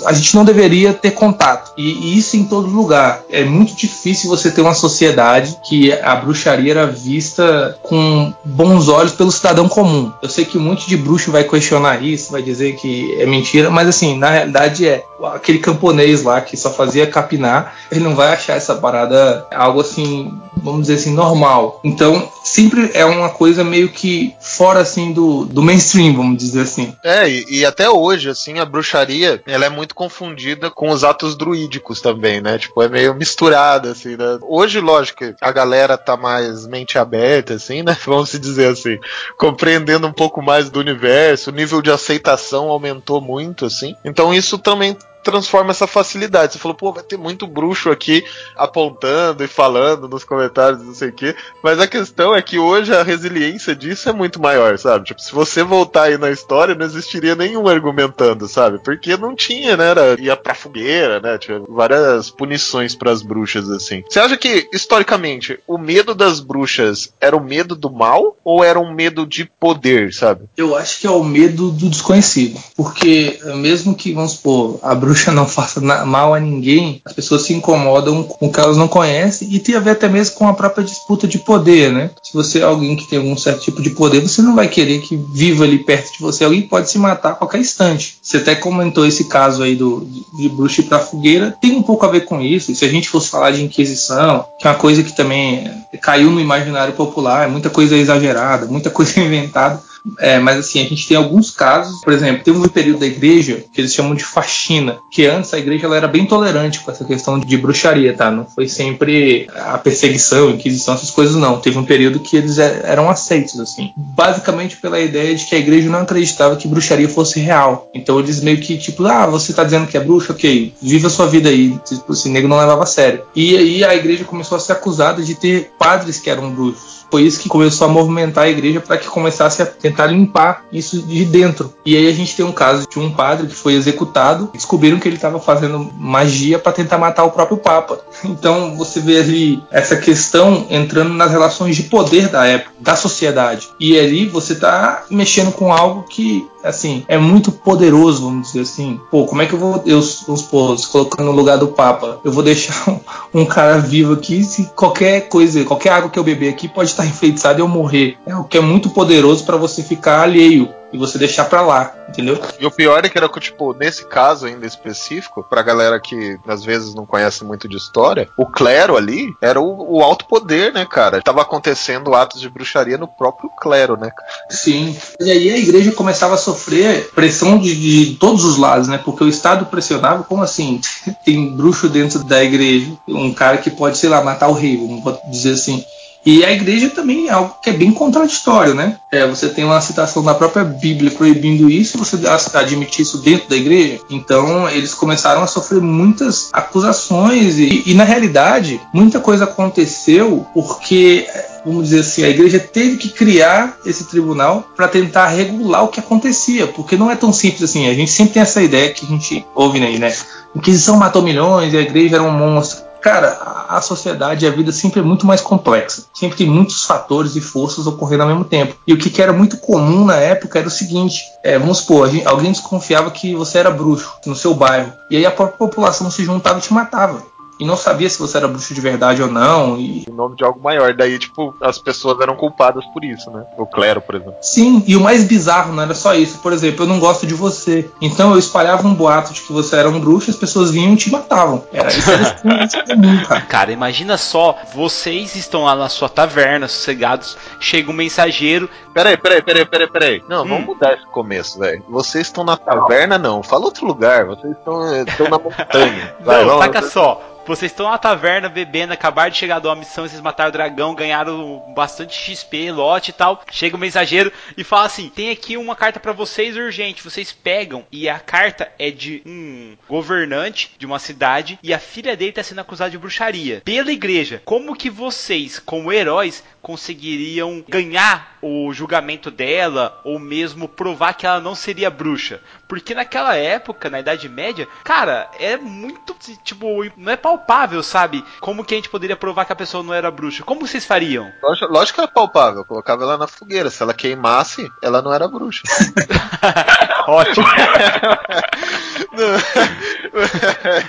a 0.05 0.13
gente 0.13 0.35
não 0.35 0.45
deveria 0.45 0.93
ter 0.93 1.11
contato. 1.11 1.71
E, 1.77 1.83
e, 1.83 2.17
isso 2.17 2.37
em 2.37 2.45
todo 2.45 2.67
lugar. 2.67 3.23
É 3.29 3.43
muito 3.43 3.75
difícil 3.75 4.29
você 4.29 4.51
ter 4.51 4.61
uma 4.61 4.73
sociedade 4.73 5.57
que 5.67 5.91
a 5.91 6.15
bruxaria 6.15 6.71
era 6.71 6.87
vista 6.87 7.77
com 7.83 8.33
bons 8.43 8.87
olhos 8.87 9.13
pelo 9.13 9.31
cidadão 9.31 9.67
comum. 9.67 10.11
Eu 10.21 10.29
sei 10.29 10.45
que 10.45 10.57
um 10.57 10.61
monte 10.61 10.87
de 10.87 10.97
bruxo 10.97 11.31
vai 11.31 11.43
questionar 11.43 12.03
isso, 12.03 12.31
vai 12.31 12.41
dizer 12.41 12.75
que 12.75 13.15
é 13.19 13.25
mentira, 13.25 13.69
mas 13.69 13.87
assim, 13.87 14.17
na 14.17 14.29
realidade 14.29 14.87
é. 14.87 15.03
Aquele 15.33 15.59
camponês 15.59 16.23
lá 16.23 16.41
que 16.41 16.57
só 16.57 16.69
fazia 16.69 17.07
capinar, 17.07 17.73
ele 17.89 18.03
não 18.03 18.15
vai 18.15 18.33
achar 18.33 18.55
essa 18.55 18.75
parada 18.75 19.47
algo 19.49 19.79
assim, 19.79 20.31
vamos 20.57 20.81
dizer 20.81 20.95
assim, 20.95 21.13
normal. 21.13 21.79
Então, 21.83 22.29
sempre 22.43 22.91
é 22.93 23.05
uma 23.05 23.29
coisa 23.29 23.63
meio 23.63 23.89
que 23.89 24.35
fora 24.39 24.81
assim 24.81 25.13
do, 25.13 25.45
do 25.45 25.63
mainstream, 25.63 26.13
vamos 26.13 26.37
dizer 26.37 26.61
assim. 26.61 26.93
É, 27.03 27.27
e, 27.29 27.45
e 27.49 27.65
até 27.65 27.89
hoje, 27.89 28.29
assim, 28.29 28.59
a 28.59 28.65
bruxaria, 28.65 29.41
ela 29.55 29.65
é 29.65 29.69
muito 29.69 29.95
confundida 29.95 30.69
com 30.69 30.89
os 30.89 31.03
atos 31.03 31.35
druídicos 31.35 32.01
também, 32.01 32.41
né? 32.41 32.57
Tipo, 32.57 32.81
é 32.81 32.89
meio 32.89 33.15
misturada, 33.15 33.91
assim, 33.91 34.17
né? 34.17 34.37
Hoje, 34.41 34.79
lógico, 34.79 35.23
a 35.41 35.51
galera 35.51 35.97
tá 35.97 36.17
mais 36.17 36.67
mente 36.67 36.97
aberta, 36.97 37.53
assim, 37.53 37.81
né? 37.81 37.97
Vamos 38.05 38.29
se 38.29 38.39
dizer 38.39 38.67
assim, 38.67 38.99
compreendendo 39.37 40.07
um 40.07 40.13
pouco 40.13 40.41
mais 40.41 40.69
do 40.69 40.79
universo, 40.79 41.49
o 41.49 41.53
nível 41.53 41.81
de 41.81 41.89
aceitação 41.89 42.69
aumentou 42.69 43.21
muito, 43.21 43.65
assim. 43.65 43.95
Então 44.03 44.33
isso 44.33 44.57
também 44.57 44.97
transforma 45.25 45.71
essa 45.71 45.87
facilidade. 45.87 46.53
Você 46.53 46.59
falou, 46.59 46.77
pô, 46.77 46.93
vai 46.93 47.03
ter 47.03 47.17
muito 47.17 47.47
bruxo 47.47 47.89
aqui 47.89 48.23
apontando 48.55 49.43
e 49.43 49.47
falando 49.47 50.07
nos 50.07 50.23
comentários, 50.23 50.83
não 50.83 50.93
sei 50.93 51.09
o 51.09 51.13
quê. 51.13 51.35
Mas 51.63 51.79
a 51.79 51.87
questão 51.87 52.33
é 52.35 52.41
que 52.41 52.59
hoje 52.59 52.93
a 52.93 53.01
resiliência 53.01 53.75
disso 53.75 54.07
é 54.07 54.13
muito 54.13 54.39
maior, 54.39 54.77
sabe? 54.77 55.05
Tipo, 55.05 55.21
se 55.21 55.33
você 55.33 55.63
voltar 55.63 56.03
aí 56.03 56.17
na 56.17 56.29
história, 56.29 56.75
não 56.75 56.85
existiria 56.85 57.35
nenhum 57.35 57.67
argumentando, 57.67 58.47
sabe? 58.47 58.77
Porque 58.83 59.17
não 59.17 59.35
tinha, 59.35 59.75
né? 59.75 59.89
Era, 59.89 60.21
ia 60.21 60.37
pra 60.37 60.53
fogueira, 60.53 61.19
né? 61.19 61.37
Tinha 61.39 61.61
várias 61.67 62.29
punições 62.29 62.93
para 62.93 63.11
as 63.11 63.23
bruxas, 63.23 63.69
assim. 63.69 64.03
Você 64.07 64.19
acha 64.19 64.37
que, 64.37 64.69
historicamente, 64.71 65.59
o 65.67 65.77
medo 65.77 66.13
das 66.13 66.39
bruxas 66.39 67.11
era 67.19 67.35
o 67.35 67.43
medo 67.43 67.75
do 67.75 67.91
mal 67.91 68.37
ou 68.43 68.63
era 68.63 68.79
um 68.79 68.93
medo 68.93 69.25
de 69.25 69.49
poder, 69.59 70.13
sabe? 70.13 70.45
Eu 70.55 70.75
acho 70.75 70.99
que 70.99 71.07
é 71.07 71.11
o 71.11 71.23
medo 71.23 71.71
do 71.71 71.89
desconhecido. 71.89 72.59
Porque, 72.75 73.39
mesmo 73.55 73.95
que, 73.95 74.13
vamos 74.13 74.33
supor, 74.33 74.79
a 74.83 74.93
bruxa 74.93 75.14
bruxa 75.15 75.31
não 75.31 75.47
faça 75.47 75.79
mal 75.79 76.33
a 76.33 76.39
ninguém, 76.39 77.01
as 77.05 77.13
pessoas 77.13 77.43
se 77.43 77.53
incomodam 77.53 78.23
com 78.23 78.47
o 78.47 78.51
que 78.51 78.59
elas 78.59 78.75
não 78.75 78.87
conhecem 78.87 79.47
e 79.49 79.59
tem 79.59 79.75
a 79.75 79.79
ver 79.79 79.91
até 79.91 80.09
mesmo 80.09 80.35
com 80.35 80.47
a 80.47 80.53
própria 80.53 80.83
disputa 80.83 81.25
de 81.25 81.39
poder, 81.39 81.91
né? 81.91 82.09
Se 82.21 82.33
você 82.33 82.59
é 82.59 82.63
alguém 82.63 82.97
que 82.97 83.07
tem 83.07 83.19
algum 83.19 83.37
certo 83.37 83.61
tipo 83.61 83.81
de 83.81 83.91
poder, 83.91 84.19
você 84.19 84.41
não 84.41 84.53
vai 84.53 84.67
querer 84.67 84.99
que 84.99 85.15
viva 85.15 85.63
ali 85.63 85.79
perto 85.79 86.11
de 86.11 86.19
você. 86.19 86.43
Alguém 86.43 86.63
pode 86.63 86.89
se 86.89 86.97
matar 86.97 87.31
a 87.31 87.35
qualquer 87.35 87.59
instante. 87.59 88.17
Você 88.21 88.37
até 88.37 88.55
comentou 88.55 89.05
esse 89.05 89.23
caso 89.25 89.63
aí 89.63 89.75
do, 89.75 90.05
de 90.37 90.49
bruxa 90.49 90.81
ir 90.81 90.85
pra 90.85 90.99
fogueira, 90.99 91.55
tem 91.61 91.71
um 91.71 91.83
pouco 91.83 92.05
a 92.05 92.09
ver 92.09 92.25
com 92.25 92.41
isso. 92.41 92.75
Se 92.75 92.83
a 92.83 92.89
gente 92.89 93.07
fosse 93.07 93.29
falar 93.29 93.51
de 93.51 93.63
Inquisição, 93.63 94.45
que 94.59 94.67
é 94.67 94.69
uma 94.69 94.77
coisa 94.77 95.01
que 95.01 95.15
também 95.15 95.71
caiu 96.01 96.31
no 96.31 96.39
imaginário 96.39 96.93
popular, 96.93 97.49
muita 97.49 97.69
coisa 97.69 97.95
exagerada, 97.95 98.65
muita 98.65 98.89
coisa 98.91 99.19
inventada 99.19 99.81
é, 100.19 100.39
mas 100.39 100.59
assim, 100.59 100.79
a 100.79 100.83
gente 100.83 101.07
tem 101.07 101.17
alguns 101.17 101.51
casos, 101.51 102.01
por 102.01 102.13
exemplo, 102.13 102.43
teve 102.43 102.57
um 102.57 102.67
período 102.67 102.99
da 102.99 103.05
igreja 103.05 103.63
que 103.73 103.81
eles 103.81 103.93
chamam 103.93 104.13
de 104.13 104.23
faxina, 104.23 104.99
que 105.11 105.25
antes 105.25 105.53
a 105.53 105.57
igreja 105.57 105.85
ela 105.85 105.97
era 105.97 106.07
bem 106.07 106.25
tolerante 106.25 106.79
com 106.79 106.91
essa 106.91 107.03
questão 107.03 107.39
de 107.39 107.57
bruxaria, 107.57 108.13
tá? 108.13 108.29
Não 108.29 108.45
foi 108.45 108.67
sempre 108.67 109.47
a 109.55 109.77
perseguição, 109.77 110.51
inquisição, 110.51 110.93
essas 110.93 111.09
coisas 111.09 111.35
não. 111.35 111.59
Teve 111.59 111.77
um 111.77 111.85
período 111.85 112.19
que 112.19 112.37
eles 112.37 112.59
é, 112.59 112.81
eram 112.83 113.09
aceitos, 113.09 113.59
assim. 113.59 113.91
Basicamente 113.97 114.77
pela 114.77 114.99
ideia 114.99 115.33
de 115.35 115.45
que 115.45 115.55
a 115.55 115.59
igreja 115.59 115.89
não 115.89 115.99
acreditava 115.99 116.55
que 116.55 116.67
bruxaria 116.67 117.09
fosse 117.09 117.39
real. 117.39 117.89
Então 117.93 118.19
eles 118.19 118.41
meio 118.41 118.59
que, 118.59 118.77
tipo, 118.77 119.05
ah, 119.05 119.25
você 119.25 119.53
tá 119.53 119.63
dizendo 119.63 119.87
que 119.87 119.97
é 119.97 119.99
bruxa? 119.99 120.33
Ok, 120.33 120.73
viva 120.81 121.07
a 121.07 121.11
sua 121.11 121.25
vida 121.25 121.49
aí. 121.49 121.77
Tipo, 121.83 122.13
esse 122.13 122.29
negro 122.29 122.49
não 122.49 122.59
levava 122.59 122.83
a 122.83 122.87
sério. 122.87 123.23
E 123.35 123.57
aí 123.57 123.83
a 123.83 123.95
igreja 123.95 124.23
começou 124.23 124.57
a 124.57 124.61
ser 124.61 124.73
acusada 124.73 125.23
de 125.23 125.33
ter 125.35 125.71
padres 125.85 126.19
que 126.19 126.29
eram 126.29 126.49
bruxos 126.49 126.95
foi 127.15 127.23
isso 127.23 127.39
que 127.39 127.47
começou 127.47 127.87
a 127.87 127.89
movimentar 127.89 128.45
a 128.45 128.49
igreja 128.49 128.81
para 128.81 128.97
que 128.97 129.07
começasse 129.07 129.61
a 129.61 129.65
tentar 129.65 130.07
limpar 130.07 130.65
isso 130.71 131.01
de 131.01 131.23
dentro. 131.23 131.73
E 131.85 131.95
aí 131.95 132.07
a 132.07 132.13
gente 132.13 132.35
tem 132.35 132.45
um 132.45 132.51
caso 132.51 132.85
de 132.89 132.99
um 132.99 133.09
padre 133.11 133.47
que 133.47 133.55
foi 133.55 133.73
executado, 133.73 134.49
descobriram 134.53 134.99
que 134.99 135.07
ele 135.07 135.15
estava 135.15 135.39
fazendo 135.39 135.89
magia 135.97 136.59
para 136.59 136.71
tentar 136.71 136.97
matar 136.97 137.23
o 137.23 137.31
próprio 137.31 137.57
papa. 137.57 137.99
Então 138.23 138.75
você 138.75 138.99
vê 138.99 139.19
ali 139.19 139.63
essa 139.71 139.95
questão 139.95 140.67
entrando 140.69 141.13
nas 141.13 141.31
relações 141.31 141.75
de 141.75 141.83
poder 141.83 142.27
da 142.27 142.45
época, 142.45 142.73
da 142.79 142.95
sociedade. 142.95 143.69
E 143.79 143.97
ali 143.97 144.27
você 144.27 144.53
está 144.53 145.05
mexendo 145.09 145.51
com 145.51 145.71
algo 145.71 146.03
que 146.03 146.45
assim, 146.65 147.05
é 147.07 147.17
muito 147.17 147.51
poderoso, 147.51 148.23
vamos 148.23 148.47
dizer 148.47 148.61
assim. 148.61 148.99
Pô, 149.11 149.25
como 149.25 149.41
é 149.41 149.45
que 149.45 149.53
eu 149.53 149.59
vou, 149.59 149.83
eu, 149.85 150.01
supor, 150.01 150.77
se 150.77 150.87
colocando 150.87 151.27
no 151.27 151.31
lugar 151.31 151.57
do 151.57 151.67
Papa, 151.67 152.19
eu 152.23 152.31
vou 152.31 152.43
deixar 152.43 152.89
um, 152.89 152.99
um, 153.41 153.45
cara 153.45 153.77
vivo 153.77 154.13
aqui, 154.13 154.43
se 154.43 154.65
qualquer 154.75 155.29
coisa, 155.29 155.63
qualquer 155.75 155.91
água 155.91 156.09
que 156.09 156.17
eu 156.17 156.23
beber 156.23 156.49
aqui 156.49 156.67
pode 156.67 156.89
estar 156.89 157.05
enfeitiçada 157.05 157.59
e 157.59 157.61
eu 157.61 157.67
morrer. 157.67 158.17
É 158.25 158.35
o 158.35 158.43
que 158.43 158.57
é 158.57 158.61
muito 158.61 158.89
poderoso 158.89 159.45
para 159.45 159.57
você 159.57 159.83
ficar 159.83 160.21
alheio 160.21 160.69
e 160.95 160.97
você 160.97 161.17
deixar 161.17 161.45
pra 161.45 161.61
lá, 161.61 161.93
entendeu? 162.07 162.41
E 162.57 162.65
o 162.65 162.71
pior 162.71 163.03
é 163.03 163.09
que 163.09 163.17
era 163.17 163.27
que, 163.27 163.39
tipo, 163.39 163.73
nesse 163.73 164.05
caso 164.05 164.45
ainda 164.45 164.65
específico, 164.65 165.43
pra 165.43 165.61
galera 165.61 165.99
que 165.99 166.39
às 166.47 166.63
vezes 166.63 166.95
não 166.95 167.05
conhece 167.05 167.43
muito 167.43 167.67
de 167.67 167.75
história, 167.75 168.29
o 168.37 168.45
clero 168.45 168.95
ali 168.95 169.35
era 169.41 169.59
o, 169.59 169.97
o 169.97 170.01
alto 170.01 170.25
poder, 170.25 170.71
né, 170.73 170.85
cara? 170.89 171.21
Tava 171.21 171.41
acontecendo 171.41 172.15
atos 172.15 172.39
de 172.39 172.49
bruxaria 172.49 172.97
no 172.97 173.07
próprio 173.07 173.49
clero, 173.49 173.97
né? 173.97 174.09
Sim. 174.49 174.95
E 175.19 175.29
aí 175.29 175.49
a 175.49 175.57
igreja 175.57 175.91
começava 175.91 176.35
a 176.35 176.37
sofrer 176.37 177.11
pressão 177.13 177.59
de, 177.59 177.75
de 177.75 178.15
todos 178.15 178.45
os 178.45 178.57
lados, 178.57 178.87
né? 178.87 178.97
Porque 178.97 179.23
o 179.23 179.29
Estado 179.29 179.65
pressionava, 179.65 180.23
como 180.23 180.43
assim? 180.43 180.79
Tem 181.25 181.53
bruxo 181.53 181.89
dentro 181.89 182.23
da 182.23 182.41
igreja, 182.41 182.91
um 183.07 183.33
cara 183.33 183.57
que 183.57 183.69
pode, 183.69 183.97
sei 183.97 184.09
lá, 184.09 184.23
matar 184.23 184.47
o 184.47 184.53
rei, 184.53 184.77
vamos 184.77 185.03
dizer 185.29 185.53
assim. 185.53 185.83
E 186.25 186.43
a 186.43 186.51
igreja 186.51 186.89
também 186.89 187.27
é 187.27 187.31
algo 187.31 187.55
que 187.61 187.69
é 187.69 187.73
bem 187.73 187.91
contraditório, 187.91 188.73
né? 188.73 188.97
É, 189.11 189.27
você 189.27 189.47
tem 189.49 189.63
uma 189.63 189.79
citação 189.79 190.23
da 190.23 190.33
própria 190.33 190.63
Bíblia 190.63 191.11
proibindo 191.11 191.69
isso, 191.69 191.97
você 191.97 192.17
admite 192.53 193.01
isso 193.01 193.19
dentro 193.19 193.49
da 193.49 193.55
igreja. 193.55 193.99
Então 194.09 194.67
eles 194.69 194.93
começaram 194.93 195.43
a 195.43 195.47
sofrer 195.47 195.81
muitas 195.81 196.49
acusações 196.51 197.57
e, 197.57 197.83
e 197.85 197.93
na 197.93 198.03
realidade 198.03 198.81
muita 198.91 199.19
coisa 199.19 199.43
aconteceu 199.43 200.45
porque 200.53 201.27
vamos 201.65 201.85
dizer 201.85 202.01
assim, 202.01 202.23
a 202.23 202.29
igreja 202.29 202.59
teve 202.59 202.97
que 202.97 203.09
criar 203.09 203.77
esse 203.85 204.03
tribunal 204.05 204.69
para 204.75 204.87
tentar 204.87 205.27
regular 205.27 205.83
o 205.83 205.87
que 205.87 205.99
acontecia, 205.99 206.67
porque 206.67 206.95
não 206.95 207.09
é 207.09 207.15
tão 207.15 207.33
simples 207.33 207.63
assim. 207.63 207.87
A 207.87 207.93
gente 207.93 208.11
sempre 208.11 208.35
tem 208.35 208.41
essa 208.43 208.61
ideia 208.61 208.93
que 208.93 209.03
a 209.03 209.09
gente 209.09 209.45
ouve 209.55 209.83
aí, 209.83 209.97
né? 209.97 210.15
Inquisição 210.55 210.95
matou 210.95 211.23
milhões 211.23 211.73
a 211.73 211.81
igreja 211.81 212.15
era 212.15 212.23
um 212.23 212.31
monstro. 212.31 212.84
Cara, 213.05 213.67
a, 213.69 213.79
sociedade 213.81 214.45
e 214.45 214.47
a 214.47 214.51
vida 214.51 214.71
sempre 214.71 214.99
é 214.99 215.03
muito 215.03 215.27
mais 215.27 215.39
complexa. 215.39 216.05
Sempre 216.11 216.37
tem 216.37 216.49
muitos 216.49 216.85
fatores 216.85 217.35
e 217.35 217.41
forças 217.41 217.85
ocorrendo 217.85 218.23
ao 218.23 218.29
mesmo 218.29 218.43
tempo. 218.43 218.75
E 218.87 218.93
o 218.93 218.97
que, 218.97 219.21
era 219.21 219.31
muito 219.31 219.57
comum 219.57 220.05
na 220.05 220.15
época 220.15 220.57
era 220.57 220.67
o 220.67 220.71
seguinte: 220.71 221.23
é, 221.43 221.59
vamos 221.59 221.77
supor, 221.77 222.09
alguém 222.25 222.51
desconfiava 222.51 223.11
que 223.11 223.35
você 223.35 223.59
era 223.59 223.69
bruxo 223.69 224.11
no 224.25 224.35
seu 224.35 224.55
bairro. 224.55 224.91
E 225.11 225.17
aí 225.17 225.25
a 225.25 225.29
própria 225.29 225.55
população 225.55 226.09
se 226.09 226.25
juntava 226.25 226.57
e 226.57 226.63
te 226.63 226.73
matava 226.73 227.21
e 227.59 227.65
não 227.65 227.77
sabia 227.77 228.09
se 228.09 228.19
você 228.19 228.37
era 228.37 228.47
bruxo 228.47 228.73
de 228.73 228.81
verdade 228.81 229.21
ou 229.21 229.29
não. 229.29 229.77
E... 229.77 230.05
O 230.09 230.13
nome 230.13 230.35
de 230.35 230.43
algo 230.43 230.61
maior. 230.61 230.93
Daí, 230.93 231.17
tipo, 231.17 231.55
as 231.61 231.77
pessoas 231.77 232.19
eram 232.19 232.35
culpadas 232.35 232.85
por 232.87 233.03
isso, 233.03 233.29
né? 233.31 233.45
O 233.57 233.65
clero, 233.65 234.01
por 234.01 234.15
exemplo. 234.15 234.35
Sim, 234.41 234.83
e 234.85 234.95
o 234.95 235.01
mais 235.01 235.23
bizarro 235.23 235.73
não 235.73 235.83
era 235.83 235.93
só 235.93 236.13
isso. 236.13 236.39
Por 236.39 236.53
exemplo, 236.53 236.83
eu 236.83 236.87
não 236.87 236.99
gosto 236.99 237.25
de 237.25 237.33
você. 237.33 237.89
Então 238.01 238.31
eu 238.31 238.39
espalhava 238.39 238.87
um 238.87 238.93
boato 238.93 239.33
de 239.33 239.41
que 239.41 239.53
você 239.53 239.75
era 239.75 239.89
um 239.89 239.99
bruxo, 239.99 240.29
as 240.29 240.35
pessoas 240.35 240.71
vinham 240.71 240.93
e 240.93 240.97
te 240.97 241.11
matavam. 241.11 241.63
Era 241.71 241.89
isso 241.89 242.09
era 242.09 242.85
comum, 242.87 243.23
cara. 243.23 243.41
Cara, 243.55 243.71
imagina 243.71 244.17
só, 244.17 244.57
vocês 244.73 245.35
estão 245.35 245.63
lá 245.63 245.75
na 245.75 245.87
sua 245.87 246.09
taverna, 246.09 246.67
sossegados, 246.67 247.37
chega 247.59 247.89
um 247.89 247.93
mensageiro. 247.93 248.69
Peraí, 248.93 249.17
peraí, 249.17 249.41
peraí, 249.41 249.65
peraí, 249.65 249.87
peraí. 249.87 250.23
Não, 250.27 250.43
hum. 250.43 250.49
vamos 250.49 250.65
mudar 250.65 250.93
esse 250.93 251.05
começo, 251.07 251.59
velho. 251.59 251.83
Vocês 251.89 252.27
estão 252.27 252.43
na 252.43 252.57
taverna, 252.57 253.17
não. 253.17 253.41
Fala 253.43 253.65
outro 253.65 253.85
lugar. 253.85 254.25
Vocês 254.25 254.55
estão, 254.57 255.03
estão 255.03 255.29
na 255.29 255.37
montanha. 255.37 256.15
Vai, 256.23 256.41
não, 256.41 256.49
vamos, 256.49 256.65
saca 256.65 256.81
só. 256.81 257.21
Vocês 257.45 257.71
estão 257.71 257.89
na 257.89 257.97
taverna 257.97 258.49
bebendo, 258.49 258.93
acabaram 258.93 259.29
de 259.29 259.37
chegar 259.37 259.59
de 259.59 259.67
uma 259.67 259.75
missão, 259.75 260.07
vocês 260.07 260.19
mataram 260.19 260.49
o 260.49 260.53
dragão, 260.53 260.95
ganharam 260.95 261.63
bastante 261.75 262.15
XP, 262.15 262.71
lote 262.71 263.11
e 263.11 263.13
tal. 263.13 263.43
Chega 263.51 263.75
o 263.75 263.79
mensageiro 263.79 264.31
e 264.57 264.63
fala 264.63 264.85
assim: 264.85 265.09
tem 265.09 265.29
aqui 265.29 265.55
uma 265.55 265.75
carta 265.75 265.99
para 265.99 266.11
vocês 266.11 266.57
urgente. 266.57 267.03
Vocês 267.03 267.31
pegam 267.31 267.85
e 267.91 268.09
a 268.09 268.19
carta 268.19 268.71
é 268.79 268.89
de 268.89 269.21
um 269.25 269.77
governante 269.87 270.71
de 270.77 270.85
uma 270.85 270.97
cidade 270.97 271.59
e 271.61 271.73
a 271.73 271.79
filha 271.79 272.17
dele 272.17 272.31
está 272.31 272.41
sendo 272.41 272.61
acusada 272.61 272.89
de 272.89 272.97
bruxaria 272.97 273.61
pela 273.63 273.91
igreja. 273.91 274.41
Como 274.43 274.75
que 274.75 274.89
vocês, 274.89 275.59
como 275.59 275.93
heróis, 275.93 276.43
conseguiriam 276.65 277.63
ganhar 277.69 278.39
o 278.41 278.73
julgamento 278.73 279.29
dela 279.29 280.01
ou 280.03 280.17
mesmo 280.17 280.67
provar 280.67 281.13
que 281.13 281.27
ela 281.27 281.39
não 281.39 281.53
seria 281.53 281.91
bruxa. 281.91 282.41
Porque 282.67 282.95
naquela 282.95 283.35
época, 283.35 283.87
na 283.87 283.99
Idade 283.99 284.27
Média, 284.27 284.67
cara, 284.83 285.29
é 285.39 285.57
muito, 285.57 286.15
tipo, 286.43 286.67
não 286.97 287.11
é 287.11 287.15
palpável, 287.35 287.83
sabe? 287.83 288.23
Como 288.39 288.63
que 288.63 288.73
a 288.73 288.77
gente 288.77 288.89
poderia 288.89 289.15
provar 289.15 289.45
que 289.45 289.51
a 289.51 289.55
pessoa 289.55 289.83
não 289.83 289.93
era 289.93 290.09
bruxa? 290.09 290.43
Como 290.43 290.65
vocês 290.65 290.85
fariam? 290.85 291.31
Lógico, 291.43 291.71
lógico 291.71 291.99
que 291.99 292.05
é 292.05 292.07
palpável, 292.07 292.63
colocava 292.63 293.03
ela 293.03 293.17
na 293.17 293.27
fogueira. 293.27 293.69
Se 293.69 293.83
ela 293.83 293.93
queimasse, 293.93 294.71
ela 294.81 295.01
não 295.01 295.13
era 295.13 295.27
bruxa. 295.27 295.63
Ótimo. 297.07 297.45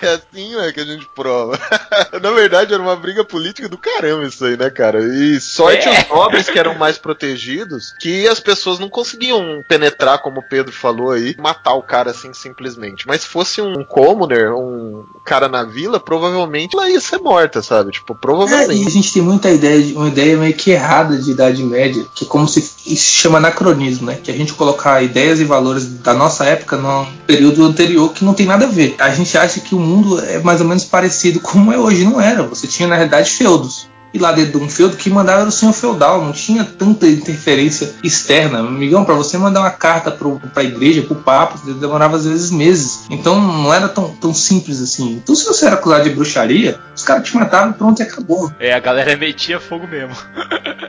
é 0.03 0.15
assim 0.15 0.57
é 0.57 0.73
que 0.73 0.81
a 0.81 0.85
gente 0.85 1.07
prova. 1.15 1.59
Na 2.23 2.31
verdade, 2.31 2.73
era 2.73 2.83
uma 2.83 2.97
briga 2.97 3.25
política 3.25 3.69
do 3.69 3.77
caramba 3.77 4.27
isso 4.27 4.45
aí, 4.45 4.57
né, 4.57 4.71
cara? 4.71 5.01
E 5.03 5.39
sorte 5.41 5.89
é. 5.89 6.01
os 6.01 6.09
nobres 6.09 6.49
que 6.49 6.59
eram 6.59 6.75
mais 6.75 6.97
protegidos, 6.99 7.93
que 8.01 8.27
as 8.27 8.41
pessoas 8.41 8.79
não 8.79 8.89
conseguiam 8.89 9.63
penetrar, 9.69 10.21
como 10.21 10.41
o 10.41 10.49
Pedro 10.49 10.73
falou 10.73 11.11
aí, 11.11 11.37
matar 11.39 11.75
o 11.75 11.83
cara 11.83 12.11
assim 12.11 12.33
simplesmente. 12.33 13.07
Mas 13.07 13.23
se 13.23 13.29
fosse 13.29 13.61
um 13.61 13.85
commoner, 13.85 14.55
um 14.55 15.05
cara 15.25 15.49
na 15.49 15.65
vila, 15.65 16.01
provavelmente 16.01 16.36
ela 16.77 16.91
ia 16.91 17.01
ser 17.01 17.19
morta, 17.19 17.63
sabe? 17.63 17.93
Tipo, 17.93 18.15
provavelmente. 18.15 18.85
É, 18.85 18.87
a 18.87 18.91
gente 18.91 19.13
tem 19.13 19.23
muita 19.23 19.51
ideia, 19.51 19.97
uma 19.97 20.09
ideia 20.09 20.37
meio 20.37 20.55
que 20.55 20.71
errada 20.71 21.17
de 21.17 21.31
Idade 21.31 21.63
Média, 21.63 22.05
que 22.15 22.25
é 22.25 22.29
como 22.29 22.47
se 22.49 22.63
chama 22.97 23.39
anacronismo, 23.39 24.07
né? 24.07 24.19
Que 24.23 24.31
a 24.31 24.35
gente 24.35 24.53
colocar 24.55 25.03
ideias 25.03 25.41
e 25.41 25.45
valores 25.45 25.87
da 25.87 26.15
nossa 26.15 26.45
época 26.45 26.77
num 26.77 27.07
período 27.27 27.65
anterior 27.65 28.13
que 28.13 28.25
não 28.25 28.35
tem 28.35 28.47
nada 28.47 28.67
a 28.67 28.69
ver. 28.69 28.95
A 28.99 29.11
gente 29.11 29.37
acha 29.37 29.61
que 29.61 29.75
o 29.75 29.79
mundo 29.79 30.21
é 30.21 30.39
mais 30.39 30.61
ou 30.61 30.67
menos 30.67 30.85
parecido 30.85 31.41
como 31.41 31.73
é 31.73 31.79
hoje. 31.79 32.05
Não 32.05 32.21
era. 32.21 32.43
Você 32.43 32.67
tinha, 32.67 32.89
na 32.89 32.97
realidade, 32.97 33.31
feudos. 33.31 33.89
E 34.13 34.19
lá 34.19 34.33
dentro 34.33 34.59
de 34.59 34.65
um 34.65 34.69
feudo, 34.69 34.97
que 34.97 35.11
mandava 35.11 35.41
era 35.41 35.49
o 35.49 35.53
senhor 35.53 35.73
feudal, 35.73 36.25
não 36.25 36.33
tinha 36.33 36.65
tanta 36.65 37.07
interferência 37.07 37.95
externa. 38.03 38.61
Amigão, 38.61 39.05
para 39.05 39.15
você 39.15 39.37
mandar 39.37 39.61
uma 39.61 39.71
carta 39.71 40.11
para 40.11 40.63
a 40.63 40.65
igreja, 40.65 41.03
para 41.03 41.17
o 41.17 41.23
Papa, 41.23 41.59
demorava 41.79 42.17
às 42.17 42.25
vezes 42.25 42.51
meses. 42.51 43.05
Então 43.11 43.41
não 43.41 43.73
era 43.73 43.89
tão, 43.89 44.11
tão 44.17 44.33
simples 44.33 44.81
assim. 44.81 45.21
Então 45.23 45.35
se 45.35 45.45
você 45.45 45.67
era 45.67 45.75
acusado 45.75 46.05
de 46.05 46.11
bruxaria, 46.11 46.79
os 46.95 47.03
caras 47.03 47.29
te 47.29 47.37
matavam 47.37 47.73
pronto 47.73 48.01
e 48.01 48.03
acabou. 48.03 48.51
É, 48.59 48.73
a 48.73 48.81
galera 48.81 49.17
metia 49.17 49.61
fogo 49.61 49.87
mesmo. 49.87 50.17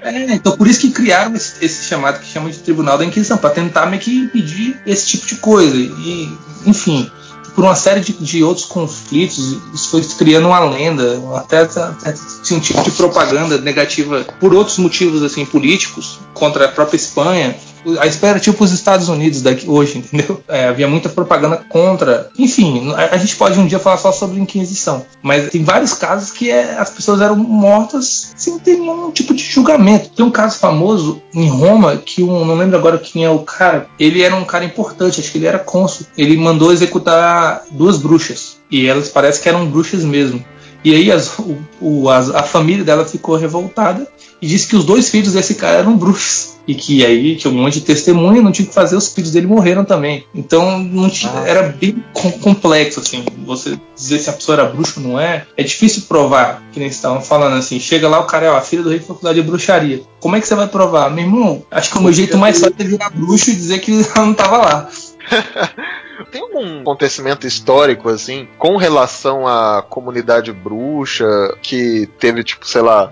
é, 0.01 0.33
então 0.33 0.55
por 0.55 0.67
isso 0.67 0.81
que 0.81 0.91
criaram 0.91 1.35
esse, 1.35 1.63
esse 1.63 1.85
chamado 1.85 2.19
que 2.19 2.27
chama 2.27 2.49
de 2.49 2.59
Tribunal 2.59 2.97
da 2.97 3.05
Inquisição, 3.05 3.37
para 3.37 3.49
tentar 3.49 3.87
meio 3.87 4.01
que 4.01 4.15
impedir 4.15 4.79
esse 4.85 5.07
tipo 5.07 5.25
de 5.25 5.35
coisa. 5.35 5.75
E, 5.75 6.37
enfim, 6.65 7.11
por 7.57 7.63
uma 7.63 7.75
série 7.75 8.01
de, 8.01 8.13
de, 8.13 8.43
outros 8.43 8.67
conflitos, 8.67 9.57
isso 9.73 9.89
foi 9.89 10.03
criando 10.03 10.47
uma 10.47 10.59
lenda, 10.59 11.19
até, 11.35 11.61
até 11.61 12.13
um 12.51 12.59
tipo 12.59 12.83
de 12.83 12.91
propaganda 12.91 13.57
negativa 13.57 14.23
por 14.39 14.53
outros 14.53 14.77
motivos 14.77 15.23
assim 15.23 15.43
políticos 15.43 16.19
contra 16.35 16.65
a 16.65 16.67
própria 16.67 16.97
Espanha 16.97 17.55
a 17.99 18.05
espera 18.05 18.39
tipo 18.39 18.63
os 18.63 18.71
Estados 18.71 19.07
Unidos 19.07 19.41
daqui 19.41 19.69
hoje, 19.69 19.99
entendeu? 19.99 20.41
É, 20.47 20.67
havia 20.67 20.87
muita 20.87 21.09
propaganda 21.09 21.63
contra. 21.69 22.29
Enfim, 22.37 22.91
a, 22.93 23.15
a, 23.15 23.17
gente 23.17 23.35
pode 23.35 23.59
um 23.59 23.67
dia 23.67 23.79
falar 23.79 23.97
só 23.97 24.11
sobre 24.11 24.39
Inquisição, 24.39 25.05
mas 25.21 25.49
tem 25.49 25.63
vários 25.63 25.93
casos 25.93 26.31
que 26.31 26.49
é, 26.49 26.77
as 26.77 26.89
pessoas 26.89 27.21
eram 27.21 27.35
mortas 27.35 28.33
sem 28.35 28.57
ter 28.59 28.77
nenhum 28.77 29.11
tipo 29.11 29.33
de 29.33 29.43
julgamento. 29.43 30.09
Tem 30.09 30.25
um 30.25 30.31
caso 30.31 30.57
famoso 30.57 31.21
em 31.33 31.47
Roma 31.47 31.97
que 31.97 32.23
um, 32.23 32.43
não 32.43 32.55
lembro 32.55 32.77
agora 32.77 32.97
quem 32.97 33.23
é 33.23 33.29
o 33.29 33.39
cara. 33.39 33.87
Ele 33.99 34.21
era 34.21 34.35
um 34.35 34.45
cara 34.45 34.65
importante, 34.65 35.19
acho 35.19 35.31
que 35.31 35.37
ele 35.37 35.47
era 35.47 35.59
cônsul. 35.59 36.05
Ele 36.17 36.35
mandou 36.37 36.71
executar 36.71 37.46
duas 37.71 37.97
bruxas 37.97 38.57
e 38.69 38.87
elas 38.87 39.09
parece 39.09 39.41
que 39.41 39.49
eram 39.49 39.65
bruxas 39.67 40.03
mesmo. 40.03 40.43
E 40.83 40.93
aí 40.93 41.11
as, 41.11 41.37
o, 41.39 41.57
o, 41.81 42.09
as, 42.09 42.29
a 42.29 42.43
família 42.43 42.83
dela 42.83 43.05
ficou 43.05 43.35
revoltada 43.35 44.07
e 44.41 44.47
disse 44.47 44.67
que 44.67 44.75
os 44.75 44.85
dois 44.85 45.09
filhos 45.09 45.33
desse 45.33 45.55
cara 45.55 45.79
eram 45.79 45.97
bruxos 45.97 46.57
e 46.67 46.75
que 46.75 47.05
aí 47.05 47.35
tinha 47.37 47.51
um 47.51 47.57
monte 47.57 47.75
de 47.75 47.81
testemunha, 47.81 48.41
não 48.41 48.51
tinha 48.51 48.67
que 48.67 48.73
fazer, 48.73 48.97
os 48.97 49.13
filhos 49.13 49.31
dele 49.31 49.47
morreram 49.47 49.85
também. 49.85 50.25
Então 50.35 51.09
tinha, 51.09 51.31
ah. 51.31 51.47
era 51.47 51.63
bem 51.69 52.03
complexo, 52.41 52.99
assim, 52.99 53.23
você 53.45 53.79
dizer 53.95 54.19
se 54.19 54.29
a 54.29 54.33
pessoa 54.33 54.59
era 54.59 54.69
bruxa 54.69 54.99
ou 54.99 55.07
não 55.07 55.19
é, 55.19 55.45
é 55.55 55.63
difícil 55.63 56.03
provar, 56.09 56.61
que 56.73 56.79
nem 56.79 56.89
estavam 56.89 57.21
falando 57.21 57.55
assim, 57.55 57.79
chega 57.79 58.09
lá 58.09 58.19
o 58.19 58.25
cara 58.25 58.47
é 58.47 58.49
a 58.49 58.61
filha 58.61 58.83
do 58.83 58.89
rei 58.89 58.99
da 58.99 59.05
faculdade 59.05 59.41
de 59.41 59.47
bruxaria. 59.47 60.01
Como 60.19 60.35
é 60.35 60.41
que 60.41 60.47
você 60.47 60.55
vai 60.55 60.67
provar? 60.67 61.09
Meu 61.09 61.23
irmão, 61.23 61.63
acho 61.71 61.91
que 61.91 61.97
o 61.97 62.01
meu 62.01 62.11
jeito 62.11 62.37
mais 62.37 62.59
fácil 62.59 62.75
é 62.77 62.83
virar 62.83 63.09
bruxo 63.11 63.49
e 63.49 63.55
dizer 63.55 63.79
que 63.79 63.91
ela 64.13 64.25
não 64.25 64.31
estava 64.33 64.57
lá. 64.57 64.89
Tem 66.25 66.41
algum 66.41 66.81
acontecimento 66.81 67.45
histórico, 67.45 68.09
assim, 68.09 68.47
com 68.57 68.77
relação 68.77 69.47
à 69.47 69.81
comunidade 69.81 70.51
bruxa 70.51 71.25
que 71.61 72.07
teve, 72.19 72.43
tipo, 72.43 72.67
sei 72.67 72.81
lá, 72.81 73.11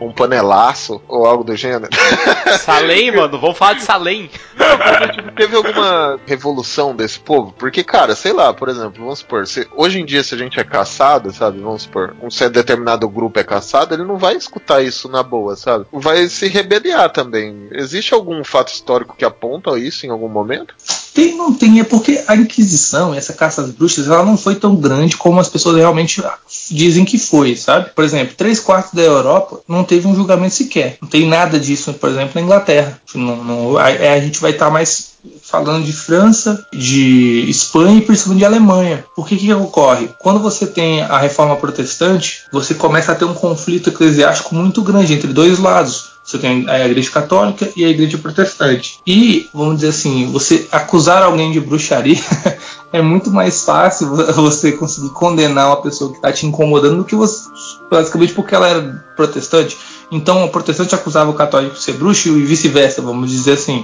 um 0.00 0.12
panelaço 0.12 1.00
ou 1.08 1.26
algo 1.26 1.44
do 1.44 1.56
gênero. 1.56 1.88
Salem, 2.60 3.10
mano, 3.10 3.38
vamos 3.38 3.58
falar 3.58 3.74
de 3.74 3.82
Salem. 3.82 4.30
Não, 4.56 5.08
tipo, 5.10 5.32
teve 5.32 5.56
alguma 5.56 6.18
revolução 6.26 6.94
desse 6.94 7.18
povo? 7.18 7.52
Porque, 7.58 7.82
cara, 7.82 8.14
sei 8.14 8.32
lá, 8.32 8.52
por 8.52 8.68
exemplo, 8.68 9.02
vamos 9.02 9.20
supor, 9.20 9.46
se, 9.46 9.66
hoje 9.74 10.00
em 10.00 10.04
dia, 10.04 10.22
se 10.22 10.34
a 10.34 10.38
gente 10.38 10.58
é 10.58 10.64
caçado, 10.64 11.32
sabe, 11.32 11.60
vamos 11.60 11.82
supor, 11.82 12.14
um 12.22 12.30
certo 12.30 12.54
determinado 12.54 13.08
grupo 13.08 13.38
é 13.38 13.44
caçado, 13.44 13.94
ele 13.94 14.04
não 14.04 14.16
vai 14.16 14.36
escutar 14.36 14.82
isso 14.82 15.08
na 15.08 15.22
boa, 15.22 15.56
sabe? 15.56 15.86
Vai 15.92 16.28
se 16.28 16.48
rebeliar 16.48 17.10
também. 17.10 17.68
Existe 17.72 18.14
algum 18.14 18.42
fato 18.44 18.72
histórico 18.72 19.16
que 19.16 19.24
aponta 19.24 19.78
isso 19.78 20.06
em 20.06 20.10
algum 20.10 20.28
momento? 20.28 20.74
Tem, 21.18 21.36
não 21.36 21.52
tem, 21.52 21.80
é 21.80 21.84
porque 21.84 22.22
a 22.28 22.36
Inquisição, 22.36 23.12
essa 23.12 23.32
caça 23.32 23.62
às 23.62 23.70
bruxas, 23.72 24.06
ela 24.06 24.24
não 24.24 24.36
foi 24.36 24.54
tão 24.54 24.76
grande 24.76 25.16
como 25.16 25.40
as 25.40 25.48
pessoas 25.48 25.76
realmente 25.76 26.22
dizem 26.70 27.04
que 27.04 27.18
foi, 27.18 27.56
sabe? 27.56 27.90
Por 27.90 28.04
exemplo, 28.04 28.36
três 28.36 28.60
quartos 28.60 28.94
da 28.94 29.02
Europa 29.02 29.60
não 29.66 29.82
teve 29.82 30.06
um 30.06 30.14
julgamento 30.14 30.54
sequer. 30.54 30.96
Não 31.02 31.08
tem 31.08 31.26
nada 31.26 31.58
disso, 31.58 31.92
por 31.94 32.08
exemplo, 32.08 32.30
na 32.36 32.42
Inglaterra. 32.42 33.00
Não, 33.16 33.42
não, 33.42 33.76
a, 33.76 33.86
a 33.86 34.20
gente 34.20 34.40
vai 34.40 34.52
estar 34.52 34.66
tá 34.66 34.70
mais 34.70 35.18
falando 35.42 35.84
de 35.84 35.92
França, 35.92 36.64
de 36.72 37.44
Espanha 37.48 37.98
e 37.98 38.02
principalmente 38.02 38.38
de 38.38 38.44
Alemanha. 38.44 39.04
Por 39.16 39.26
que 39.26 39.36
que 39.36 39.52
ocorre? 39.52 40.10
Quando 40.20 40.38
você 40.38 40.68
tem 40.68 41.02
a 41.02 41.18
reforma 41.18 41.56
protestante, 41.56 42.44
você 42.52 42.74
começa 42.74 43.10
a 43.10 43.14
ter 43.16 43.24
um 43.24 43.34
conflito 43.34 43.90
eclesiástico 43.90 44.54
muito 44.54 44.82
grande 44.82 45.14
entre 45.14 45.32
dois 45.32 45.58
lados. 45.58 46.17
Você 46.28 46.36
tem 46.36 46.68
a 46.68 46.84
igreja 46.84 47.10
católica 47.10 47.72
e 47.74 47.82
a 47.82 47.88
igreja 47.88 48.18
protestante. 48.18 49.00
E, 49.06 49.48
vamos 49.54 49.76
dizer 49.76 49.88
assim, 49.88 50.30
você 50.30 50.68
acusar 50.70 51.22
alguém 51.22 51.50
de 51.50 51.58
bruxaria 51.58 52.20
é 52.92 53.00
muito 53.00 53.30
mais 53.30 53.62
fácil 53.64 54.14
você 54.36 54.72
conseguir 54.72 55.08
condenar 55.14 55.68
uma 55.68 55.80
pessoa 55.80 56.10
que 56.10 56.16
está 56.16 56.30
te 56.30 56.44
incomodando 56.44 56.98
do 56.98 57.04
que 57.06 57.14
você, 57.14 57.48
basicamente 57.90 58.34
porque 58.34 58.54
ela 58.54 58.68
era 58.68 59.06
protestante. 59.16 59.78
Então, 60.12 60.44
o 60.44 60.50
protestante 60.50 60.94
acusava 60.94 61.30
o 61.30 61.34
católico 61.34 61.76
de 61.76 61.82
ser 61.82 61.94
bruxo 61.94 62.28
e 62.28 62.44
vice-versa, 62.44 63.00
vamos 63.00 63.30
dizer 63.30 63.52
assim. 63.52 63.82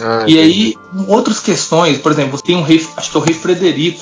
Ah, 0.00 0.24
e 0.28 0.38
aí, 0.38 0.76
outras 1.08 1.40
questões, 1.40 1.98
por 1.98 2.12
exemplo, 2.12 2.38
você 2.38 2.44
tem 2.44 2.56
um 2.56 2.62
rei, 2.62 2.86
acho 2.96 3.10
que 3.10 3.16
é 3.16 3.20
o 3.20 3.22
rei 3.24 3.34
Frederico, 3.34 4.00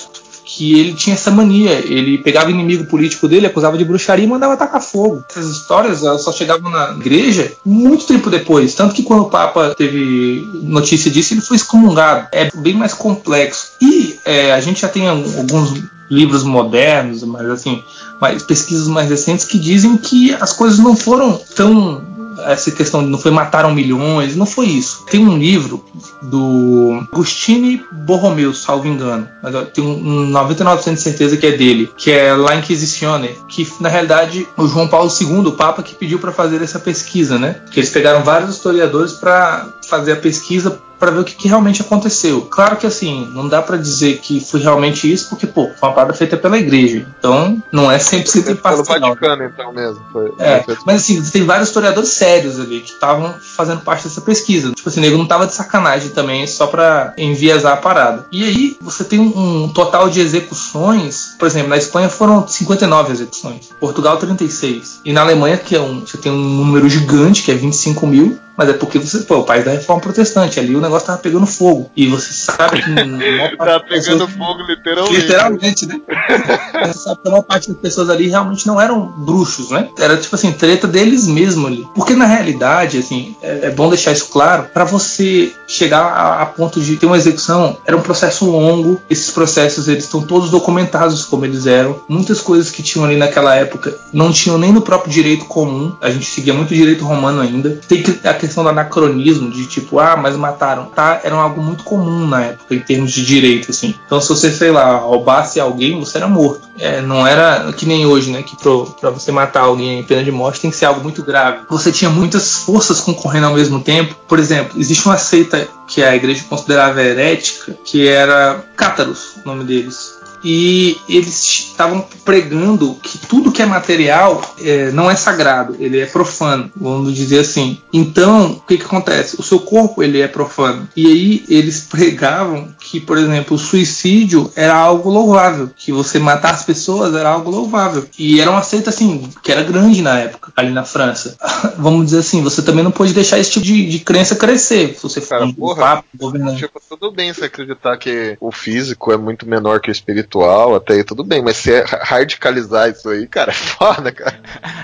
que 0.49 0.81
ele 0.81 0.95
tinha 0.95 1.15
essa 1.15 1.31
mania. 1.31 1.73
Ele 1.73 2.17
pegava 2.17 2.51
inimigo 2.51 2.87
político 2.87 3.29
dele, 3.29 3.47
acusava 3.47 3.77
de 3.77 3.85
bruxaria 3.85 4.25
e 4.25 4.29
mandava 4.29 4.55
atacar 4.55 4.81
fogo. 4.81 5.23
Essas 5.29 5.51
histórias 5.51 6.03
elas 6.03 6.23
só 6.23 6.33
chegavam 6.33 6.71
na 6.71 6.93
igreja 6.93 7.53
muito 7.65 8.07
tempo 8.07 8.31
depois. 8.31 8.75
Tanto 8.75 8.95
que 8.95 9.03
quando 9.03 9.25
o 9.25 9.31
Papa 9.31 9.75
teve 9.77 10.49
notícia 10.63 11.11
disso, 11.11 11.35
ele 11.35 11.43
foi 11.43 11.59
excomungado. 11.59 12.29
É 12.33 12.51
bem 12.55 12.75
mais 12.75 12.95
complexo. 12.95 13.73
E 13.81 14.19
é, 14.25 14.53
a 14.53 14.61
gente 14.61 14.81
já 14.81 14.89
tem 14.89 15.07
alguns 15.07 15.83
livros 16.11 16.43
modernos, 16.43 17.23
mas 17.25 17.47
assim, 17.51 17.85
mais 18.19 18.43
pesquisas 18.43 18.89
mais 18.89 19.11
recentes 19.11 19.45
que 19.45 19.59
dizem 19.59 19.99
que 19.99 20.35
as 20.35 20.55
coisas 20.55 20.79
não 20.79 20.97
foram 20.97 21.39
tão 21.55 22.08
essa 22.53 22.71
questão 22.71 23.03
de 23.03 23.11
não 23.11 23.19
foi 23.19 23.31
mataram 23.31 23.75
milhões, 23.75 24.35
não 24.35 24.47
foi 24.47 24.67
isso. 24.67 25.05
Tem 25.11 25.21
um 25.21 25.37
livro 25.37 25.85
do 26.23 27.05
Agostini 27.13 27.83
Borromeu, 27.93 28.55
salvo 28.55 28.89
engano, 28.89 29.29
mas 29.43 29.55
eu 29.55 29.67
tenho 29.67 29.89
um 29.89 30.31
99% 30.31 30.95
de 30.95 31.01
certeza 31.01 31.37
que 31.37 31.47
é 31.47 31.53
dele, 31.53 31.91
que 31.97 32.11
é 32.11 32.33
La 32.35 32.57
Inquisitione, 32.57 33.31
que 33.49 33.67
na 33.81 33.89
realidade 33.89 34.47
o 34.57 34.67
João 34.67 34.89
Paulo 34.89 35.11
II, 35.11 35.47
o 35.47 35.53
Papa, 35.53 35.83
que 35.83 35.95
pediu 35.95 36.19
para 36.19 36.33
fazer 36.33 36.63
essa 36.63 36.79
pesquisa, 36.79 37.39
né? 37.39 37.61
Que 37.71 37.81
eles 37.81 37.91
pegaram 37.91 38.25
vários 38.25 38.57
historiadores 38.57 39.13
para 39.13 39.69
fazer 39.87 40.13
a 40.13 40.17
pesquisa 40.17 40.81
para 40.99 41.11
ver 41.11 41.21
o 41.21 41.25
que, 41.25 41.35
que, 41.35 41.49
realmente 41.49 41.83
aconteceu. 41.83 42.43
Claro 42.43 42.77
que 42.77 42.87
assim, 42.87 43.31
não 43.33 43.49
dá 43.49 43.63
para 43.63 43.77
dizer 43.77 44.19
que 44.19 44.41
foi 44.41 44.61
realmente 44.61 45.11
isso, 45.11 45.29
porque, 45.29 45.47
pô, 45.47 45.71
foi 45.79 45.89
uma 45.89 45.95
parada 45.95 46.15
feita 46.15 46.37
pela 46.37 46.59
igreja. 46.59 47.07
Então, 47.19 47.63
não 47.71 47.91
é 47.91 47.99
100% 47.99 48.51
imparcial. 48.51 48.85
Pelo 48.85 49.01
Vaticano, 49.01 49.45
então, 49.45 49.73
mesmo. 49.73 50.01
Foi, 50.13 50.33
é, 50.39 50.65
mas 50.85 50.97
assim, 50.97 51.23
tem 51.23 51.45
vários 51.45 51.69
historiadores 51.69 52.11
sérios 52.11 52.59
ali 52.59 52.81
que 52.81 52.93
estavam 52.93 53.35
fazendo 53.41 53.81
parte 53.81 54.05
dessa 54.05 54.21
pesquisa. 54.21 54.73
Tipo 54.73 54.89
assim, 54.89 55.01
o 55.01 55.03
nego 55.03 55.17
não 55.17 55.27
tava 55.27 55.47
de 55.47 55.55
sacanagem 55.55 56.11
também, 56.11 56.47
só 56.47 56.67
para 56.67 57.15
enviesar 57.17 57.75
a 57.75 57.77
parada. 57.77 58.27
E 58.33 58.45
aí, 58.45 58.77
você 58.81 59.05
tem 59.05 59.19
um, 59.19 59.65
um 59.65 59.69
total 59.69 60.09
de 60.09 60.21
execuções, 60.21 61.37
por 61.39 61.47
exemplo, 61.47 61.69
na 61.69 61.77
Espanha 61.77 62.09
foram 62.09 62.47
59 62.47 63.13
execuções, 63.13 63.71
Portugal 63.79 64.17
36. 64.17 65.01
E 65.05 65.13
na 65.13 65.21
Alemanha, 65.21 65.57
que 65.57 65.77
é 65.77 65.81
um, 65.81 66.01
você 66.01 66.19
tem 66.19 66.33
um 66.33 66.37
número 66.37 66.89
gigante, 66.89 67.43
que 67.43 67.51
é 67.51 67.55
25 67.55 68.07
mil, 68.07 68.39
mas 68.59 68.71
é 68.71 68.73
porque 68.73 68.99
você, 68.99 69.21
pô, 69.21 69.37
o 69.37 69.45
país 69.45 69.65
da 69.65 69.71
reforma 69.71 70.03
protestante, 70.03 70.59
ali 70.59 70.75
o 70.75 70.81
negócio 70.81 71.07
tava 71.07 71.21
pegando 71.21 71.47
fogo. 71.47 71.89
E 71.97 72.09
você 72.09 72.33
sabe 72.33 72.83
que. 72.83 72.91
tá 73.57 73.79
pegando 73.79 74.27
pessoas, 74.27 74.31
fogo 74.33 74.63
literalmente. 74.65 75.17
Literalmente, 75.17 75.87
né? 75.87 76.01
você 76.85 76.99
sabe 76.99 77.21
que 77.23 77.29
uma 77.29 77.43
parte 77.43 77.69
das 77.71 77.81
pessoas 77.81 78.11
ali 78.11 78.27
realmente 78.27 78.67
não 78.67 78.81
eram 78.81 79.07
bruxos, 79.19 79.71
né? 79.71 79.89
Era 79.97 80.17
tipo 80.17 80.35
assim, 80.35 80.51
treta 80.51 80.89
deles 80.89 81.29
mesmo 81.29 81.69
ali. 81.69 81.87
Porque 81.95 82.17
na 82.17 82.25
realidade, 82.25 82.99
assim, 82.99 83.37
é, 83.41 83.67
é 83.67 83.71
bom 83.71 83.89
deixar 83.89 84.11
isso 84.11 84.27
claro, 84.29 84.67
para 84.75 84.83
você 84.83 85.53
chegar 85.69 86.01
a, 86.01 86.43
a, 86.43 86.47
ponto 86.47 86.81
de 86.81 86.97
ter 86.97 87.07
uma 87.07 87.17
execução, 87.17 87.77
era 87.87 87.97
um 87.97 88.03
processo 88.03 88.45
longo. 88.45 89.01
Esses 89.09 89.31
processos, 89.31 89.87
eles 89.87 90.03
estão 90.03 90.21
todos 90.21 90.51
documentados 90.51 91.25
como 91.25 91.45
eles 91.45 91.67
eram. 91.67 92.01
Muitas 92.09 92.41
coisas 92.41 92.73
que 92.73 92.83
tinham 92.83 93.05
ali 93.05 93.17
naquela 93.17 93.55
época 93.55 93.97
não 94.13 94.33
tinham 94.33 94.59
nem 94.59 94.73
no 94.73 94.83
próprio 94.83 95.13
direito 95.13 95.45
comum. 95.45 95.95
A 96.01 96.11
gente 96.11 96.27
seguia 96.27 96.53
muito 96.53 96.75
direito 96.75 97.05
romano 97.05 97.41
ainda. 97.41 97.79
Tem 97.87 98.03
que 98.03 98.19
a 98.27 98.48
questão 98.49 98.65
do 98.65 98.71
anacronismo, 98.71 99.51
de 99.51 99.67
tipo, 99.67 99.99
ah, 99.99 100.17
mas 100.17 100.37
mataram, 100.37 100.87
tá? 100.87 101.21
Era 101.23 101.37
algo 101.37 101.63
muito 101.63 101.85
comum 101.85 102.27
na 102.27 102.43
época, 102.43 102.75
em 102.75 102.81
termos 102.81 103.13
de 103.13 103.25
direito, 103.25 103.71
assim. 103.71 103.95
Então, 104.07 104.21
se 104.21 104.29
você, 104.29 104.51
sei 104.51 104.71
lá, 104.71 104.97
roubasse 104.97 105.61
alguém, 105.61 105.99
você 105.99 106.19
era 106.19 106.27
morto. 106.27 106.69
É, 106.79 107.01
não 107.01 107.27
era 107.27 107.73
que 107.73 107.87
nem 107.87 108.07
hoje, 108.07 108.31
né? 108.31 108.43
Que 108.43 108.57
pro, 108.57 108.87
pra 109.01 109.11
você 109.11 109.31
matar 109.31 109.63
alguém 109.63 110.01
em 110.01 110.03
pena 110.03 110.25
de 110.25 110.31
morte 110.31 110.61
tem 110.61 110.71
que 110.71 110.77
ser 110.77 110.87
algo 110.87 111.03
muito 111.03 111.23
grave. 111.23 111.61
Você 111.69 111.93
tinha 111.93 112.11
muitas 112.11 112.55
forças 112.57 113.01
concorrendo 113.01 113.47
ao 113.47 113.55
mesmo 113.55 113.81
tempo. 113.81 114.15
Por 114.27 114.39
exemplo, 114.39 114.79
existe 114.79 115.05
uma 115.07 115.17
seita 115.17 115.69
que 115.87 116.03
a 116.03 116.15
igreja 116.15 116.45
considerava 116.49 117.03
herética, 117.03 117.77
que 117.85 118.07
era 118.07 118.63
Cátaros, 118.77 119.37
o 119.45 119.49
nome 119.49 119.65
deles 119.65 120.18
e 120.45 120.97
eles 121.09 121.69
estavam 121.71 122.07
pregando 122.25 122.95
que 123.03 123.19
tudo 123.19 123.53
que 123.53 123.63
é 123.63 123.67
material 123.67 124.43
é, 124.61 124.91
não 124.91 125.11
é 125.11 125.17
sagrado, 125.17 125.77
ele 125.79 126.01
é 126.01 126.07
profano, 126.07 126.71
vamos 126.77 127.15
dizer 127.15 127.41
assim. 127.41 127.81
Então, 127.93 128.53
o 128.53 128.61
que, 128.61 128.79
que 128.79 128.85
acontece? 128.85 129.37
O 129.39 129.43
seu 129.43 129.61
corpo 129.61 130.03
ele 130.03 130.21
é 130.21 130.29
profano. 130.29 130.89
E 130.97 131.07
aí 131.07 131.45
eles 131.49 131.81
pregavam 131.81 132.75
que, 132.79 133.01
por 133.01 133.19
exemplo, 133.19 133.57
o 133.57 133.59
suicídio 133.59 134.51
era 134.55 134.75
algo 134.75 135.11
louvável, 135.11 135.71
que 135.77 135.93
você 135.93 136.19
matar 136.19 136.55
as 136.55 136.65
pessoas 136.65 137.15
era 137.15 137.29
algo 137.29 137.51
louvável. 137.51 138.07
E 138.19 138.41
era 138.41 138.51
uma 138.51 138.63
seita 138.63 138.91
assim, 138.91 139.29
que 139.43 139.51
era 139.51 139.63
grande 139.63 140.03
na 140.03 140.19
época, 140.19 140.53
ali 140.57 140.71
na 140.71 140.85
França. 140.85 141.37
vamos 141.79 142.07
dizer 142.07 142.19
assim, 142.19 142.43
você 142.43 142.63
também 142.63 142.85
não 142.85 142.91
pode 142.91 143.13
deixar 143.13 143.39
esse 143.39 143.53
tipo 143.53 143.67
de, 143.67 143.89
de 143.89 143.99
crença 144.01 144.37
crescer. 144.37 144.95
Se 144.95 145.03
você 145.03 145.21
for 145.21 145.43
um 145.43 145.53
porra, 145.53 145.83
papo. 145.83 146.09
Tipo, 146.57 146.81
tudo 146.89 147.11
bem 147.11 147.33
você 147.33 147.47
acreditar 147.47 147.97
que 147.97 148.37
o 148.41 148.51
físico 148.51 149.13
é 149.13 149.17
muito 149.17 149.49
menor 149.49 149.81
que 149.81 149.91
o 149.91 149.93
espiritual 149.93 150.28
espiritual, 150.29 150.75
até 150.75 150.95
aí 150.95 151.05
tudo 151.05 151.25
bem, 151.25 151.43
mas 151.43 151.57
se 151.57 151.73
é 151.73 151.85
radicalizar 152.03 152.91
isso 152.91 153.09
aí, 153.09 153.27
cara, 153.27 153.51
é 153.51 153.55
foda, 153.55 154.13
cara. 154.13 154.39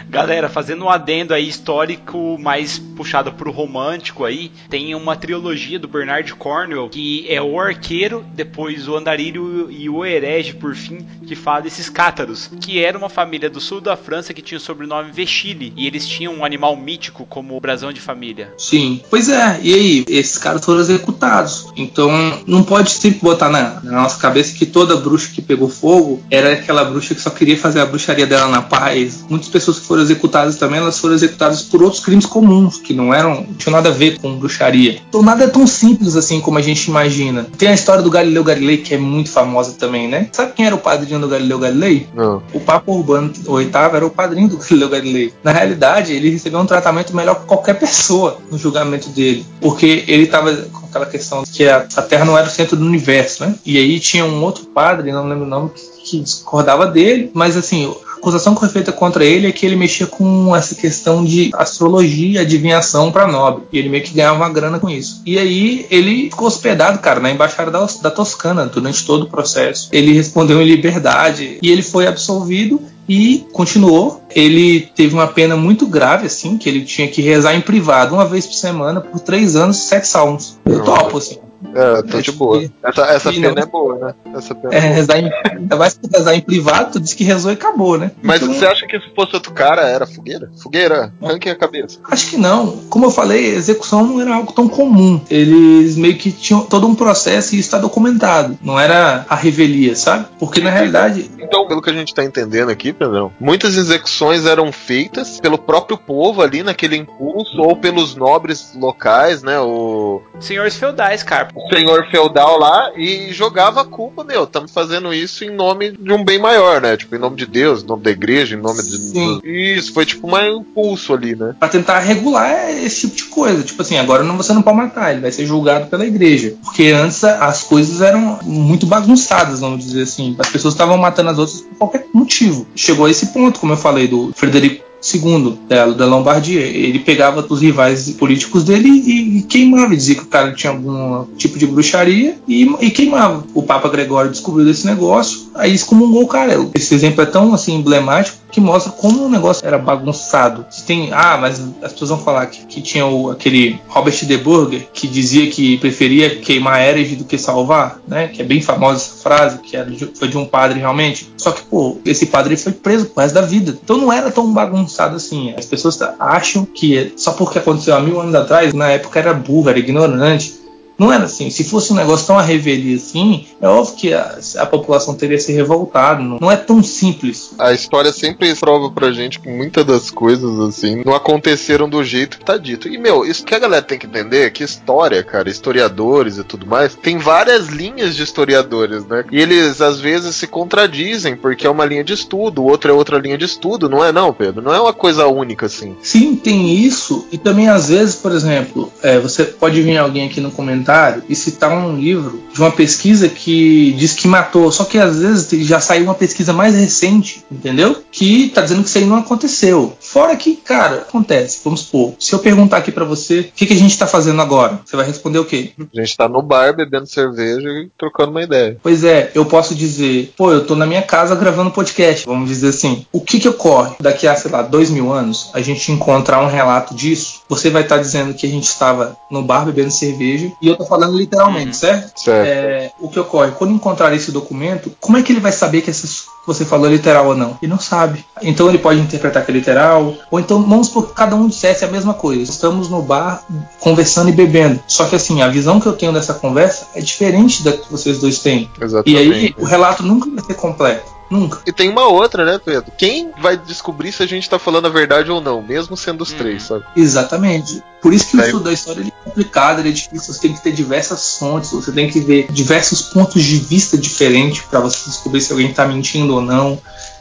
Galera, 0.09 0.49
fazendo 0.49 0.85
um 0.85 0.89
adendo 0.89 1.35
aí 1.35 1.49
histórico 1.49 2.39
mais 2.39 2.79
puxado 2.79 3.33
pro 3.33 3.51
romântico 3.51 4.25
aí, 4.25 4.51
tem 4.71 4.95
uma 4.95 5.17
trilogia 5.17 5.79
do 5.79 5.87
Bernard 5.87 6.35
Cornwell 6.35 6.89
que 6.89 7.27
é 7.29 7.41
o 7.43 7.61
arqueiro, 7.61 8.25
depois 8.35 8.89
o 8.89 8.97
andarilho 8.97 9.71
e 9.71 9.89
o 9.89 10.05
herege 10.05 10.55
por 10.55 10.75
fim, 10.75 11.07
que 11.27 11.35
fala 11.35 11.63
desses 11.63 11.89
cátaros, 11.89 12.51
que 12.61 12.83
era 12.83 12.97
uma 12.97 13.09
família 13.09 13.51
do 13.51 13.61
sul 13.61 13.81
da 13.81 13.97
França 13.97 14.33
que 14.33 14.43
tinha 14.43 14.59
o 14.59 14.61
sobrenome 14.61 15.13
Vechile, 15.13 15.73
e 15.77 15.87
eles 15.87 16.07
tinham 16.07 16.35
um 16.35 16.45
animal 16.45 16.77
mítico 16.77 17.27
como 17.27 17.57
o 17.57 17.61
brasão 17.61 17.93
de 17.93 18.01
família. 18.01 18.53
Sim, 18.57 19.03
pois 19.11 19.29
é, 19.29 19.61
e 19.63 19.75
aí, 19.75 20.05
esses 20.09 20.39
caras 20.39 20.65
foram 20.65 20.81
executados, 20.81 21.67
então 21.77 22.11
não 22.47 22.63
pode 22.63 22.91
sempre 22.91 23.21
botar 23.21 23.51
na, 23.51 23.81
na 23.83 24.03
nossa 24.03 24.19
cabeça 24.19 24.57
que 24.57 24.67
toda 24.67 24.97
bruxa 24.97 25.34
que 25.35 25.43
pegou 25.43 25.69
fogo 25.69 26.23
era 26.31 26.53
aquela 26.53 26.85
bruxa 26.85 27.15
que 27.15 27.21
só 27.21 27.31
queria 27.31 27.59
fazer 27.59 27.81
a 27.81 27.87
bruxaria 27.87 28.27
dela 28.27 28.49
na 28.49 28.63
paz. 28.63 29.25
Muitas 29.29 29.49
pessoas 29.49 29.79
que 29.79 29.87
foram 29.87 30.03
executadas 30.03 30.57
também, 30.57 30.79
elas 30.79 30.99
foram 30.99 31.15
executadas 31.15 31.63
por 31.63 31.83
outros 31.83 32.03
crimes 32.03 32.27
comuns, 32.27 32.79
que 32.79 32.95
não 32.95 33.13
eram, 33.13 33.35
não 33.37 33.55
tinham 33.55 33.75
nada 33.75 33.89
a 33.89 33.93
ver 33.93 34.19
com 34.19 34.37
bruxaria. 34.37 35.01
Então 35.09 35.23
nada 35.23 35.45
é 35.45 35.49
tão 35.49 35.67
simples 35.67 36.17
assim 36.17 36.41
como 36.41 36.59
a 36.59 36.63
gente 36.63 36.87
imagina. 36.87 37.47
Tem 37.59 37.69
a 37.69 37.75
história 37.75 38.03
do 38.03 38.11
Galileu 38.11 38.45
Galilei, 38.45 38.79
que 38.79 38.95
é 38.95 38.99
muito 38.99 39.31
famosa 39.31 39.73
também, 39.73 40.09
né? 40.09 40.29
Sabe 40.33 40.53
quem 40.53 40.67
era 40.67 40.75
o 40.75 40.79
padrinho 40.79 41.21
do 41.21 41.29
Galileu 41.29 41.59
Galilei? 41.59 42.07
Não. 42.15 42.43
O 42.53 42.61
Papa 42.61 42.91
Urbano 42.93 43.33
VIII 43.33 43.71
era 43.75 44.07
o 44.07 44.11
padrinho 44.11 44.49
do 44.49 44.59
Galileu 44.59 44.89
Galilei. 44.89 45.33
Na 45.43 45.53
realidade, 45.53 46.13
ele 46.13 46.31
recebeu 46.31 46.61
um 46.61 46.67
tratamento 46.67 47.15
melhor 47.15 47.41
que 47.41 47.47
qualquer 47.47 47.75
pessoa 47.75 48.39
no 48.51 48.59
julgamento 48.59 49.09
dele, 49.11 49.45
porque 49.61 50.05
ele 50.07 50.25
estava 50.25 50.53
aquela 50.95 51.07
questão 51.07 51.43
que 51.45 51.69
a, 51.69 51.81
Terra 51.81 52.25
não 52.25 52.39
era 52.39 52.47
o 52.47 52.51
centro 52.51 52.77
do 52.77 52.87
universo, 52.87 53.45
né? 53.45 53.55
E 53.67 53.77
aí 53.77 53.99
tinha 53.99 54.25
um 54.25 54.43
outro 54.43 54.67
padre, 54.67 55.13
não 55.13 55.29
lembro 55.29 55.45
o 55.45 55.49
nome, 55.49 55.71
que 56.05 56.21
discordava 56.21 56.87
dele, 56.87 57.31
mas 57.35 57.57
assim, 57.57 57.93
acusação 58.25 58.55
que 58.55 58.61
foi 58.61 58.71
feita 58.71 58.91
contra 58.91 59.25
ele 59.25 59.47
é 59.47 59.53
que 59.53 59.67
ele 59.67 59.77
mexia 59.77 60.07
com 60.07 60.57
essa 60.57 60.75
questão 60.75 61.23
de 61.23 61.51
astrologia, 61.55 62.41
adivinhação 62.41 63.13
para 63.13 63.27
nobre. 63.27 63.65
E 63.71 63.79
ele 63.79 63.91
meio 63.91 64.03
que 64.03 64.15
ganhava 64.15 64.37
uma 64.37 64.49
grana 64.49 64.81
com 64.81 64.89
isso. 64.89 65.23
E 65.27 65.39
aí 65.39 65.87
ele 65.91 66.31
ficou 66.31 66.49
hospedado, 66.49 66.99
cara, 66.99 67.21
na 67.21 67.31
embaixada 67.31 67.71
da, 67.71 67.87
da 68.03 68.11
Toscana 68.11 68.65
durante 68.67 69.05
todo 69.05 69.25
o 69.25 69.31
processo. 69.31 69.89
Ele 69.93 70.13
respondeu 70.13 70.61
em 70.61 70.67
liberdade 70.67 71.59
e 71.61 71.71
ele 71.71 71.83
foi 71.83 72.07
absolvido 72.07 72.81
e 73.07 73.47
continuou. 73.53 74.23
Ele 74.35 74.81
teve 74.95 75.15
uma 75.15 75.27
pena 75.27 75.57
muito 75.57 75.87
grave, 75.87 76.27
assim, 76.27 76.57
que 76.57 76.69
ele 76.69 76.85
tinha 76.85 77.07
que 77.09 77.21
rezar 77.21 77.55
em 77.55 77.61
privado 77.61 78.15
uma 78.15 78.25
vez 78.25 78.47
por 78.47 78.55
semana 78.55 79.01
por 79.01 79.21
três 79.21 79.55
anos, 79.55 79.77
sete 79.77 80.09
salmos. 80.09 80.59
Eu 80.65 80.83
topo, 80.83 81.19
assim. 81.19 81.39
É, 81.75 82.03
tô 82.03 82.21
de 82.21 82.33
boa. 82.33 82.63
Essa, 82.83 83.03
essa 83.07 83.33
pena 83.33 83.53
não, 83.53 83.63
é 83.63 83.67
boa, 83.67 83.99
né? 83.99 84.15
Essa 84.37 84.55
pena 84.55 84.75
é, 84.75 84.79
é 84.79 84.81
rezar 84.81 85.19
em, 85.19 85.31
ainda 85.51 85.77
mais 85.77 85.95
que 85.95 86.09
rezar 86.13 86.35
em 86.35 86.41
privado, 86.41 86.93
tu 86.93 87.01
disse 87.01 87.17
que 87.17 87.25
rezou 87.25 87.51
e 87.51 87.55
acabou, 87.55 87.97
né? 87.97 88.11
Mas 88.23 88.43
então, 88.43 88.53
você 88.53 88.67
acha 88.67 88.87
que 88.87 88.99
se 88.99 89.15
fosse 89.15 89.35
outro 89.35 89.53
cara, 89.53 89.83
era 89.89 90.07
fogueira? 90.07 90.51
Fogueira, 90.63 91.13
arranque 91.23 91.49
a 91.49 91.55
cabeça. 91.55 91.99
Acho 92.11 92.31
que 92.31 92.37
não. 92.37 92.79
Como 92.89 93.07
eu 93.07 93.11
falei, 93.11 93.55
execução 93.55 94.05
não 94.05 94.21
era 94.21 94.35
algo 94.35 94.53
tão 94.53 94.69
comum. 94.69 95.21
Eles 95.31 95.97
meio 95.97 96.17
que 96.17 96.31
tinham 96.33 96.63
todo 96.63 96.87
um 96.87 96.95
processo 96.95 97.55
e 97.55 97.59
está 97.59 97.79
documentado. 97.79 98.59
Não 98.63 98.79
era 98.79 99.25
a 99.29 99.35
revelia, 99.35 99.97
sabe? 99.97 100.27
Porque 100.39 100.61
na 100.61 100.71
realidade. 100.71 101.31
Então, 101.39 101.67
pelo 101.67 101.81
que 101.81 101.91
a 101.91 101.95
gente 101.95 102.15
tá 102.15 102.25
entendendo 102.25 102.71
aqui, 102.71 102.93
Pedrão, 102.93 103.33
muitas 103.39 103.77
execuções 103.77 104.47
eram 104.47 104.73
feitas 104.73 105.41
pelo 105.41 105.59
próprio 105.59 105.97
povo 105.97 106.43
ali 106.43 106.63
naquele 106.63 106.97
impulso 106.97 107.61
ou 107.61 107.77
pelos 107.77 108.15
nobres 108.15 108.73
locais, 108.75 109.43
né? 109.43 109.61
O... 109.61 110.23
Senhores 110.41 110.77
feudais, 110.77 111.23
cara 111.23 111.45
senhor 111.69 112.07
feudal 112.11 112.59
lá 112.59 112.93
e 112.97 113.33
jogava 113.33 113.83
a 113.83 113.85
culpa, 113.85 114.25
meu, 114.25 114.45
estamos 114.45 114.73
fazendo 114.73 115.13
isso 115.13 115.45
em 115.45 115.51
nome 115.51 115.93
de 115.93 116.13
um 116.13 116.25
bem 116.25 116.39
maior, 116.39 116.81
né? 116.81 116.97
Tipo, 116.97 117.17
em 117.17 117.19
nome 117.19 117.37
de 117.37 117.47
Deus, 117.47 117.83
em 117.83 117.87
nome 117.87 118.03
da 118.03 118.11
igreja, 118.11 118.55
em 118.57 118.61
nome 118.61 118.83
Sim. 118.83 119.41
de. 119.41 119.75
Isso, 119.75 119.93
foi 119.93 120.05
tipo 120.05 120.27
um 120.29 120.59
impulso 120.59 121.15
ali, 121.15 121.35
né? 121.35 121.55
Pra 121.59 121.69
tentar 121.69 122.01
regular 122.01 122.71
esse 122.71 123.09
tipo 123.09 123.17
de 123.17 123.25
coisa. 123.25 123.63
Tipo 123.63 123.83
assim, 123.83 123.97
agora 123.97 124.23
não, 124.23 124.37
você 124.37 124.53
não 124.53 124.63
pode 124.63 124.77
matar, 124.77 125.13
ele 125.13 125.21
vai 125.21 125.33
ser 125.33 125.47
julgado 125.47 125.87
pela 125.87 126.07
igreja. 126.07 126.55
Porque 126.65 126.89
antes 126.89 127.23
as 127.25 127.63
coisas 127.63 128.01
eram 128.01 128.39
muito 128.43 128.87
bagunçadas, 128.87 129.61
vamos 129.61 129.85
dizer 129.85 130.03
assim. 130.03 130.37
As 130.39 130.49
pessoas 130.49 130.75
estavam 130.75 130.97
matando 130.97 131.31
as 131.31 131.39
outras 131.39 131.61
por 131.61 131.77
qualquer 131.79 132.07
motivo. 132.13 132.67
Chegou 132.75 133.07
a 133.07 133.11
esse 133.11 133.27
ponto, 133.27 133.61
como 133.61 133.73
eu 133.73 133.77
falei, 133.77 134.09
do 134.09 134.33
Frederico 134.35 134.94
II 135.13 135.59
da, 135.69 135.87
da 135.87 136.07
Lombardia. 136.07 136.61
Ele 136.61 136.99
pegava 136.99 137.45
os 137.49 137.61
rivais 137.61 138.11
políticos 138.11 138.65
dele 138.65 138.89
e, 138.89 139.39
e 139.39 139.43
queimava, 139.43 139.95
dizia 139.95 140.15
que 140.15 140.23
o 140.23 140.27
cara 140.27 140.53
tinha 140.53 140.73
algum 140.73 141.25
tipo 141.37 141.59
de 141.59 141.67
bruxaria 141.67 142.37
e, 142.49 142.63
e 142.81 142.91
queimava. 142.91 143.45
O 143.55 143.63
Papa 143.63 143.89
Gregório 143.89 144.31
descobriu 144.31 144.65
desse 144.65 144.87
negócio, 144.87 145.51
aí 145.55 145.75
excomungou 145.75 146.23
o 146.23 146.29
cara. 146.29 146.55
Esse 146.75 146.95
exemplo 146.95 147.23
é 147.23 147.27
tão 147.27 147.53
assim 147.53 147.75
emblemático 147.75 148.39
que 148.51 148.61
mostra 148.61 148.93
como 148.93 149.25
o 149.25 149.29
negócio 149.29 149.67
era 149.67 149.79
bagunçado. 149.79 150.65
Tem, 150.87 151.13
ah, 151.13 151.37
mas 151.41 151.61
as 151.83 151.93
pessoas 151.93 152.11
vão 152.11 152.19
falar 152.21 152.47
que, 152.47 152.65
que 152.67 152.81
tinha 152.81 153.05
o, 153.05 153.31
aquele 153.31 153.81
Robert 153.89 154.15
de 154.25 154.37
Burger 154.37 154.87
que 154.93 155.09
dizia 155.09 155.51
que 155.51 155.77
preferia 155.79 156.37
queimar 156.37 156.81
herege 156.81 157.17
do 157.17 157.25
que 157.25 157.37
salvar, 157.37 157.99
né? 158.07 158.29
Que 158.29 158.43
é 158.43 158.45
bem 158.45 158.63
famosa 158.63 158.97
essa 158.97 159.17
frase, 159.17 159.59
que 159.59 159.77
era 159.77 159.91
de, 159.91 160.07
foi 160.15 160.29
de 160.29 160.39
um 160.39 160.47
padre 160.47 160.79
realmente. 160.79 161.33
Só 161.37 161.51
que, 161.51 161.63
pô, 161.63 161.99
esse 162.05 162.27
padre 162.27 162.57
foi 162.57 162.73
preso 162.73 163.07
pro 163.07 163.23
resto 163.23 163.35
da 163.35 163.43
vida. 163.43 163.77
Então 163.83 163.97
não 163.97 164.13
era 164.13 164.31
tão 164.31 164.53
bagunçado 164.53 164.94
assim. 165.01 165.55
As 165.57 165.67
pessoas 165.67 166.01
acham 166.19 166.65
que 166.65 167.13
só 167.17 167.33
porque 167.33 167.59
aconteceu 167.59 167.95
há 167.95 168.01
mil 168.01 168.21
anos 168.21 168.35
atrás, 168.35 168.73
na 168.73 168.91
época 168.91 169.19
era 169.19 169.35
burro, 169.35 169.71
era 169.71 169.79
ignorante. 169.79 170.64
Não 170.99 171.13
era 171.13 171.25
assim. 171.25 171.51
Se 171.51 171.65
fosse 171.65 171.93
um 171.93 171.97
negócio 171.97 172.27
tão 172.27 172.39
a 172.39 172.43
revelia 172.43 172.97
assim, 172.97 173.47
é 173.61 173.67
óbvio 173.67 173.97
que 173.97 174.15
a, 174.15 174.39
a, 174.59 174.67
população 174.67 175.15
teria 175.15 175.39
se 175.39 175.53
revoltado. 175.53 176.23
Não, 176.23 176.39
não, 176.41 176.51
é 176.51 176.57
tão 176.57 176.83
simples. 176.83 177.53
A 177.59 177.73
história 177.73 178.13
sempre 178.13 178.55
prova 178.55 178.91
pra 178.91 179.13
gente 179.13 179.41
que 179.41 179.49
muitas 179.49 179.85
das 179.85 180.11
coisas, 180.11 180.59
assim, 180.61 181.03
não 181.05 181.15
aconteceram 181.15 181.89
do 181.89 182.03
jeito 182.05 182.39
que 182.39 182.45
tá 182.45 182.57
dito. 182.57 182.89
E, 182.89 182.97
meu, 182.97 183.25
isso 183.25 183.45
que 183.45 183.55
a 183.55 183.59
galera 183.59 183.83
tem 183.83 183.99
que 183.99 184.07
entender 184.07 184.47
é 184.47 184.51
que 184.51 184.63
história, 184.63 185.23
cara, 185.23 185.51
historiadores 185.51 186.39
e 186.39 186.45
tudo 186.45 186.67
mais, 186.67 186.95
tem 186.95 187.19
várias 187.19 187.69
linhas 187.69 188.15
de 188.15 188.23
historiadores, 188.23 189.05
né? 189.07 189.25
E 189.31 189.41
eles, 189.41 189.81
às 189.81 190.01
vezes, 190.01 190.37
se 190.37 190.47
contradizem, 190.47 191.37
porque 191.37 191.67
é 191.67 191.71
uma 191.71 191.85
linha 191.85 192.05
de 192.05 192.13
estudo, 192.13 192.65
outra 192.65 192.93
é 192.93 192.95
outra 192.95 193.19
linha 193.19 193.37
de 193.37 193.45
estudo, 193.45 193.89
não 193.89 194.05
é 194.05 194.13
não, 194.13 194.33
Pedro? 194.33 194.63
Não 194.63 194.75
é 194.75 194.81
uma 194.81 194.93
coisa 194.93 195.27
única, 195.27 195.67
assim. 195.67 195.97
Sim, 196.03 196.37
tem 196.37 196.75
isso. 196.75 197.27
E 197.33 197.39
também, 197.39 197.69
às 197.69 197.89
vezes, 197.89 198.15
por 198.15 198.33
exemplo, 198.33 198.93
é, 199.03 199.19
você 199.19 199.45
pode 199.45 199.81
vir 199.83 199.97
alguém 199.99 200.27
aqui 200.27 200.41
no 200.41 200.51
comentário 200.51 200.84
comentário 200.85 201.23
e 201.29 201.35
citar 201.35 201.73
um 201.73 201.97
livro 201.97 202.43
de 202.53 202.61
uma 202.61 202.71
pesquisa 202.71 203.29
que 203.29 203.93
diz 203.93 204.13
que 204.13 204.29
matou, 204.29 204.71
só 204.71 204.85
que 204.85 204.99
às 204.99 205.19
vezes 205.19 205.67
já 205.67 205.81
saiu 205.81 206.05
uma 206.05 206.15
pesquisa 206.15 206.53
mais 206.53 206.75
recente, 206.75 207.45
entendeu? 207.51 208.03
Que 208.13 208.51
tá 208.51 208.61
dizendo 208.61 208.83
que 208.83 208.89
isso 208.89 208.99
aí 208.99 209.07
não 209.07 209.17
aconteceu. 209.17 209.97
Fora 209.99 210.37
que, 210.37 210.57
cara, 210.57 210.97
acontece. 210.97 211.61
Vamos 211.65 211.81
supor, 211.81 212.15
se 212.19 212.33
eu 212.33 212.39
perguntar 212.39 212.77
aqui 212.77 212.93
para 212.93 213.05
você, 213.05 213.41
o 213.41 213.45
que, 213.55 213.67
que 213.67 213.73
a 213.73 213.77
gente 213.77 213.99
tá 213.99 214.07
fazendo 214.07 214.41
agora? 214.41 214.81
Você 214.85 214.97
vai 214.97 215.07
responder 215.07 215.39
o 215.39 215.45
quê? 215.45 215.73
A 215.79 216.01
gente 216.01 216.17
tá 216.17 216.29
no 216.29 216.43
bar 216.43 216.77
bebendo 216.77 217.07
cerveja 217.07 217.69
e 217.69 217.91
trocando 217.99 218.31
uma 218.31 218.43
ideia. 218.43 218.77
Pois 218.83 219.03
é, 219.03 219.33
eu 219.35 219.45
posso 219.47 219.75
dizer, 219.75 220.33
pô, 220.37 220.53
eu 220.53 220.67
tô 220.67 220.77
na 220.77 220.87
minha 220.87 221.03
casa 221.03 221.35
gravando 221.35 221.71
podcast, 221.71 222.27
vamos 222.27 222.49
dizer 222.49 222.69
assim. 222.69 223.07
O 223.11 223.21
que 223.21 223.41
que 223.41 223.49
ocorre 223.49 223.97
daqui 224.01 224.29
a, 224.29 224.37
sei 224.37 224.51
lá, 224.51 224.63
dois 224.63 224.91
mil 224.91 225.13
anos, 225.13 225.51
a 225.55 225.61
gente 225.61 225.91
encontrar 225.91 226.43
um 226.43 226.49
relato 226.49 226.95
disso? 226.95 227.43
Você 227.49 227.71
vai 227.71 227.83
estar 227.83 227.97
tá 227.97 228.03
dizendo 228.03 228.35
que 228.35 228.47
a 228.47 228.51
gente 228.51 228.65
estava 228.65 229.17
no 229.31 229.43
bar 229.43 229.65
bebendo 229.65 229.91
cerveja 229.91 230.53
e 230.61 230.69
eu 230.69 230.74
eu 230.75 230.79
tô 230.79 230.87
falando 230.87 231.17
literalmente, 231.17 231.69
uhum. 231.69 231.75
certo? 231.75 232.21
certo. 232.21 232.47
É, 232.47 232.93
o 233.01 233.09
que 233.09 233.19
ocorre? 233.19 233.53
Quando 233.53 233.73
encontrar 233.73 234.15
esse 234.15 234.31
documento, 234.31 234.93
como 235.01 235.17
é 235.17 235.23
que 235.23 235.33
ele 235.33 235.41
vai 235.41 235.53
saber 235.53 235.81
que 235.81 235.91
essas 235.91 236.27
você 236.47 236.65
falou 236.65 236.91
literal 236.91 237.27
ou 237.29 237.37
não? 237.37 237.59
Ele 237.63 237.71
não 237.71 237.79
sabe. 237.79 238.25
Então 238.43 238.69
ele 238.69 238.79
pode 238.79 239.01
interpretar 239.01 239.45
que 239.45 239.51
é 239.51 239.55
literal, 239.55 240.15
ou 240.31 240.39
então 240.39 240.63
vamos 240.63 240.89
por 240.89 241.15
cada 241.15 241.35
um 241.35 241.49
dissesse 241.49 241.85
a 241.85 241.89
mesma 241.89 242.15
coisa. 242.15 242.43
Estamos 242.43 242.89
no 242.89 243.01
bar 243.03 243.43
conversando 243.81 244.29
e 244.29 244.33
bebendo. 244.33 244.81
Só 244.87 245.07
que 245.07 245.17
assim, 245.17 245.43
a 245.43 245.49
visão 245.49 245.81
que 245.81 245.87
eu 245.87 245.95
tenho 245.95 246.13
dessa 246.13 246.35
conversa 246.35 246.89
é 246.95 247.01
diferente 247.01 247.63
da 247.63 247.73
que 247.73 247.91
vocês 247.91 248.19
dois 248.19 248.39
têm. 248.41 248.71
Exatamente. 248.81 249.11
E 249.11 249.19
aí 249.19 249.55
o 249.59 249.65
relato 249.65 250.03
nunca 250.03 250.29
vai 250.31 250.45
ser 250.45 250.55
completo. 250.55 251.14
Nunca. 251.31 251.61
E 251.67 251.73
tem 251.73 251.89
uma 251.89 252.07
outra, 252.07 252.45
né, 252.45 252.61
Pedro? 252.63 252.93
Quem 252.97 253.31
vai 253.41 253.57
descobrir 253.57 254.13
se 254.13 254.23
a 254.23 254.27
gente 254.27 254.49
tá 254.49 254.59
falando 254.59 254.87
a 254.87 254.91
verdade 254.91 255.31
ou 255.31 255.41
não, 255.41 255.63
mesmo 255.63 255.97
sendo 255.97 256.23
os 256.23 256.33
hum. 256.33 256.37
três, 256.37 256.65
sabe? 256.65 256.85
Exatamente. 256.97 257.83
Por 258.03 258.13
isso 258.13 258.29
que 258.29 258.37
o 258.37 258.41
estudo 258.41 258.65
da 258.65 258.73
história 258.73 259.03
é 259.03 259.25
complicado, 259.25 259.79
ele 259.81 259.89
é 259.89 259.93
difícil. 259.93 260.35
Você 260.35 260.41
tem 260.41 260.53
que 260.53 260.63
ter 260.63 260.73
diversas 260.73 261.39
fontes, 261.39 261.71
você 261.71 261.91
tem 261.91 262.11
que 262.11 262.21
ver 262.21 262.53
diversos 262.53 263.03
pontos 263.03 263.43
de 263.43 263.57
vista 263.57 263.97
diferentes 263.97 264.63
para 264.63 264.81
você 264.81 265.09
descobrir 265.09 265.41
se 265.41 265.53
alguém 265.53 265.73
tá 265.73 265.87
mentindo 265.87 266.35
ou 266.35 266.43
não. 266.43 266.79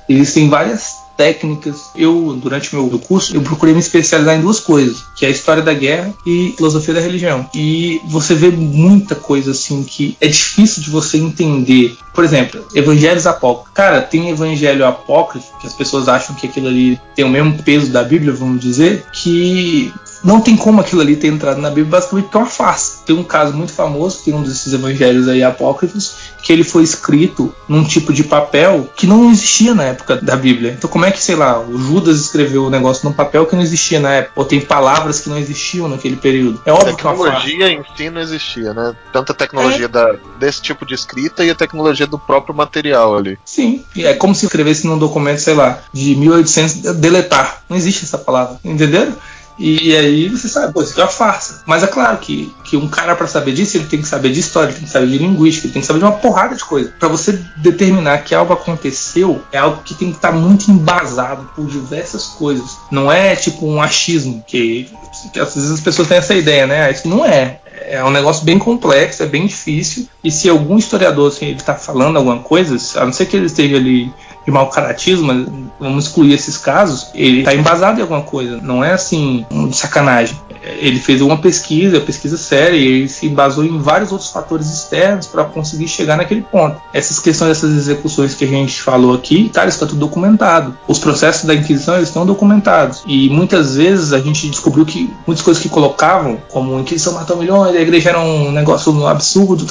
Existem 0.09 0.49
várias 0.49 1.02
técnicas. 1.17 1.91
Eu, 1.95 2.37
durante 2.41 2.75
o 2.75 2.83
meu 2.83 2.99
curso, 2.99 3.35
eu 3.35 3.41
procurei 3.41 3.73
me 3.73 3.79
especializar 3.79 4.35
em 4.35 4.41
duas 4.41 4.59
coisas, 4.59 5.03
que 5.15 5.25
é 5.25 5.29
a 5.29 5.31
história 5.31 5.61
da 5.61 5.73
guerra 5.73 6.13
e 6.25 6.53
filosofia 6.55 6.93
da 6.93 6.99
religião. 6.99 7.47
E 7.53 8.01
você 8.05 8.35
vê 8.35 8.49
muita 8.49 9.15
coisa 9.15 9.51
assim 9.51 9.83
que 9.83 10.17
é 10.19 10.27
difícil 10.27 10.83
de 10.83 10.89
você 10.89 11.17
entender. 11.17 11.95
Por 12.13 12.23
exemplo, 12.23 12.65
evangelhos 12.75 13.25
apócrifos. 13.25 13.73
Cara, 13.73 14.01
tem 14.01 14.29
evangelho 14.29 14.85
apócrifo 14.85 15.57
que 15.59 15.67
as 15.67 15.73
pessoas 15.73 16.07
acham 16.07 16.35
que 16.35 16.47
aquilo 16.47 16.67
ali 16.67 16.99
tem 17.15 17.25
o 17.25 17.29
mesmo 17.29 17.61
peso 17.63 17.91
da 17.91 18.03
Bíblia, 18.03 18.33
vamos 18.33 18.61
dizer, 18.61 19.05
que 19.11 19.91
não 20.23 20.39
tem 20.39 20.55
como 20.55 20.79
aquilo 20.79 21.01
ali 21.01 21.15
ter 21.15 21.27
entrado 21.27 21.59
na 21.59 21.69
Bíblia, 21.69 21.91
basicamente 21.91 22.25
porque 22.25 22.37
é 22.37 22.39
uma 22.39 22.49
farsa. 22.49 23.03
Tem 23.05 23.15
um 23.15 23.23
caso 23.23 23.53
muito 23.53 23.73
famoso, 23.73 24.23
tem 24.23 24.33
um 24.33 24.41
desses 24.41 24.73
evangelhos 24.73 25.27
aí 25.27 25.43
apócrifos, 25.43 26.15
que 26.41 26.51
ele 26.51 26.63
foi 26.63 26.83
escrito 26.83 27.53
num 27.67 27.83
tipo 27.83 28.13
de 28.13 28.23
papel 28.23 28.89
que 28.95 29.05
não 29.05 29.29
existia 29.29 29.73
na 29.73 29.83
época 29.83 30.15
da 30.17 30.35
Bíblia. 30.35 30.71
Então, 30.77 30.89
como 30.89 31.05
é 31.05 31.11
que, 31.11 31.21
sei 31.21 31.35
lá, 31.35 31.59
o 31.59 31.77
Judas 31.77 32.19
escreveu 32.19 32.65
o 32.65 32.69
negócio 32.69 33.07
num 33.07 33.15
papel 33.15 33.45
que 33.45 33.55
não 33.55 33.61
existia 33.61 33.99
na 33.99 34.11
época? 34.13 34.33
Ou 34.35 34.45
tem 34.45 34.61
palavras 34.61 35.19
que 35.19 35.29
não 35.29 35.37
existiam 35.37 35.87
naquele 35.87 36.15
período? 36.15 36.61
É 36.65 36.71
óbvio 36.71 36.95
que 36.95 37.07
a 37.07 37.11
tecnologia 37.11 37.69
em 37.69 37.83
si 37.95 38.09
não 38.09 38.21
existia, 38.21 38.73
né? 38.73 38.95
Tanto 39.11 39.31
a 39.31 39.35
tecnologia 39.35 39.85
é. 39.85 39.89
da, 39.89 40.15
desse 40.39 40.61
tipo 40.61 40.85
de 40.85 40.93
escrita 40.93 41.43
e 41.43 41.49
a 41.49 41.55
tecnologia 41.55 42.07
do 42.07 42.19
próprio 42.19 42.55
material 42.55 43.15
ali. 43.15 43.37
Sim, 43.45 43.83
é 43.97 44.13
como 44.13 44.35
se 44.35 44.45
escrevesse 44.45 44.85
num 44.87 44.97
documento, 44.97 45.39
sei 45.39 45.53
lá, 45.53 45.79
de 45.91 46.15
1800, 46.15 46.95
deletar. 46.95 47.63
Não 47.69 47.77
existe 47.77 48.03
essa 48.03 48.17
palavra, 48.17 48.59
entenderam? 48.63 49.15
E 49.57 49.95
aí 49.95 50.29
você 50.29 50.47
sabe, 50.47 50.73
pô, 50.73 50.81
isso 50.81 50.99
é 50.99 51.03
uma 51.03 51.09
farsa. 51.09 51.63
Mas 51.65 51.83
é 51.83 51.87
claro 51.87 52.17
que, 52.17 52.53
que 52.63 52.75
um 52.75 52.87
cara, 52.87 53.15
para 53.15 53.27
saber 53.27 53.53
disso, 53.53 53.77
ele 53.77 53.85
tem 53.85 54.01
que 54.01 54.07
saber 54.07 54.31
de 54.31 54.39
história, 54.39 54.69
ele 54.69 54.79
tem 54.79 54.85
que 54.85 54.91
saber 54.91 55.07
de 55.07 55.17
linguística, 55.17 55.67
ele 55.67 55.73
tem 55.73 55.81
que 55.81 55.87
saber 55.87 55.99
de 55.99 56.05
uma 56.05 56.13
porrada 56.13 56.55
de 56.55 56.63
coisa. 56.63 56.93
Para 56.99 57.07
você 57.07 57.39
determinar 57.57 58.19
que 58.19 58.33
algo 58.33 58.53
aconteceu, 58.53 59.41
é 59.51 59.59
algo 59.59 59.83
que 59.83 59.93
tem 59.93 60.09
que 60.09 60.17
estar 60.17 60.31
tá 60.31 60.37
muito 60.37 60.71
embasado 60.71 61.49
por 61.55 61.65
diversas 61.67 62.25
coisas. 62.25 62.77
Não 62.91 63.11
é 63.11 63.35
tipo 63.35 63.67
um 63.67 63.81
achismo, 63.81 64.43
que, 64.47 64.89
que 65.31 65.39
às 65.39 65.53
vezes 65.53 65.71
as 65.71 65.81
pessoas 65.81 66.07
têm 66.07 66.17
essa 66.17 66.33
ideia, 66.33 66.65
né? 66.65 66.91
Isso 66.91 67.07
não 67.07 67.25
é. 67.25 67.59
É 67.85 68.03
um 68.03 68.11
negócio 68.11 68.45
bem 68.45 68.57
complexo, 68.57 69.23
é 69.23 69.25
bem 69.25 69.45
difícil. 69.45 70.07
E 70.23 70.31
se 70.31 70.49
algum 70.49 70.77
historiador 70.77 71.31
assim, 71.31 71.47
ele 71.47 71.57
está 71.57 71.75
falando 71.75 72.17
alguma 72.17 72.39
coisa, 72.39 72.77
a 72.99 73.05
não 73.05 73.13
ser 73.13 73.25
que 73.25 73.35
ele 73.35 73.47
esteja 73.47 73.75
ali 73.75 74.11
de 74.45 74.51
mau 74.51 74.69
caratismo, 74.69 75.27
mas 75.27 75.47
vamos 75.79 76.05
excluir 76.05 76.33
esses 76.33 76.57
casos, 76.57 77.07
ele 77.13 77.39
está 77.39 77.53
embasado 77.53 77.99
em 77.99 78.01
alguma 78.01 78.21
coisa. 78.21 78.59
Não 78.61 78.83
é 78.83 78.93
assim, 78.93 79.45
de 79.69 79.75
sacanagem. 79.75 80.37
Ele 80.63 80.99
fez 80.99 81.21
uma 81.21 81.37
pesquisa, 81.37 81.99
pesquisa 81.99 82.37
séria, 82.37 82.77
e 82.77 82.85
ele 82.85 83.09
se 83.09 83.25
embasou 83.27 83.65
em 83.65 83.77
vários 83.79 84.11
outros 84.11 84.29
fatores 84.29 84.67
externos 84.71 85.27
para 85.27 85.43
conseguir 85.43 85.87
chegar 85.89 86.15
naquele 86.15 86.41
ponto. 86.41 86.81
Essas 86.93 87.19
questões 87.19 87.49
dessas 87.49 87.75
execuções 87.75 88.33
que 88.33 88.45
a 88.45 88.47
gente 88.47 88.81
falou 88.81 89.13
aqui, 89.13 89.49
cara, 89.49 89.67
está 89.67 89.85
tudo 89.85 89.99
documentado. 89.99 90.77
Os 90.87 90.99
processos 90.99 91.43
da 91.43 91.53
Inquisição 91.53 91.95
eles 91.95 92.07
estão 92.07 92.25
documentados. 92.25 93.03
E 93.05 93.29
muitas 93.29 93.75
vezes 93.75 94.13
a 94.13 94.19
gente 94.19 94.49
descobriu 94.49 94.85
que 94.85 95.11
muitas 95.27 95.43
coisas 95.43 95.61
que 95.61 95.67
colocavam, 95.67 96.37
como 96.49 96.79
Inquisição 96.79 97.13
matou 97.13 97.35
milhões, 97.37 97.75
a 97.75 97.81
igreja 97.81 98.11
era 98.11 98.19
um 98.19 98.51
negócio 98.51 99.05
absurdo, 99.05 99.65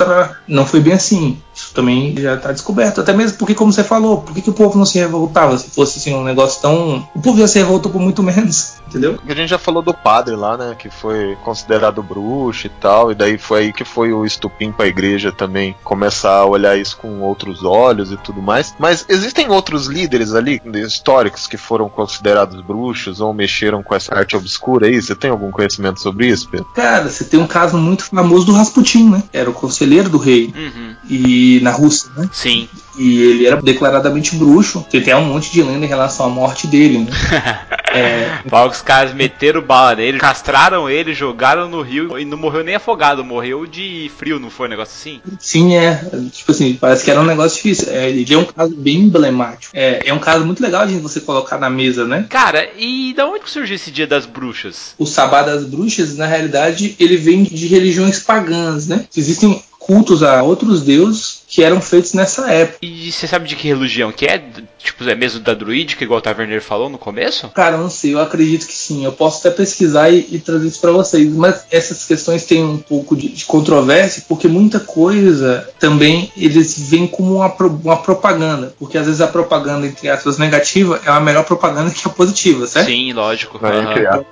não 0.47 0.67
foi 0.67 0.81
bem 0.81 0.93
assim. 0.93 1.39
Isso 1.55 1.75
também 1.75 2.15
já 2.17 2.35
está 2.35 2.53
descoberto. 2.53 3.01
Até 3.01 3.12
mesmo 3.12 3.38
porque, 3.38 3.55
como 3.55 3.73
você 3.73 3.85
falou, 3.85 4.23
por 4.23 4.35
que, 4.35 4.43
que 4.43 4.51
o 4.51 4.55
povo 4.55 4.79
não 4.79 4.87
se 4.87 4.99
revoltava? 4.99 5.57
Se 5.59 5.71
fosse 5.71 5.99
assim, 5.99 6.15
um 6.15 6.25
negócio 6.25 6.61
tão. 6.61 7.07
O 7.15 7.21
povo 7.21 7.38
já 7.38 7.47
se 7.47 7.59
revoltou 7.59 7.93
por 7.93 8.01
muito 8.01 8.23
menos, 8.23 8.75
entendeu? 8.88 9.19
A 9.27 9.35
gente 9.35 9.49
já 9.49 9.59
falou 9.59 9.83
do 9.83 9.95
padre 9.95 10.35
lá, 10.35 10.57
né? 10.57 10.75
Que 10.79 10.91
foi 10.91 11.37
considerado 11.45 12.03
bruxo 12.03 12.67
e 12.67 12.71
tal. 12.71 13.12
E 13.12 13.15
daí 13.15 13.38
foi 13.38 13.61
aí 13.61 13.73
que 13.73 13.85
foi 13.85 14.12
o 14.12 14.25
estupim 14.25 14.73
para 14.73 14.87
a 14.87 14.88
igreja 14.88 15.31
também 15.31 15.77
começar 15.85 16.37
a 16.37 16.47
olhar 16.47 16.77
isso 16.77 16.97
com 16.97 17.21
outros 17.21 17.65
olhos 17.65 18.11
e 18.11 18.17
tudo 18.17 18.41
mais. 18.41 18.75
Mas 18.79 19.05
existem 19.09 19.49
outros 19.49 19.87
líderes 19.87 20.35
ali, 20.35 20.61
históricos, 20.75 21.47
que 21.47 21.57
foram 21.57 21.88
considerados 21.88 22.61
bruxos 22.61 23.21
ou 23.21 23.33
mexeram 23.33 23.83
com 23.83 23.95
essa 23.95 24.15
arte 24.15 24.37
obscura 24.37 24.87
aí? 24.87 25.01
Você 25.01 25.15
tem 25.15 25.31
algum 25.31 25.51
conhecimento 25.51 26.01
sobre 26.01 26.29
isso, 26.29 26.49
Pedro? 26.49 26.67
Cara, 26.75 27.09
você 27.09 27.25
tem 27.25 27.38
um 27.38 27.47
caso 27.47 27.77
muito 27.77 28.05
famoso 28.05 28.47
do 28.47 28.53
Rasputin, 28.53 29.11
né? 29.11 29.23
Era 29.33 29.51
o 29.51 29.55
conselheiro 29.55 30.09
do 30.09 30.19
rei. 30.19 30.53
Uhum. 30.55 30.95
E 31.42 31.61
na 31.61 31.72
Rússia, 31.72 32.09
né? 32.16 32.31
Sim. 32.33 32.68
E 32.96 33.20
ele 33.22 33.46
era 33.46 33.61
declaradamente 33.61 34.37
bruxo. 34.37 34.87
Tem 34.88 35.00
até 35.00 35.16
um 35.16 35.24
monte 35.24 35.50
de 35.50 35.61
lenda 35.61 35.85
em 35.85 35.88
relação 35.88 36.26
à 36.26 36.28
morte 36.28 36.68
dele, 36.68 36.98
né? 36.98 37.11
é... 37.92 38.42
Os 38.70 38.81
caras 38.81 39.12
meteram 39.12 39.61
bala 39.61 39.96
nele, 39.96 40.18
castraram 40.18 40.88
ele, 40.88 41.12
jogaram 41.12 41.68
no 41.68 41.83
rio 41.83 42.16
e 42.16 42.24
não 42.24 42.38
morreu 42.38 42.62
nem 42.62 42.76
afogado, 42.76 43.24
morreu 43.24 43.66
de 43.66 44.11
frio, 44.16 44.38
não 44.38 44.50
foi 44.50 44.68
um 44.68 44.70
negócio 44.70 44.94
assim? 44.94 45.20
Sim, 45.40 45.74
é. 45.74 46.00
Tipo 46.31 46.52
assim, 46.52 46.74
parece 46.74 47.05
que 47.05 47.11
era 47.11 47.20
um 47.20 47.26
negócio 47.26 47.57
difícil. 47.57 47.88
É, 47.90 48.09
ele 48.09 48.33
é 48.33 48.38
um 48.38 48.44
caso 48.44 48.74
bem 48.76 49.00
emblemático. 49.00 49.74
É, 49.74 50.02
é 50.07 50.14
um 50.14 50.20
caso 50.20 50.44
muito 50.44 50.62
legal 50.62 50.87
de 50.87 50.94
você 50.98 51.20
colocar 51.20 51.59
na 51.59 51.68
mesa, 51.68 52.07
né? 52.07 52.26
Cara, 52.28 52.68
e 52.78 53.12
da 53.14 53.26
onde 53.26 53.50
surgiu 53.50 53.74
esse 53.74 53.90
dia 53.90 54.07
das 54.07 54.26
bruxas? 54.26 54.94
O 54.96 55.07
Sabá 55.07 55.42
das 55.42 55.64
Bruxas, 55.64 56.16
na 56.16 56.26
realidade, 56.26 56.94
ele 57.00 57.16
vem 57.16 57.42
de 57.42 57.66
religiões 57.66 58.20
pagãs, 58.20 58.87
né? 58.87 59.07
Existem 59.16 59.61
cultos 59.87 60.23
a 60.23 60.42
outros 60.42 60.83
deuses 60.83 61.42
que 61.49 61.62
eram 61.62 61.81
feitos 61.81 62.14
nessa 62.14 62.51
época. 62.51 62.79
E 62.81 63.12
você 63.12 63.27
sabe 63.27 63.47
de 63.47 63.57
que 63.57 63.68
religião 63.68 64.11
que 64.11 64.25
é? 64.25 64.42
Tipo, 64.79 65.05
é 65.09 65.14
mesmo 65.14 65.40
da 65.40 65.53
druídica, 65.53 66.03
igual 66.03 66.18
o 66.18 66.23
Taverneiro 66.23 66.62
falou 66.62 66.88
no 66.88 66.97
começo? 66.97 67.49
Cara, 67.51 67.77
não 67.77 67.90
sei, 67.90 68.14
eu 68.14 68.21
acredito 68.21 68.66
que 68.66 68.73
sim. 68.73 69.05
Eu 69.05 69.12
posso 69.12 69.47
até 69.47 69.55
pesquisar 69.55 70.09
e, 70.11 70.27
e 70.31 70.38
trazer 70.38 70.66
isso 70.66 70.81
para 70.81 70.92
vocês. 70.92 71.31
Mas 71.35 71.66
essas 71.71 72.05
questões 72.05 72.47
têm 72.47 72.64
um 72.64 72.79
pouco 72.79 73.14
de, 73.14 73.29
de, 73.29 73.45
controvérsia, 73.45 74.25
porque 74.27 74.49
muita 74.49 74.81
coisa 74.81 75.68
também 75.79 76.33
eles 76.37 76.88
veem 76.88 77.07
como 77.07 77.37
uma, 77.37 77.55
uma 77.85 77.97
propaganda. 77.99 78.75
Porque 78.79 78.97
às 78.97 79.07
vezes 79.07 79.21
a 79.21 79.29
propaganda, 79.29 79.87
entre 79.87 80.09
aspas, 80.09 80.38
negativa 80.38 81.01
é 81.05 81.11
a 81.11 81.21
melhor 81.21 81.45
propaganda 81.45 81.90
que 81.90 82.07
a 82.07 82.11
positiva, 82.11 82.66
certo? 82.66 82.87
Sim, 82.87 83.12
lógico. 83.12 83.61
Uhum. 83.62 84.25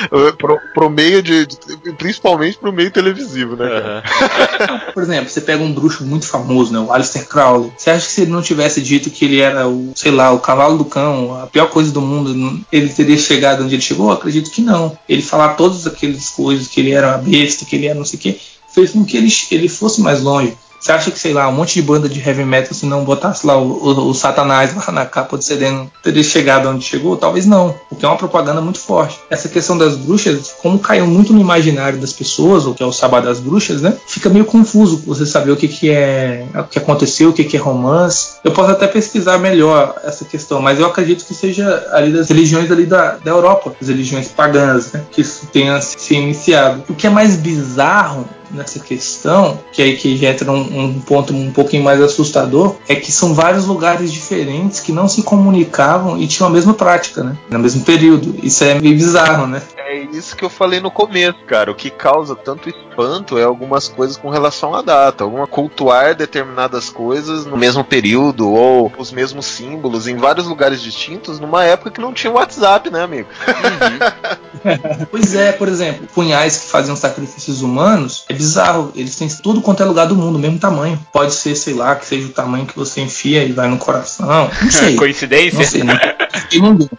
pro, 0.38 0.58
pro 0.74 0.90
meio 0.90 1.22
de, 1.22 1.46
de, 1.46 1.56
Principalmente 1.98 2.58
pro 2.58 2.72
meio 2.72 2.90
televisivo, 2.90 3.56
né? 3.56 3.66
Uhum. 3.66 4.92
Por 4.92 5.02
exemplo, 5.02 5.30
você 5.30 5.40
pega 5.40 5.62
um 5.62 5.72
bruxo 5.72 6.04
muito 6.04 6.26
famoso, 6.26 6.72
né? 6.72 6.78
O 6.78 6.92
Alistair 6.92 7.26
Crowley. 7.26 7.72
Você 7.76 7.90
acha 7.90 8.06
que 8.06 8.12
se 8.12 8.20
ele 8.22 8.30
não 8.30 8.42
tivesse 8.42 8.80
dito 8.80 9.10
que 9.10 9.24
ele 9.24 9.40
era 9.40 9.68
o, 9.68 9.92
sei 9.94 10.10
lá, 10.10 10.32
o 10.32 10.40
cavalo 10.40 10.78
do 10.78 10.84
cão, 10.84 11.40
a 11.40 11.46
pior 11.46 11.68
coisa 11.68 11.92
do 11.92 12.00
mundo, 12.00 12.64
ele 12.70 12.88
teria 12.88 13.16
chegado 13.16 13.62
onde 13.62 13.74
ele 13.74 13.82
chegou? 13.82 14.08
Eu 14.08 14.14
acredito 14.14 14.50
que 14.50 14.62
não. 14.62 14.96
Ele 15.08 15.22
falar 15.22 15.54
todas 15.54 15.86
aquelas 15.86 16.30
coisas, 16.30 16.68
que 16.68 16.80
ele 16.80 16.92
era 16.92 17.08
uma 17.08 17.18
besta, 17.18 17.64
que 17.64 17.76
ele 17.76 17.86
era 17.86 17.98
não 17.98 18.04
sei 18.04 18.18
o 18.18 18.22
quê, 18.22 18.40
fez 18.72 18.90
com 18.90 19.04
que 19.04 19.16
ele, 19.16 19.32
ele 19.50 19.68
fosse 19.68 20.00
mais 20.00 20.20
longe. 20.22 20.56
Você 20.82 20.90
acha 20.90 21.12
que, 21.12 21.18
sei 21.18 21.32
lá, 21.32 21.48
um 21.48 21.52
monte 21.52 21.74
de 21.74 21.82
banda 21.82 22.08
de 22.08 22.18
heavy 22.18 22.44
metal, 22.44 22.74
se 22.74 22.84
não 22.86 23.04
botasse 23.04 23.46
lá 23.46 23.56
o, 23.56 23.70
o, 23.70 24.08
o 24.08 24.14
Satanás 24.14 24.74
lá 24.74 24.92
na 24.92 25.06
capa 25.06 25.36
do 25.36 25.44
CD, 25.44 25.70
não 25.70 25.88
teria 26.02 26.24
chegado 26.24 26.68
onde 26.68 26.84
chegou? 26.84 27.16
Talvez 27.16 27.46
não, 27.46 27.72
porque 27.88 28.04
é 28.04 28.08
uma 28.08 28.16
propaganda 28.16 28.60
muito 28.60 28.80
forte. 28.80 29.16
Essa 29.30 29.48
questão 29.48 29.78
das 29.78 29.96
bruxas, 29.96 30.56
como 30.60 30.80
caiu 30.80 31.06
muito 31.06 31.32
no 31.32 31.40
imaginário 31.40 32.00
das 32.00 32.12
pessoas, 32.12 32.66
o 32.66 32.74
que 32.74 32.82
é 32.82 32.86
o 32.86 32.90
Sabá 32.90 33.20
das 33.20 33.38
Bruxas, 33.38 33.80
né? 33.80 33.96
Fica 34.08 34.28
meio 34.28 34.44
confuso 34.44 35.00
você 35.06 35.24
saber 35.24 35.52
o 35.52 35.56
que, 35.56 35.68
que 35.68 35.88
é 35.88 36.44
o 36.56 36.64
que 36.64 36.80
aconteceu, 36.80 37.28
o 37.28 37.32
que, 37.32 37.44
que 37.44 37.56
é 37.56 37.60
romance. 37.60 38.38
Eu 38.42 38.50
posso 38.50 38.72
até 38.72 38.88
pesquisar 38.88 39.38
melhor 39.38 39.94
essa 40.02 40.24
questão, 40.24 40.60
mas 40.60 40.80
eu 40.80 40.86
acredito 40.86 41.24
que 41.24 41.32
seja 41.32 41.86
ali 41.92 42.12
das 42.12 42.28
religiões 42.28 42.68
ali 42.72 42.86
da, 42.86 43.18
da 43.18 43.30
Europa, 43.30 43.72
as 43.80 43.86
religiões 43.86 44.26
pagãs, 44.26 44.90
né? 44.90 45.04
Que 45.12 45.20
isso 45.20 45.46
tenha 45.52 45.80
se 45.80 46.12
iniciado. 46.12 46.82
O 46.88 46.94
que 46.94 47.06
é 47.06 47.10
mais 47.10 47.36
bizarro 47.36 48.26
nessa 48.52 48.78
questão, 48.80 49.58
que 49.72 49.82
aí 49.82 49.96
que 49.96 50.16
já 50.16 50.30
entra 50.30 50.50
um, 50.50 50.80
um, 50.80 51.00
ponto 51.00 51.32
um 51.32 51.50
pouquinho 51.52 51.82
mais 51.82 52.00
assustador, 52.00 52.76
é 52.88 52.94
que 52.94 53.10
são 53.10 53.34
vários 53.34 53.66
lugares 53.66 54.12
diferentes 54.12 54.80
que 54.80 54.92
não 54.92 55.08
se 55.08 55.22
comunicavam 55.22 56.18
e 56.18 56.26
tinham 56.26 56.48
a 56.48 56.52
mesma 56.52 56.74
prática, 56.74 57.22
né? 57.22 57.36
No 57.50 57.58
mesmo 57.58 57.84
período. 57.84 58.34
Isso 58.42 58.64
é 58.64 58.80
meio 58.80 58.96
bizarro, 58.96 59.46
né? 59.46 59.62
É 59.76 59.96
isso 60.12 60.34
que 60.34 60.44
eu 60.44 60.48
falei 60.48 60.80
no 60.80 60.90
começo, 60.90 61.38
cara. 61.46 61.70
O 61.70 61.74
que 61.74 61.90
causa 61.90 62.34
tanto 62.34 62.68
espanto 62.68 63.36
é 63.36 63.44
algumas 63.44 63.88
coisas 63.88 64.16
com 64.16 64.30
relação 64.30 64.74
à 64.74 64.80
data. 64.80 65.22
Alguma 65.22 65.46
cultuar 65.46 66.14
determinadas 66.14 66.88
coisas 66.88 67.44
no 67.44 67.56
mesmo 67.58 67.84
período 67.84 68.50
ou 68.50 68.90
os 68.96 69.12
mesmos 69.12 69.44
símbolos 69.44 70.06
em 70.06 70.16
vários 70.16 70.46
lugares 70.46 70.80
distintos 70.80 71.38
numa 71.38 71.64
época 71.64 71.90
que 71.90 72.00
não 72.00 72.12
tinha 72.12 72.32
WhatsApp, 72.32 72.90
né, 72.90 73.02
amigo? 73.02 73.28
Uhum. 73.46 75.06
pois 75.10 75.34
é, 75.34 75.52
por 75.52 75.68
exemplo, 75.68 76.06
punhais 76.14 76.56
que 76.56 76.66
faziam 76.68 76.96
sacrifícios 76.96 77.62
humanos 77.62 78.24
é 78.28 78.34
bizarro. 78.42 78.92
Eles 78.96 79.14
têm 79.14 79.28
tudo 79.28 79.60
quanto 79.60 79.82
é 79.82 79.86
lugar 79.86 80.06
do 80.06 80.16
mundo, 80.16 80.38
mesmo 80.38 80.58
tamanho. 80.58 80.98
Pode 81.12 81.32
ser, 81.32 81.54
sei 81.54 81.74
lá, 81.74 81.94
que 81.94 82.04
seja 82.04 82.26
o 82.26 82.30
tamanho 82.30 82.66
que 82.66 82.76
você 82.76 83.00
enfia 83.00 83.44
e 83.44 83.52
vai 83.52 83.68
no 83.68 83.78
coração. 83.78 84.50
Não 84.60 84.70
sei. 84.70 84.96
Coincidência? 84.96 85.58
Não 85.58 85.64
sei, 85.64 85.82
nunca 85.84 86.02
sacrifiquei 86.02 86.60
ninguém. 86.60 86.90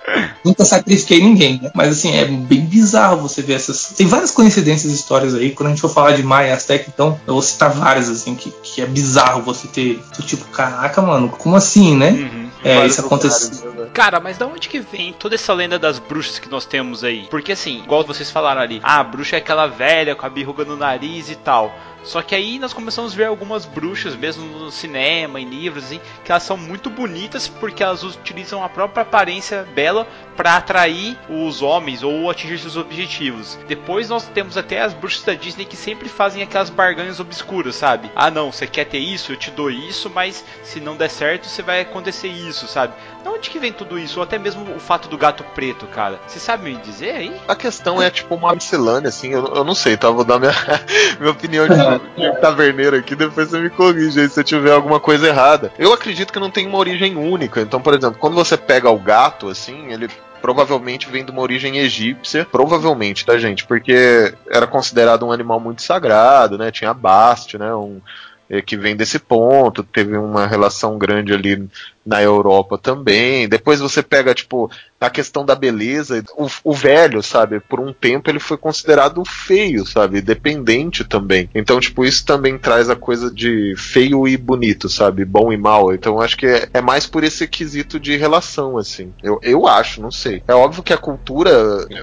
Nunca 0.46 0.66
sacrifiquei 0.66 1.22
ninguém, 1.22 1.60
né? 1.62 1.72
Mas 1.76 1.89
assim, 1.89 2.16
é 2.16 2.26
bem 2.26 2.62
bizarro 2.62 3.22
você 3.22 3.41
ver 3.41 3.54
essas. 3.54 3.94
Tem 3.98 4.08
várias 4.08 4.32
coincidências 4.32 4.91
histórias 4.91 5.36
aí. 5.36 5.52
Quando 5.52 5.68
a 5.68 5.70
gente 5.72 5.82
for 5.82 5.89
falar 5.89 6.14
de 6.14 6.24
Maia 6.24 6.54
Azteca, 6.54 6.86
então, 6.94 7.20
eu 7.28 7.34
vou 7.34 7.41
citar 7.41 7.70
várias, 7.72 8.10
assim, 8.10 8.36
que, 8.36 8.52
que 8.64 8.82
é 8.82 8.86
bizarro 8.86 9.41
você 9.41 9.68
ter. 9.68 10.02
Tipo, 10.26 10.46
caraca, 10.46 11.02
mano, 11.02 11.30
como 11.30 11.56
assim, 11.56 11.96
né? 11.96 12.12
Uhum. 12.12 12.44
É, 12.64 12.86
isso 12.88 13.02
aconteceu. 13.02 13.73
Cara, 13.94 14.20
mas 14.20 14.39
da 14.39 14.48
onde 14.48 14.68
que 14.68 14.80
vem 14.80 15.14
toda 15.14 15.36
essa 15.36 15.54
lenda 15.54 15.78
das 15.78 16.00
bruxas 16.00 16.39
que 16.39 16.50
nós 16.50 16.66
temos 16.66 17.04
aí? 17.04 17.28
Porque 17.30 17.52
assim, 17.52 17.84
igual 17.84 18.04
vocês 18.04 18.32
falaram 18.32 18.60
ali, 18.60 18.82
ah, 18.84 19.00
a 19.00 19.04
bruxa 19.04 19.36
é 19.36 19.39
aquela 19.39 19.68
velha 19.68 20.16
com 20.16 20.26
a 20.26 20.30
birruga 20.30 20.66
no 20.66 20.76
nariz 20.76 21.30
e 21.30 21.36
tal. 21.36 21.72
Só 22.04 22.22
que 22.22 22.36
aí 22.36 22.60
nós 22.60 22.74
começamos 22.74 23.14
a 23.14 23.16
ver 23.16 23.26
algumas 23.26 23.66
bruxas, 23.66 24.16
mesmo 24.16 24.46
no 24.46 24.70
cinema, 24.70 25.39
em 25.39 25.46
livros, 25.46 25.86
assim, 25.86 26.02
que 26.24 26.32
elas 26.32 26.44
são 26.44 26.58
muito 26.58 26.89
bonitas 26.89 27.48
porque 27.48 27.82
elas 27.82 28.04
utilizam 28.04 28.64
a 28.64 28.68
própria 28.68 29.04
aparência 29.04 29.66
bela 29.74 30.06
para 30.36 30.58
atrair 30.58 31.18
os 31.30 31.62
homens 31.62 32.04
ou 32.04 32.30
atingir 32.30 32.60
seus 32.60 32.76
objetivos. 32.76 33.58
Depois 33.68 34.10
nós 34.10 34.26
temos 34.28 34.58
até 34.58 34.82
as 34.82 34.94
bruxas 34.94 35.24
da 35.24 35.34
Disney 35.34 35.66
que 35.66 35.78
sempre 35.78 36.10
fazem 36.10 36.44
aquelas 36.44 36.70
barganhas 36.70 37.22
obscuras, 37.22 37.76
sabe? 37.76 38.12
Ah, 38.16 38.30
não, 38.30 38.52
você 38.52 38.68
quer 38.68 38.86
ter 38.86 39.00
isso, 39.00 39.32
eu 39.32 39.38
te 39.38 39.50
dou 39.52 39.72
isso, 39.72 40.10
mas 40.10 40.44
se 40.62 40.82
não 40.82 40.98
der 40.98 41.10
certo, 41.10 41.48
você 41.48 41.62
vai 41.62 41.82
acontecer 41.82 42.28
isso, 42.28 42.68
sabe? 42.68 42.94
De 43.24 43.30
onde 43.30 43.50
que 43.50 43.58
vem 43.58 43.72
tudo 43.72 43.98
isso? 43.98 44.20
Ou 44.20 44.24
até 44.24 44.38
mesmo 44.38 44.76
o 44.76 44.80
fato 44.80 45.08
do 45.08 45.18
gato 45.18 45.44
preto, 45.56 45.88
cara? 45.88 46.20
Você 46.28 46.40
sabe 46.40 46.70
me 46.70 46.78
dizer 46.78 47.12
aí? 47.12 47.36
A 47.48 47.56
questão 47.56 48.02
é 48.02 48.10
tipo 48.10 48.36
uma 48.36 48.54
miscelânea, 48.54 49.10
assim, 49.10 49.30
eu, 49.30 49.46
eu 49.48 49.64
não 49.64 49.74
sei, 49.74 49.96
tá? 49.96 50.10
Vou 50.10 50.26
dar 50.26 50.40
minha, 50.40 50.54
minha 51.20 51.32
opinião 51.32 51.66
de 51.68 51.74
de 52.16 52.42
taverneiro 52.42 52.98
aqui, 52.98 53.16
depois 53.16 53.50
você 53.50 53.60
me 53.60 53.70
corrige 53.70 54.20
aí 54.20 54.30
se 54.30 54.40
eu 54.40 54.44
tiver 54.44 54.72
alguma 54.72 55.00
coisa 55.00 55.28
errada. 55.28 55.72
Eu 55.80 55.94
acredito 55.94 56.34
que 56.34 56.40
não 56.40 56.52
tem 56.52 56.68
uma 56.68 56.78
origem 56.78 57.16
única. 57.16 57.62
Então, 57.62 57.82
por 57.82 57.94
exemplo, 57.94 58.20
quando 58.20 58.36
você 58.36 58.58
pega 58.58 58.90
o 58.90 59.00
gato, 59.00 59.48
assim, 59.48 59.92
ele 59.92 60.10
provavelmente 60.42 61.10
vem 61.10 61.24
de 61.24 61.32
uma 61.32 61.42
origem 61.42 61.78
egípcia, 61.78 62.46
provavelmente, 62.52 63.26
tá, 63.26 63.38
gente? 63.38 63.66
Porque 63.66 64.34
era 64.50 64.68
considerado 64.68 65.26
um 65.26 65.32
animal 65.32 65.58
muito 65.58 65.82
sagrado, 65.82 66.58
né? 66.58 66.70
Tinha 66.70 66.94
baste, 66.94 67.58
né? 67.58 67.74
Um, 67.74 68.02
eh, 68.50 68.62
que 68.62 68.76
vem 68.76 68.96
desse 68.96 69.20
ponto, 69.20 69.84
teve 69.84 70.18
uma 70.18 70.46
relação 70.46 70.98
grande 70.98 71.34
ali 71.34 71.66
na 72.06 72.22
Europa 72.22 72.78
também. 72.78 73.47
Depois 73.47 73.80
você 73.80 74.04
pega, 74.04 74.34
tipo, 74.34 74.70
a 74.99 75.10
questão 75.10 75.45
da 75.45 75.56
beleza. 75.56 76.24
O, 76.38 76.47
o, 76.64 76.74
velho, 76.74 77.22
sabe, 77.22 77.60
por 77.60 77.80
um 77.80 77.93
tempo 77.93 78.30
ele 78.30 78.39
foi 78.39 78.58
considerado 78.58 79.24
feio, 79.26 79.86
sabe, 79.86 80.22
dependente 80.22 81.04
também. 81.04 81.49
Então, 81.54 81.80
tipo, 81.80 82.06
isso 82.06 82.26
também 82.26 82.58
traz 82.58 82.89
a 82.89 82.95
coisa 82.95 83.30
de 83.30 83.74
feio 83.78 84.28
e 84.28 84.38
bonito, 84.38 84.89
sabe, 84.89 85.26
bom 85.26 85.51
e 85.51 85.58
mal. 85.58 85.93
Então, 85.93 86.22
acho 86.22 86.38
que 86.38 86.45
é, 86.45 86.70
é 86.74 86.82
mais 86.82 87.06
por 87.06 87.24
esse 87.24 87.47
quesito 87.47 87.99
de 87.99 88.16
relação, 88.16 88.78
assim. 88.78 89.12
Eu, 89.22 89.39
eu 89.41 89.68
acho, 89.68 90.01
não 90.01 90.12
sei. 90.12 90.41
É 90.47 90.54
óbvio 90.54 90.84
que 90.84 90.93
a 90.93 90.97
cultura 90.97 91.51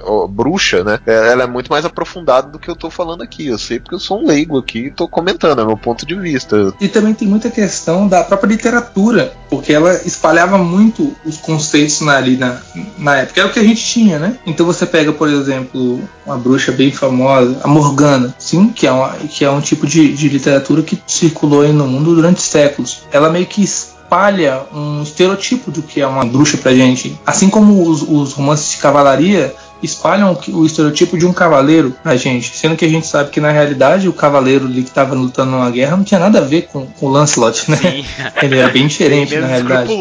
ó, 0.02 0.26
bruxa, 0.26 0.84
né, 0.84 0.98
é, 1.06 1.32
ela 1.32 1.44
é 1.44 1.46
muito 1.46 1.70
mais 1.70 1.84
aprofundada 1.84 2.48
do 2.48 2.58
que 2.58 2.70
eu 2.70 2.76
tô 2.76 2.90
falando 2.90 3.22
aqui. 3.22 3.46
Eu 3.46 3.58
sei 3.58 3.80
porque 3.80 3.94
eu 3.94 4.00
sou 4.00 4.20
um 4.20 4.26
leigo 4.26 4.58
aqui 4.58 4.86
e 4.86 4.90
tô 4.90 5.08
comentando, 5.08 5.60
é 5.60 5.64
meu 5.64 5.76
ponto 5.76 6.06
de 6.06 6.14
vista. 6.14 6.74
E 6.80 6.88
também 6.88 7.14
tem 7.14 7.26
muita 7.26 7.50
questão 7.50 8.06
da 8.06 8.22
própria 8.24 8.48
literatura, 8.48 9.32
porque 9.48 9.72
ela 9.72 9.89
espalhava 10.04 10.58
muito 10.58 11.14
os 11.24 11.36
conceitos 11.36 12.00
na, 12.00 12.16
ali 12.16 12.36
na, 12.36 12.60
na 12.98 13.16
época. 13.16 13.40
Era 13.40 13.48
o 13.48 13.52
que 13.52 13.58
a 13.58 13.64
gente 13.64 13.84
tinha, 13.84 14.18
né? 14.18 14.36
Então 14.46 14.66
você 14.66 14.86
pega, 14.86 15.12
por 15.12 15.28
exemplo, 15.28 16.00
uma 16.24 16.36
bruxa 16.36 16.72
bem 16.72 16.90
famosa, 16.90 17.60
a 17.62 17.68
Morgana, 17.68 18.34
sim, 18.38 18.68
que 18.68 18.86
é, 18.86 18.92
uma, 18.92 19.10
que 19.10 19.44
é 19.44 19.50
um 19.50 19.60
tipo 19.60 19.86
de, 19.86 20.12
de 20.12 20.28
literatura 20.28 20.82
que 20.82 21.00
circulou 21.06 21.66
no 21.72 21.86
mundo 21.86 22.14
durante 22.14 22.42
séculos. 22.42 23.02
Ela 23.12 23.30
meio 23.30 23.46
que 23.46 23.62
espalha 23.62 24.62
um 24.74 25.02
estereotipo 25.02 25.70
do 25.70 25.82
que 25.82 26.00
é 26.00 26.06
uma 26.06 26.24
bruxa 26.24 26.56
pra 26.56 26.74
gente. 26.74 27.18
Assim 27.24 27.48
como 27.48 27.88
os, 27.88 28.02
os 28.02 28.32
romances 28.32 28.72
de 28.72 28.78
cavalaria 28.78 29.54
espalham 29.82 30.38
o 30.48 30.64
estereotipo 30.64 31.16
de 31.16 31.26
um 31.26 31.32
cavaleiro 31.32 31.96
pra 32.02 32.16
gente, 32.16 32.56
sendo 32.56 32.76
que 32.76 32.84
a 32.84 32.88
gente 32.88 33.06
sabe 33.06 33.30
que 33.30 33.40
na 33.40 33.50
realidade 33.50 34.08
o 34.08 34.12
cavaleiro 34.12 34.66
ali 34.66 34.82
que 34.82 34.88
estava 34.88 35.14
lutando 35.14 35.52
numa 35.52 35.70
guerra 35.70 35.96
não 35.96 36.04
tinha 36.04 36.20
nada 36.20 36.38
a 36.38 36.42
ver 36.42 36.68
com, 36.72 36.86
com 36.86 37.06
o 37.06 37.10
Lancelot, 37.10 37.70
né? 37.70 37.76
Sim. 37.76 38.04
Ele 38.42 38.58
era 38.58 38.68
bem 38.68 38.86
diferente 38.86 39.36
na 39.36 39.46
realidade. 39.46 39.92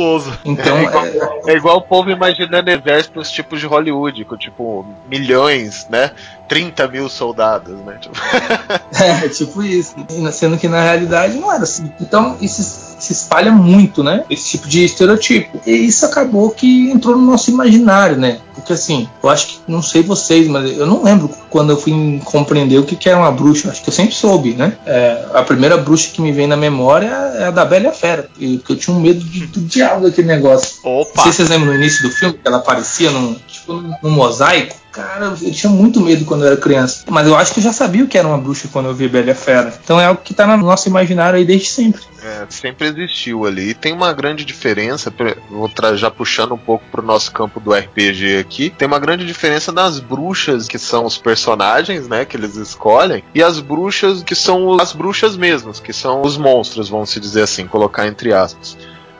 Então 0.45 0.77
é 0.77 0.83
igual, 0.83 1.05
é... 1.05 1.51
é 1.51 1.55
igual, 1.55 1.77
o 1.77 1.81
povo 1.81 2.09
imaginando 2.09 2.69
exércitos 2.69 3.31
tipos 3.31 3.59
de 3.59 3.65
Hollywood, 3.65 4.25
com 4.25 4.37
tipo 4.37 4.85
milhões, 5.09 5.87
né? 5.89 6.11
30 6.49 6.87
mil 6.87 7.07
soldados, 7.07 7.77
né? 7.85 7.97
Tipo... 8.01 8.15
é, 9.01 9.29
tipo 9.29 9.61
isso. 9.61 9.95
Sendo 10.31 10.57
que 10.57 10.67
na 10.67 10.81
realidade 10.81 11.37
não 11.37 11.53
era 11.53 11.63
assim. 11.63 11.91
Então, 12.01 12.35
isso 12.41 12.89
se 12.99 13.13
espalha 13.13 13.51
muito, 13.51 14.03
né? 14.03 14.25
Esse 14.29 14.49
tipo 14.49 14.67
de 14.67 14.83
estereotipo. 14.83 15.61
E 15.65 15.71
isso 15.71 16.05
acabou 16.05 16.49
que 16.49 16.89
entrou 16.89 17.15
no 17.15 17.25
nosso 17.25 17.49
imaginário, 17.51 18.17
né? 18.17 18.39
Porque 18.53 18.73
assim, 18.73 19.07
eu 19.23 19.29
acho 19.29 19.47
que, 19.47 19.68
não 19.69 19.81
sei 19.81 20.01
vocês, 20.01 20.47
mas 20.47 20.77
eu 20.77 20.85
não 20.85 21.03
lembro 21.03 21.29
quando 21.49 21.71
eu 21.71 21.77
fui 21.77 22.19
compreender 22.25 22.77
o 22.79 22.83
que, 22.83 22.95
que 22.95 23.07
era 23.07 23.17
uma 23.17 23.31
bruxa. 23.31 23.69
Acho 23.69 23.83
que 23.83 23.89
eu 23.89 23.93
sempre 23.93 24.15
soube, 24.15 24.53
né? 24.53 24.77
É, 24.85 25.25
a 25.33 25.43
primeira 25.43 25.77
bruxa 25.77 26.09
que 26.11 26.21
me 26.21 26.31
vem 26.31 26.47
na 26.47 26.57
memória 26.57 27.07
é 27.07 27.45
a 27.45 27.51
da 27.51 27.63
Bela 27.63 27.89
e 27.89 27.91
Fera. 27.91 28.29
Porque 28.33 28.73
eu 28.73 28.75
tinha 28.75 28.95
um 28.95 28.99
medo 28.99 29.23
de, 29.23 29.45
do 29.47 29.61
diabo 29.61 30.03
daquele 30.03 30.27
negócio. 30.27 30.79
Opa! 30.83 31.11
Não 31.15 31.23
sei 31.23 31.31
se 31.31 31.37
vocês 31.37 31.49
lembram 31.49 31.73
no 31.73 31.79
início 31.79 32.01
do 32.01 32.13
filme 32.13 32.33
que 32.33 32.47
ela 32.47 32.57
aparecia 32.57 33.11
num, 33.11 33.35
tipo, 33.47 33.73
num 33.73 34.09
mosaico. 34.09 34.75
Cara, 34.91 35.35
eu 35.41 35.51
tinha 35.51 35.71
muito 35.71 36.01
medo 36.01 36.25
quando 36.25 36.41
eu 36.41 36.47
era 36.47 36.57
criança. 36.57 37.03
Mas 37.09 37.27
eu 37.27 37.35
acho 37.35 37.53
que 37.53 37.59
eu 37.59 37.63
já 37.63 37.71
sabia 37.71 38.03
o 38.03 38.07
que 38.07 38.17
era 38.17 38.27
uma 38.27 38.37
bruxa 38.37 38.67
quando 38.71 38.87
eu 38.87 38.93
vi 38.93 39.07
Bela 39.07 39.35
Fera. 39.35 39.73
Então 39.83 39.99
é 39.99 40.05
algo 40.05 40.21
que 40.23 40.33
tá 40.33 40.47
no 40.47 40.65
nosso 40.65 40.89
imaginário 40.89 41.37
aí 41.37 41.45
desde 41.45 41.69
sempre. 41.69 42.01
É, 42.23 42.45
sempre 42.49 42.87
existiu 42.87 43.45
ali. 43.45 43.69
E 43.69 43.73
tem 43.73 43.93
uma 43.93 44.11
grande 44.13 44.43
diferença, 44.43 45.13
vou 45.49 45.69
já 45.95 46.11
puxando 46.11 46.53
um 46.53 46.57
pouco 46.57 46.83
pro 46.91 47.01
nosso 47.01 47.31
campo 47.31 47.59
do 47.59 47.73
RPG 47.73 48.37
aqui, 48.39 48.69
tem 48.69 48.87
uma 48.87 48.99
grande 48.99 49.25
diferença 49.25 49.71
das 49.71 49.99
bruxas, 49.99 50.67
que 50.67 50.77
são 50.77 51.05
os 51.05 51.17
personagens, 51.17 52.07
né, 52.07 52.25
que 52.25 52.35
eles 52.35 52.55
escolhem, 52.55 53.23
e 53.33 53.41
as 53.41 53.59
bruxas 53.59 54.23
que 54.23 54.35
são 54.35 54.79
as 54.79 54.91
bruxas 54.91 55.37
mesmas, 55.37 55.79
que 55.79 55.93
são 55.93 56.21
os 56.21 56.37
monstros, 56.37 56.89
vamos 56.89 57.09
se 57.09 57.19
dizer 57.19 57.43
assim, 57.43 57.67
colocar 57.67 58.07
entre 58.07 58.33
aspas. 58.33 58.77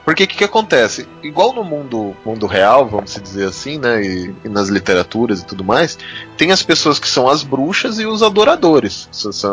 Porque 0.10 0.24
o 0.24 0.28
que, 0.28 0.38
que 0.38 0.44
acontece? 0.44 1.08
Igual 1.22 1.54
no 1.54 1.64
mundo, 1.64 2.16
mundo 2.26 2.48
real, 2.48 2.88
vamos 2.88 3.14
dizer 3.22 3.46
assim, 3.46 3.78
né? 3.78 4.02
E, 4.02 4.34
e 4.44 4.50
nas 4.50 4.68
literaturas 4.68 5.42
e 5.42 5.46
tudo 5.46 5.64
mais, 5.64 6.00
tem 6.36 6.52
as 6.52 6.64
pessoas 6.64 6.98
que 6.98 7.08
são 7.08 7.30
as 7.30 7.44
bruxas 7.44 8.00
e 8.00 8.08
os 8.08 8.24
adoradores. 8.24 9.08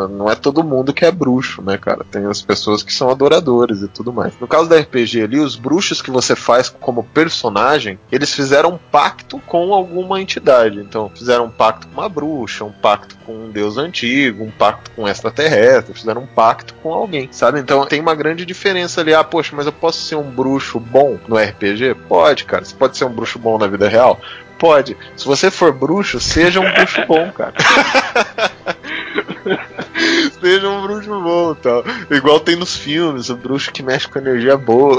Não 0.09 0.27
é 0.27 0.33
todo 0.33 0.63
mundo 0.63 0.95
que 0.95 1.05
é 1.05 1.11
bruxo, 1.11 1.61
né, 1.61 1.77
cara? 1.77 2.03
Tem 2.09 2.25
as 2.25 2.41
pessoas 2.41 2.81
que 2.81 2.91
são 2.91 3.11
adoradores 3.11 3.83
e 3.83 3.87
tudo 3.87 4.11
mais. 4.11 4.33
No 4.41 4.47
caso 4.47 4.67
da 4.67 4.79
RPG 4.79 5.21
ali, 5.21 5.39
os 5.39 5.55
bruxos 5.55 6.01
que 6.01 6.09
você 6.09 6.35
faz 6.35 6.69
como 6.69 7.03
personagem, 7.03 7.99
eles 8.11 8.33
fizeram 8.33 8.71
um 8.71 8.79
pacto 8.91 9.37
com 9.45 9.71
alguma 9.75 10.19
entidade. 10.19 10.79
Então, 10.79 11.11
fizeram 11.13 11.45
um 11.45 11.51
pacto 11.51 11.85
com 11.87 11.93
uma 11.93 12.09
bruxa, 12.09 12.65
um 12.65 12.71
pacto 12.71 13.15
com 13.27 13.45
um 13.45 13.51
deus 13.51 13.77
antigo, 13.77 14.43
um 14.43 14.49
pacto 14.51 14.89
com 14.95 15.03
um 15.03 15.07
extraterrestre, 15.07 15.93
fizeram 15.93 16.23
um 16.23 16.27
pacto 16.27 16.73
com 16.81 16.91
alguém, 16.91 17.29
sabe? 17.31 17.59
Então 17.59 17.85
tem 17.85 18.01
uma 18.01 18.15
grande 18.15 18.43
diferença 18.43 19.01
ali. 19.01 19.13
Ah, 19.13 19.23
poxa, 19.23 19.55
mas 19.55 19.67
eu 19.67 19.71
posso 19.71 20.01
ser 20.01 20.15
um 20.15 20.23
bruxo 20.23 20.46
bom 20.79 21.17
no 21.27 21.37
RPG? 21.37 21.95
Pode, 22.07 22.45
cara. 22.45 22.63
Você 22.63 22.75
pode 22.75 22.97
ser 22.97 23.05
um 23.05 23.09
bruxo 23.09 23.39
bom 23.39 23.57
na 23.57 23.67
vida 23.67 23.87
real? 23.87 24.19
Pode. 24.57 24.97
Se 25.15 25.25
você 25.25 25.51
for 25.51 25.71
bruxo, 25.71 26.19
seja 26.19 26.59
um 26.59 26.73
bruxo 26.73 27.05
bom, 27.07 27.31
cara. 27.31 27.53
seja 30.39 30.69
um 30.69 30.81
bruxo 30.81 31.09
bom, 31.21 31.53
tal. 31.55 31.83
Igual 32.09 32.39
tem 32.39 32.55
nos 32.55 32.75
filmes, 32.75 33.29
o 33.29 33.35
bruxo 33.35 33.71
que 33.71 33.83
mexe 33.83 34.07
com 34.07 34.19
energia 34.19 34.57
boa. 34.57 34.97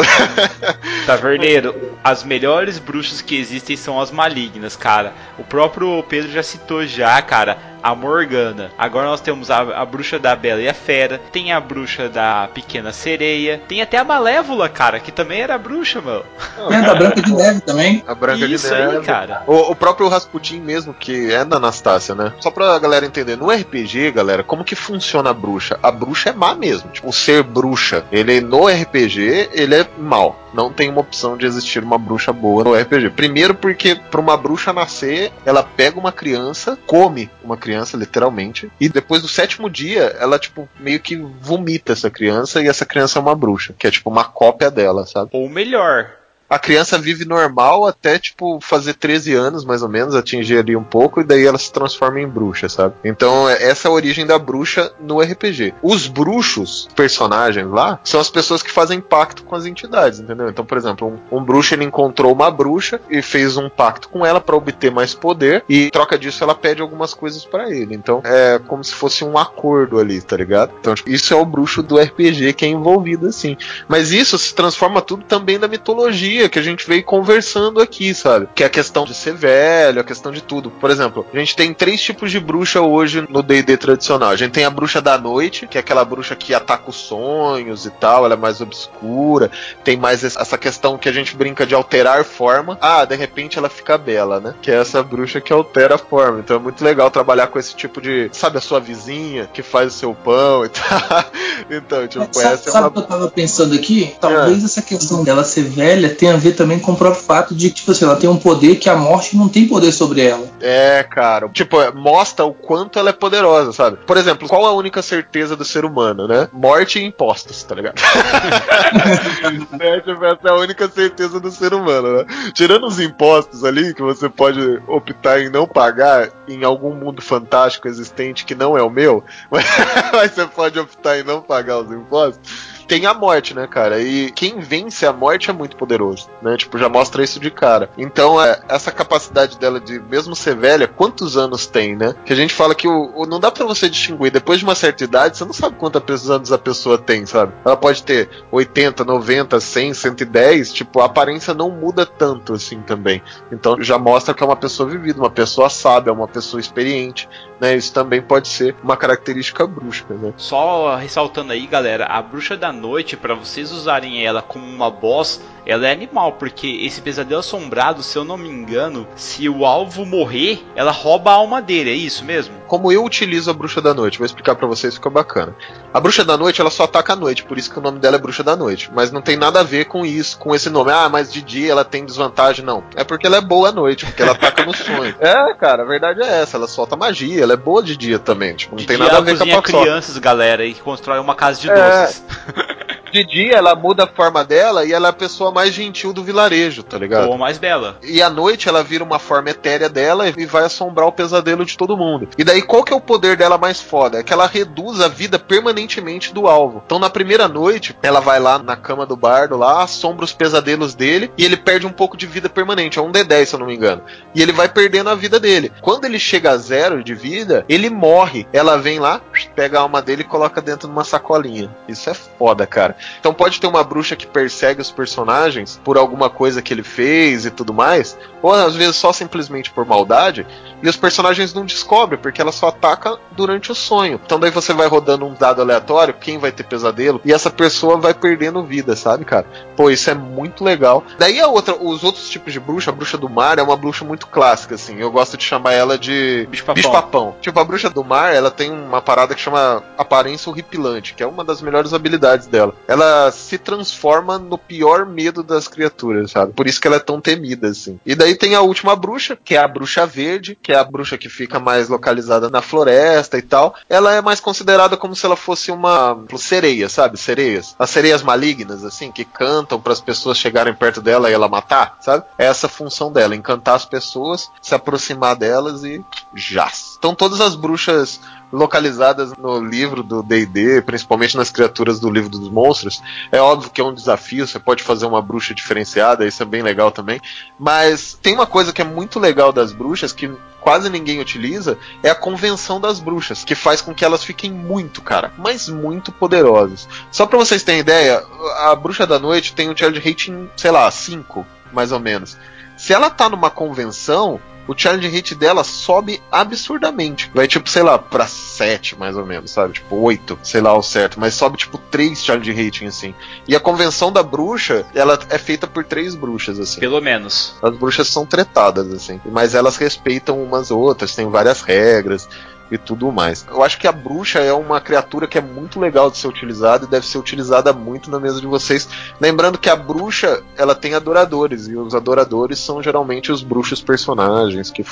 Taverneiro, 1.07 1.75
as 2.03 2.25
melhores 2.25 2.79
bruxas 2.79 3.21
que 3.21 3.37
existem 3.37 3.77
são 3.77 4.01
as 4.01 4.11
malignas, 4.11 4.77
cara. 4.77 5.13
O 5.39 5.45
próprio 5.45 6.03
Pedro 6.09 6.31
já 6.31 6.43
citou 6.43 6.87
já, 6.87 7.21
cara, 7.23 7.59
a 7.83 7.95
Morgana. 7.95 8.71
Agora 8.77 9.07
nós 9.07 9.21
temos 9.21 9.51
a, 9.51 9.61
a 9.61 9.85
bruxa 9.85 10.19
da 10.19 10.35
Bela 10.35 10.61
e 10.61 10.69
a 10.69 10.75
Fera, 10.75 11.21
tem 11.33 11.53
a 11.53 11.61
bruxa 11.61 12.09
da 12.09 12.49
Pequena 12.53 12.93
Sereia, 12.93 13.61
tem 13.69 13.81
até 13.81 13.99
a 13.99 14.05
Malévola, 14.05 14.69
cara, 14.69 15.01
que 15.01 15.13
também 15.13 15.41
era 15.41 15.57
bruxa, 15.59 16.01
mano. 16.01 16.25
É, 16.71 16.83
da 16.83 16.95
Branca 16.95 17.23
de 17.23 17.33
Neve 17.33 17.61
também. 17.61 18.05
A 18.07 18.15
Branca 18.15 18.47
Isso 18.47 18.69
de 18.69 18.75
aí, 18.75 18.87
Neve. 18.89 19.07
cara. 19.07 19.43
O, 19.47 19.73
o 19.73 19.77
próprio 19.77 20.09
Rasputin 20.09 20.61
mesmo, 20.61 20.93
que 20.93 21.33
é 21.33 21.45
da 21.45 21.57
Anastácia, 21.57 22.15
né? 22.15 22.33
Só 22.41 22.51
pra 22.51 22.79
galera 22.79 23.07
entender, 23.07 23.37
no 23.37 23.51
RPG, 23.51 24.13
galera, 24.13 24.43
como 24.43 24.65
que 24.65 24.75
funciona 24.89 25.31
a 25.31 25.35
bruxa? 25.35 25.79
A 25.83 25.91
bruxa 25.91 26.31
é 26.31 26.33
má 26.33 26.55
mesmo. 26.55 26.91
Tipo, 26.91 27.09
o 27.09 27.13
ser 27.13 27.43
bruxa, 27.43 28.05
ele 28.11 28.41
no 28.41 28.67
RPG, 28.67 29.51
ele 29.53 29.75
é 29.75 29.87
mal. 29.99 30.49
Não 30.55 30.73
tem 30.73 30.89
uma 30.89 31.03
opção 31.03 31.37
de 31.37 31.45
existir 31.45 31.85
uma 31.85 31.99
bruxa 31.99 32.33
boa 32.33 32.65
no 32.65 32.75
RPG. 32.75 33.11
Primeiro 33.11 33.55
porque 33.55 33.95
pra 33.95 34.21
uma 34.21 34.37
bruxa 34.37 34.73
nascer, 34.73 35.31
ela 35.45 35.63
pega 35.63 36.01
uma 36.01 36.11
criança, 36.11 36.79
come 36.87 37.31
uma 37.45 37.57
criança, 37.57 37.97
literalmente, 37.97 38.71
e 38.81 38.89
depois 38.89 39.21
do 39.21 39.29
sétimo 39.29 39.69
dia, 39.69 40.17
ela, 40.19 40.39
tipo, 40.39 40.67
meio 40.81 41.01
que 41.01 41.17
vomita 41.17 41.93
essa 41.93 42.11
criança 42.11 42.63
e 42.63 42.69
essa 42.69 42.87
criança 42.87 43.19
é 43.19 43.23
uma 43.23 43.35
bruxa, 43.35 43.75
que 43.79 43.87
é 43.87 43.91
tipo 43.91 44.09
uma 44.09 44.25
cópia 44.25 44.71
dela, 44.71 45.07
sabe? 45.07 45.31
Ou 45.33 45.49
melhor, 45.49 46.11
A 46.49 46.59
criança 46.59 46.99
vive 46.99 47.25
normal 47.25 47.87
até, 47.87 48.19
tipo, 48.19 48.59
fazer 48.61 48.95
13 48.95 49.35
anos, 49.35 49.65
mais 49.65 49.83
ou 49.83 49.89
menos, 49.89 50.15
atingir 50.15 50.59
ali 50.59 50.75
um 50.75 50.83
pouco, 50.83 51.21
e 51.21 51.25
daí 51.25 51.45
ela 51.45 51.59
se 51.59 51.73
transforma 51.73 52.21
em 52.21 52.27
bruxa, 52.29 52.69
sabe? 52.69 52.95
Então, 53.05 53.49
é- 53.49 53.63
essa 53.65 53.87
é 53.87 53.91
a 53.91 53.95
origem 53.95 54.25
da 54.27 54.39
bruxa 54.39 54.93
no 55.01 55.21
RPG. 55.21 55.75
Os 55.83 56.07
bruxos, 56.07 56.89
personagens 56.97 57.69
lá, 57.69 58.01
são 58.03 58.21
as 58.21 58.31
pessoas 58.31 58.63
que 58.63 58.71
fazem 58.71 59.01
pacto 59.01 59.43
com 59.43 59.55
as 59.55 59.67
entidades, 59.67 60.21
entendeu? 60.21 60.49
Então, 60.49 60.65
por 60.65 60.79
exemplo, 60.79 61.21
um, 61.31 61.39
um 61.39 61.45
bruxo 61.45 61.75
ele 61.75 61.85
encontrou 61.85 62.33
uma 62.33 62.51
bruxa 62.51 63.01
e 63.11 63.21
fez 63.21 63.57
um 63.57 63.69
pacto 63.69 64.09
com 64.09 64.25
ela 64.25 64.41
para 64.41 64.57
obter 64.57 64.91
mais 64.91 65.15
poder, 65.15 65.65
e 65.69 65.87
em 65.87 65.91
troca 65.91 66.19
disso 66.19 66.43
ela 66.43 66.55
pede 66.55 66.81
algumas 66.81 67.13
coisas 67.13 67.45
para 67.45 67.71
ele. 67.71 67.95
Então, 67.95 68.23
é 68.25 68.59
como 68.67 68.83
se 68.83 68.95
fosse 68.95 69.23
um 69.25 69.37
acordo 69.37 69.99
ali, 69.99 70.21
tá 70.23 70.37
ligado? 70.37 70.73
Então, 70.81 70.95
tipo, 70.95 71.11
isso 71.11 71.35
é 71.35 71.37
o 71.37 71.45
bruxo 71.45 71.83
do 71.83 71.99
RPG 71.99 72.55
que 72.55 72.65
é 72.65 72.69
envolvido 72.69 73.27
assim. 73.27 73.57
Mas 73.87 74.13
isso 74.13 74.39
se 74.39 74.55
transforma 74.55 75.03
tudo 75.03 75.25
também 75.25 75.59
da 75.59 75.69
mitologia 75.69 76.38
que 76.47 76.59
a 76.59 76.63
gente 76.63 76.87
veio 76.87 77.03
conversando 77.03 77.81
aqui, 77.81 78.13
sabe? 78.15 78.47
Que 78.55 78.63
é 78.63 78.67
a 78.67 78.71
questão 78.71 79.05
de 79.07 79.15
ser 79.15 79.33
velho, 79.33 79.99
a 80.03 80.05
questão 80.05 80.31
de 80.31 80.43
tudo. 80.43 80.71
Por 80.71 80.91
exemplo, 80.91 81.25
a 81.33 81.39
gente 81.39 81.57
tem 81.57 81.73
três 81.73 82.03
tipos 82.03 82.31
de 82.31 82.39
bruxa 82.39 82.83
hoje 82.83 83.27
no 83.31 83.43
D&D 83.43 83.79
tradicional. 83.79 84.29
A 84.29 84.37
gente 84.37 84.53
tem 84.53 84.67
a 84.67 84.71
bruxa 84.71 85.01
da 85.01 85.17
noite, 85.17 85.67
que 85.67 85.79
é 85.79 85.81
aquela 85.81 86.05
bruxa 86.05 86.37
que 86.37 86.53
ataca 86.53 86.91
os 86.91 86.97
sonhos 86.97 87.87
e 87.87 87.91
tal, 87.91 88.27
ela 88.27 88.35
é 88.35 88.37
mais 88.37 88.61
obscura. 88.61 89.51
Tem 89.83 89.97
mais 89.97 90.23
es- 90.23 90.37
essa 90.37 90.59
questão 90.59 90.99
que 90.99 91.09
a 91.09 91.13
gente 91.13 91.35
brinca 91.35 91.65
de 91.65 91.75
alterar 91.75 92.23
forma. 92.25 92.77
Ah, 92.81 93.05
de 93.05 93.17
repente 93.17 93.57
ela 93.59 93.69
fica 93.71 93.97
bela, 93.97 94.41
né? 94.41 94.55
Que 94.61 94.71
é 94.71 94.75
essa 94.75 95.03
bruxa 95.03 95.41
que 95.41 95.53
altera 95.53 95.95
a 95.95 95.99
forma. 95.99 96.41
Então 96.41 96.57
é 96.57 96.59
muito 96.59 96.85
legal 96.85 97.11
trabalhar 97.11 97.47
com 97.47 97.59
esse 97.59 97.75
tipo 97.75 98.01
de, 98.01 98.29
sabe, 98.33 98.59
a 98.59 98.61
sua 98.61 98.81
vizinha 98.81 99.49
que 99.53 99.63
faz 99.63 99.95
o 99.95 99.97
seu 99.99 100.15
pão 100.15 100.65
e 100.65 100.69
tal. 100.69 101.25
Então, 101.71 102.07
tipo, 102.07 102.25
Sabe, 102.33 102.55
essa 102.55 102.69
é 102.69 102.73
sabe 102.73 102.85
uma 102.85 102.89
o 102.89 102.93
que 102.93 102.99
eu 102.99 103.03
tava 103.07 103.29
pensando 103.31 103.75
aqui? 103.75 104.15
Talvez 104.21 104.65
essa 104.65 104.83
questão 104.83 105.23
dela 105.25 105.45
ser 105.45 105.63
velha 105.63 106.11
tenha 106.11 106.28
a 106.33 106.37
ver 106.37 106.53
também 106.53 106.79
com 106.79 106.93
o 106.93 106.97
próprio 106.97 107.23
fato 107.23 107.55
de 107.55 107.69
que, 107.69 107.77
tipo 107.77 107.93
assim, 107.93 108.05
ela 108.05 108.17
tem 108.17 108.29
um 108.29 108.37
poder 108.37 108.77
que 108.77 108.89
a 108.89 108.97
morte 108.97 109.37
não 109.37 109.49
tem 109.49 109.67
poder 109.67 109.93
sobre 109.93 110.23
ela. 110.23 110.47
É, 110.61 111.03
cara. 111.03 111.49
Tipo, 111.49 111.81
é, 111.81 111.93
mostra 111.93 112.45
o 112.45 112.53
quanto 112.53 112.99
ela 112.99 113.11
é 113.11 113.13
poderosa, 113.13 113.73
sabe? 113.73 113.99
Por 114.07 114.17
exemplo, 114.17 114.49
qual 114.49 114.67
a 114.67 114.73
única 114.73 115.03
certeza 115.03 115.57
do 115.57 115.65
ser 115.65 115.85
humano, 115.85 116.27
né? 116.27 116.49
Morte 116.53 116.99
e 116.99 117.05
impostos, 117.05 117.63
tá 117.63 117.75
ligado? 117.75 118.01
é, 119.81 120.01
tipo, 120.01 120.25
essa 120.25 120.49
é 120.49 120.51
a 120.51 120.57
única 120.57 120.89
certeza 120.89 121.41
do 121.41 121.51
ser 121.51 121.75
humano, 121.75 122.19
né? 122.19 122.25
Tirando 122.53 122.87
os 122.87 123.01
impostos 123.01 123.65
ali, 123.65 123.95
que 123.95 124.03
você 124.03 124.29
pode 124.29 124.61
optar 124.87 125.41
em 125.41 125.49
não 125.49 125.67
pagar 125.67 126.31
em 126.49 126.65
algum 126.65 126.95
mundo 126.95 127.21
fantástico 127.21 127.89
existente 127.89 128.45
que 128.45 128.55
não 128.55 128.77
é 128.77 128.83
o 128.83 128.91
meu, 128.91 129.23
mas, 129.51 129.65
mas 130.13 130.33
você 130.33 130.47
pode 130.47 130.79
optar 130.79 131.19
em 131.19 131.25
não 131.25 131.41
pagar 131.41 131.79
os 131.79 131.91
impostos. 131.93 132.68
Tem 132.89 133.05
a 133.07 133.13
morte, 133.13 133.55
né, 133.55 133.67
cara? 133.67 134.01
E 134.01 134.31
quem 134.33 134.59
vence 134.61 135.07
a 135.07 135.13
morte 135.13 135.51
é 135.51 135.53
muito 135.53 135.77
poderoso, 135.77 136.29
né? 136.43 136.57
Tipo, 136.57 136.79
já 136.79 136.89
mostra 136.89 137.23
isso 137.23 137.39
de 137.39 137.51
cara. 137.51 137.91
Então, 137.99 138.43
é, 138.43 138.61
essa 138.69 138.91
capacidade 138.91 139.59
dela 139.59 139.79
de, 139.79 140.01
mesmo 140.01 140.35
ser 140.35 140.57
velha, 140.57 140.89
quantos 140.89 141.37
anos 141.37 141.67
tem, 141.67 141.95
né? 141.95 142.15
Que 142.25 142.33
a 142.33 142.37
gente 142.37 142.55
fala 142.55 142.75
que 142.75 142.89
o, 142.89 143.13
o- 143.15 143.27
não 143.27 143.39
dá 143.39 143.51
pra 143.51 143.67
você 143.67 143.91
distinguir. 143.91 144.31
Depois 144.33 144.59
de 144.59 144.65
uma 144.65 144.75
certa 144.75 145.05
idade, 145.05 145.37
você 145.37 145.45
não 145.45 145.53
sabe 145.53 145.77
quantos 145.77 146.31
anos 146.31 146.51
a 146.51 146.57
pessoa 146.59 146.97
tem, 146.97 147.27
sabe? 147.27 147.53
Ela 147.65 147.77
pode 147.77 148.03
ter 148.03 148.29
80, 148.51 149.05
90, 149.05 149.61
100, 149.61 149.93
110. 149.93 150.73
Tipo, 150.73 151.01
a 151.01 151.05
aparência 151.05 151.53
não 151.53 151.71
muda 151.71 152.07
tanto 152.07 152.55
assim 152.55 152.81
também. 152.81 153.23
Então, 153.53 153.83
já 153.83 153.99
mostra 153.99 154.33
que 154.33 154.43
é 154.43 154.47
uma 154.47 154.57
pessoa 154.57 154.89
vivida, 154.89 155.19
uma 155.21 155.29
pessoa 155.31 155.69
sábia, 155.69 156.11
uma 156.13 156.27
pessoa 156.27 156.59
experiente, 156.59 157.29
né? 157.61 157.77
Isso 157.77 157.93
também 157.93 158.23
pode 158.23 158.49
ser 158.49 158.75
uma 158.83 158.97
característica 158.97 159.67
bruxa, 159.67 160.07
né? 160.09 160.33
Só 160.39 160.97
ressaltando 160.97 161.53
aí, 161.53 161.67
galera, 161.67 162.07
a 162.07 162.23
bruxa 162.23 162.57
da 162.57 162.73
noite, 162.79 163.17
pra 163.17 163.35
vocês 163.35 163.71
usarem 163.73 164.25
ela 164.25 164.41
como 164.41 164.65
uma 164.65 164.91
boss, 164.91 165.41
ela 165.67 165.87
é 165.87 165.93
animal, 165.93 166.33
porque 166.33 166.67
esse 166.83 167.03
pesadelo 167.03 167.41
assombrado, 167.41 168.03
se 168.03 168.17
eu 168.17 168.25
não 168.25 168.39
me 168.39 168.49
engano, 168.49 169.07
se 169.15 169.47
o 169.49 169.67
alvo 169.67 170.07
morrer, 170.07 170.65
ela 170.75 170.91
rouba 170.91 171.31
a 171.31 171.35
alma 171.35 171.61
dele, 171.61 171.91
é 171.91 171.95
isso 171.95 172.25
mesmo? 172.25 172.55
como 172.69 172.93
eu 172.93 173.03
utilizo 173.03 173.51
a 173.51 173.55
bruxa 173.55 173.81
da 173.81 173.95
noite. 173.95 174.19
Vou 174.19 174.27
explicar 174.27 174.55
pra 174.55 174.67
vocês, 174.67 174.93
ficou 174.95 175.11
bacana. 175.11 175.57
A 175.93 175.99
bruxa 175.99 176.23
da 176.23 176.37
noite, 176.37 176.61
ela 176.61 176.69
só 176.71 176.85
ataca 176.85 177.15
à 177.15 177.17
noite, 177.17 177.43
por 177.43 177.57
isso 177.57 177.71
que 177.73 177.79
o 177.79 177.83
nome 177.83 177.99
dela 177.99 178.17
é 178.17 178.19
bruxa 178.19 178.43
da 178.45 178.55
noite. 178.55 178.91
Mas 178.95 179.11
não 179.11 179.23
tem 179.23 179.39
nada 179.39 179.61
a 179.61 179.63
ver 179.63 179.87
com 179.87 180.05
isso, 180.05 180.39
com 180.39 180.55
esse 180.55 180.69
nome. 180.69 180.93
Ah, 180.93 181.09
mas 181.09 181.33
de 181.33 181.41
dia 181.41 181.73
ela 181.73 181.83
tem 181.83 182.05
desvantagem, 182.05 182.63
não. 182.63 182.85
É 182.95 183.03
porque 183.03 183.27
ela 183.27 183.39
é 183.39 183.41
boa 183.41 183.71
à 183.71 183.73
noite, 183.73 184.05
porque 184.05 184.21
ela 184.23 184.33
ataca 184.33 184.65
no 184.67 184.77
sonho. 184.77 185.17
É, 185.19 185.55
cara, 185.55 185.83
a 185.83 185.87
verdade 185.87 186.21
é 186.21 186.43
essa. 186.43 186.59
Ela 186.59 186.69
solta 186.69 186.95
magia, 186.95 187.43
ela 187.43 187.55
é 187.55 187.57
boa 187.57 187.83
de 187.83 187.97
dia 187.97 188.19
também. 188.19 188.55
Tipo, 188.55 188.73
não 188.73 188.81
De 188.81 188.87
tem 188.87 188.97
dia 188.99 189.07
nada 189.07 189.19
a 189.19 189.21
ver 189.23 189.39
com 189.39 189.57
a 189.59 189.63
crianças, 189.63 190.19
galera, 190.19 190.65
e 190.67 190.75
constrói 190.75 191.19
uma 191.19 191.35
casa 191.35 191.61
de 191.63 191.71
É. 191.71 192.03
doces. 192.03 192.23
De 193.13 193.25
dia 193.25 193.57
ela 193.57 193.75
muda 193.75 194.05
a 194.05 194.07
forma 194.07 194.45
dela 194.45 194.85
e 194.85 194.93
ela 194.93 195.09
é 195.09 195.11
a 195.11 195.15
pessoa 195.15 195.51
mais 195.51 195.73
gentil 195.73 196.13
do 196.13 196.23
vilarejo, 196.23 196.83
tá 196.83 196.99
ligado? 196.99 197.29
Ou 197.29 197.39
mais 197.39 197.59
bela. 197.59 197.99
E 198.03 198.23
à 198.23 198.31
noite 198.31 198.69
ela 198.69 198.83
vira 198.83 199.05
uma 199.05 199.19
forma 199.19 199.51
etérea 199.51 199.89
dela 199.89 200.29
e 200.29 200.47
vai 200.47 200.65
assombrar 200.65 201.07
o 201.07 201.13
pesadelo 201.13 201.65
de 201.65 201.77
todo 201.77 201.97
mundo. 201.97 202.29
E 202.37 202.45
daí 202.45 202.63
qual 202.63 202.85
que 202.85 202.93
é 202.93 202.97
o 202.97 203.01
poder 203.01 203.37
dela 203.37 203.59
mais 203.59 203.81
foda? 203.81 204.19
É 204.19 204.23
que 204.23 204.33
ela 204.33 204.47
reduz 204.47 205.01
a 205.01 205.09
vida 205.09 205.39
permanentemente 205.39 206.33
do 206.33 206.47
alvo. 206.47 206.83
Então 206.85 206.99
na 206.99 207.11
primeira 207.11 207.49
noite, 207.49 207.97
ela 208.03 208.21
vai 208.21 208.39
lá 208.39 208.59
na 208.59 208.77
cama 208.77 209.07
do 209.07 209.17
bardo 209.17 209.57
lá, 209.57 209.83
assombra 209.83 210.25
os 210.25 210.33
pesadelos 210.33 210.95
dele 210.95 211.31
e 211.37 211.45
ele 211.45 211.57
perde 211.57 211.87
um 211.87 211.93
pouco 211.93 212.17
de 212.17 212.27
vida 212.27 212.49
permanente. 212.49 212.99
É 212.99 213.03
um 213.03 213.13
D10, 213.13 213.47
se 213.47 213.55
eu 213.55 213.59
não 213.59 213.67
me 213.67 213.75
engano. 213.75 214.03
E 214.35 214.43
ele 214.43 214.53
vai 214.53 214.69
perdendo 214.69 215.11
a 215.11 215.15
vida 215.15 215.41
dele. 215.41 215.73
Quando 215.81 216.05
ele 216.05 216.19
chega 216.19 216.51
a 216.51 216.57
zero 216.57 217.03
de 217.03 217.15
vida, 217.15 217.65
ele 217.69 217.91
morre. 217.91 218.47
Ela 218.53 218.77
vem 218.77 218.99
lá, 218.99 219.21
pega 219.55 219.79
a 219.79 219.83
alma 219.83 220.03
dele 220.03 220.23
e 220.23 220.25
coloca 220.25 220.61
dentro 220.61 220.89
de 220.89 220.93
uma 220.93 221.05
sacolinha. 221.05 221.71
Isso 221.89 222.09
é 222.11 222.15
foda, 222.15 222.67
cara. 222.67 222.97
Então 223.21 223.35
pode 223.35 223.61
ter 223.61 223.67
uma 223.67 223.85
bruxa 223.85 224.17
que 224.17 224.27
persegue 224.27 224.81
os 224.81 224.91
personagens 224.91 225.81
por 225.85 225.97
alguma 225.97 226.29
coisa 226.31 226.63
que 226.63 226.73
ele 226.73 226.83
fez 226.83 227.47
e 227.47 227.51
tudo 227.51 227.73
mais, 227.75 228.17
ou 228.43 228.53
às 228.53 228.75
vezes 228.75 228.97
só 228.97 229.13
simplesmente 229.13 229.71
por 229.71 229.85
maldade, 229.85 230.47
e 230.83 230.89
os 230.89 230.97
personagens 230.97 231.53
não 231.53 231.65
descobrem, 231.65 232.21
porque 232.21 232.41
ela 232.41 232.53
só 232.53 232.69
ataca 232.69 233.19
durante 233.33 233.73
o 233.73 233.75
sonho. 233.75 234.21
Então 234.25 234.39
daí 234.39 234.51
você 234.51 234.73
vai 234.73 234.87
rodando 234.87 235.27
um 235.27 235.35
dado 235.35 235.61
aleatório, 235.61 236.15
quem 236.15 236.39
vai 236.39 236.53
ter 236.53 236.65
pesadelo, 236.65 237.21
e 237.25 237.33
essa 237.33 237.51
pessoa 237.51 237.97
vai 237.97 238.15
perdendo 238.15 238.63
vida, 238.63 238.95
sabe, 238.95 239.25
cara? 239.25 239.47
Pô, 239.77 239.91
isso 239.91 240.11
é 240.11 240.15
muito 240.15 240.65
legal. 240.65 241.05
Daí 241.19 241.41
a 241.41 241.49
outra, 241.49 241.75
os 241.75 242.05
outros 242.05 242.29
tipos 242.29 242.53
de 242.53 242.61
bruxa, 242.61 242.91
a 242.91 242.95
bruxa 242.95 243.17
do 243.19 243.29
mar 243.29 243.59
é 243.59 243.63
uma 243.63 243.77
bruxa 243.77 244.05
muito 244.05 244.27
clássica, 244.27 244.75
assim. 244.75 244.97
Eu 244.99 245.11
gosto 245.11 245.37
de 245.37 245.45
chamar 245.45 245.73
ela 245.73 245.99
de 245.99 246.47
Bicho-papão. 246.51 246.75
bicho-papão. 246.75 247.37
Tipo, 247.41 247.61
a 247.61 247.65
bruxa 247.65 247.91
do 247.91 248.05
mar, 248.05 248.35
ela 248.35 248.51
tem 248.51 248.71
uma 248.71 249.01
parada 249.01 249.35
que 249.35 249.41
chama 249.41 249.83
aparência 249.97 250.51
horripilante, 250.51 251.15
que 251.15 251.23
é 251.23 251.27
uma 251.27 251.45
das 251.45 251.63
melhores 251.63 251.93
habilidades 251.93 252.47
dela. 252.47 252.75
Ela 252.89 253.31
se 253.31 253.59
transforma 253.59 254.39
no 254.39 254.57
pior 254.57 255.05
medo 255.05 255.43
das 255.43 255.69
criaturas, 255.69 256.31
sabe? 256.31 256.55
Por 256.55 256.67
isso 256.67 256.81
que 256.81 256.87
ela 256.87 256.97
é 256.97 257.01
tão 257.01 257.21
temida, 257.21 257.69
assim. 257.69 258.01
E 258.05 258.15
daí 258.15 258.35
tem 258.35 258.55
a 258.55 258.63
última 258.63 258.97
bruxa, 258.97 259.37
que 259.37 259.55
é 259.55 259.59
a 259.59 259.69
bruxa 259.69 260.07
verde, 260.07 260.59
que 260.61 260.73
é 260.73 260.77
a 260.77 260.85
bruxa 260.85 261.19
que 261.19 261.29
fica 261.29 261.61
mais 261.61 261.89
localizada 261.89 262.49
na 262.49 262.63
floresta 262.63 263.37
e 263.37 263.43
tal. 263.43 263.75
Ela 263.89 264.15
é 264.15 264.23
mais 264.23 264.41
considerada 264.41 264.97
como 264.97 265.15
se 265.15 265.27
ela 265.27 265.37
fosse 265.37 265.71
uma 265.71 266.19
sereia, 266.39 266.89
sabe? 266.89 267.19
Sereias. 267.19 267.77
As 267.79 267.91
sereias 267.91 268.23
malignas, 268.23 268.85
assim, 268.85 269.13
que 269.13 269.25
cantam 269.25 269.81
para 269.81 269.93
as 269.93 270.01
pessoas 270.01 270.39
chegarem 270.39 270.75
perto 270.75 271.03
dela 271.03 271.31
e 271.31 271.35
ela 271.35 271.49
matar, 271.49 271.99
sabe? 272.01 272.25
É 272.39 272.47
essa 272.47 272.67
a 272.67 272.71
função 272.71 273.13
dela, 273.13 273.37
encantar 273.37 273.75
as 273.75 273.85
pessoas, 273.85 274.49
se 274.63 274.75
aproximar 274.75 275.37
delas 275.37 275.85
e 275.85 276.03
já. 276.35 276.71
Então 276.99 277.15
todas 277.15 277.41
as 277.41 277.55
bruxas 277.55 278.21
localizadas 278.53 279.33
no 279.37 279.61
livro 279.61 280.03
do 280.03 280.23
D&D, 280.23 280.83
principalmente 280.83 281.37
nas 281.37 281.51
criaturas 281.51 282.01
do 282.01 282.11
livro 282.11 282.29
dos 282.29 282.49
monstros. 282.49 283.03
É 283.31 283.41
óbvio 283.41 283.71
que 283.71 283.81
é 283.81 283.85
um 283.85 283.95
desafio, 283.95 284.47
você 284.47 284.59
pode 284.59 284.83
fazer 284.83 285.07
uma 285.07 285.21
bruxa 285.21 285.55
diferenciada, 285.55 286.27
isso 286.27 286.43
é 286.43 286.47
bem 286.47 286.63
legal 286.63 286.91
também. 286.91 287.21
Mas 287.59 288.19
tem 288.21 288.35
uma 288.35 288.47
coisa 288.47 288.73
que 288.73 288.81
é 288.81 288.85
muito 288.85 289.19
legal 289.19 289.53
das 289.53 289.73
bruxas 289.73 290.13
que 290.13 290.31
quase 290.61 290.91
ninguém 290.91 291.21
utiliza, 291.21 291.79
é 292.03 292.11
a 292.11 292.15
convenção 292.15 292.81
das 292.81 293.01
bruxas, 293.01 293.45
que 293.45 293.55
faz 293.55 293.81
com 293.81 293.95
que 293.95 294.05
elas 294.05 294.25
fiquem 294.25 294.51
muito, 294.51 295.01
cara, 295.01 295.33
mas 295.39 295.69
muito 295.69 296.13
poderosas. 296.13 296.89
Só 297.11 297.27
pra 297.27 297.39
vocês 297.39 297.63
terem 297.63 297.81
ideia, 297.81 298.23
a 298.65 298.75
bruxa 298.75 299.07
da 299.07 299.19
noite 299.19 299.55
tem 299.55 299.71
um 299.71 299.77
challenge 299.77 300.01
rating, 300.01 300.49
sei 300.57 300.71
lá, 300.71 300.91
5, 300.91 301.47
mais 301.73 301.93
ou 301.93 302.01
menos. 302.01 302.37
Se 302.77 302.93
ela 302.93 303.09
tá 303.09 303.29
numa 303.29 303.51
convenção, 303.51 304.41
o 304.69 304.77
challenge 304.77 305.09
rate 305.09 305.35
dela 305.35 305.65
sobe 305.65 306.23
absurdamente. 306.31 307.31
Vai 307.35 307.49
tipo, 307.49 307.69
sei 307.69 307.83
lá, 307.83 307.99
pra 307.99 308.27
7 308.27 308.97
mais 308.99 309.17
ou 309.17 309.25
menos, 309.27 309.51
sabe? 309.51 309.73
Tipo, 309.75 309.97
8, 309.97 310.39
sei 310.43 310.61
lá 310.61 310.77
o 310.77 310.83
certo, 310.83 311.19
mas 311.19 311.35
sobe 311.35 311.57
tipo 311.57 311.79
3 311.79 312.23
challenge 312.23 312.53
rating 312.53 312.87
assim. 312.87 313.15
E 313.49 313.57
a 313.57 313.61
convenção 313.61 314.13
da 314.13 314.23
bruxa, 314.23 314.87
ela 314.95 315.19
é 315.31 315.39
feita 315.39 315.67
por 315.67 315.85
três 315.85 316.15
bruxas 316.15 316.61
assim. 316.61 316.79
Pelo 316.79 317.01
menos. 317.01 317.57
As 317.63 317.75
bruxas 317.77 318.09
são 318.09 318.27
tretadas 318.27 318.93
assim, 318.93 319.21
mas 319.25 319.55
elas 319.55 319.77
respeitam 319.77 320.43
umas 320.43 320.71
outras, 320.71 321.15
tem 321.15 321.29
várias 321.29 321.63
regras 321.63 322.29
e 322.71 322.79
tudo 322.79 323.11
mais. 323.11 323.47
Eu 323.49 323.63
acho 323.63 323.79
que 323.79 323.87
a 323.87 323.93
bruxa 323.93 324.41
é 324.41 324.53
uma 324.53 324.81
criatura 324.81 325.27
que 325.27 325.39
é 325.39 325.41
muito 325.41 325.81
legal 325.81 326.11
de 326.11 326.19
ser 326.19 326.29
utilizada 326.29 326.85
e 326.85 326.89
deve 326.89 327.07
ser 327.07 327.19
utilizada 327.19 327.73
muito 327.73 328.11
na 328.11 328.21
mesa 328.21 328.41
de 328.41 328.47
vocês. 328.47 328.89
Lembrando 329.21 329.59
que 329.59 329.71
a 329.71 329.77
bruxa, 329.77 330.43
ela 330.57 330.75
tem 330.75 330.95
adoradores 330.95 331.69
e 331.69 331.77
os 331.77 331.95
adoradores 331.95 332.59
são 332.59 332.83
geralmente 332.83 333.33
os 333.33 333.43
bruxos 333.43 333.81
personagens 333.81 334.71
que 334.71 334.85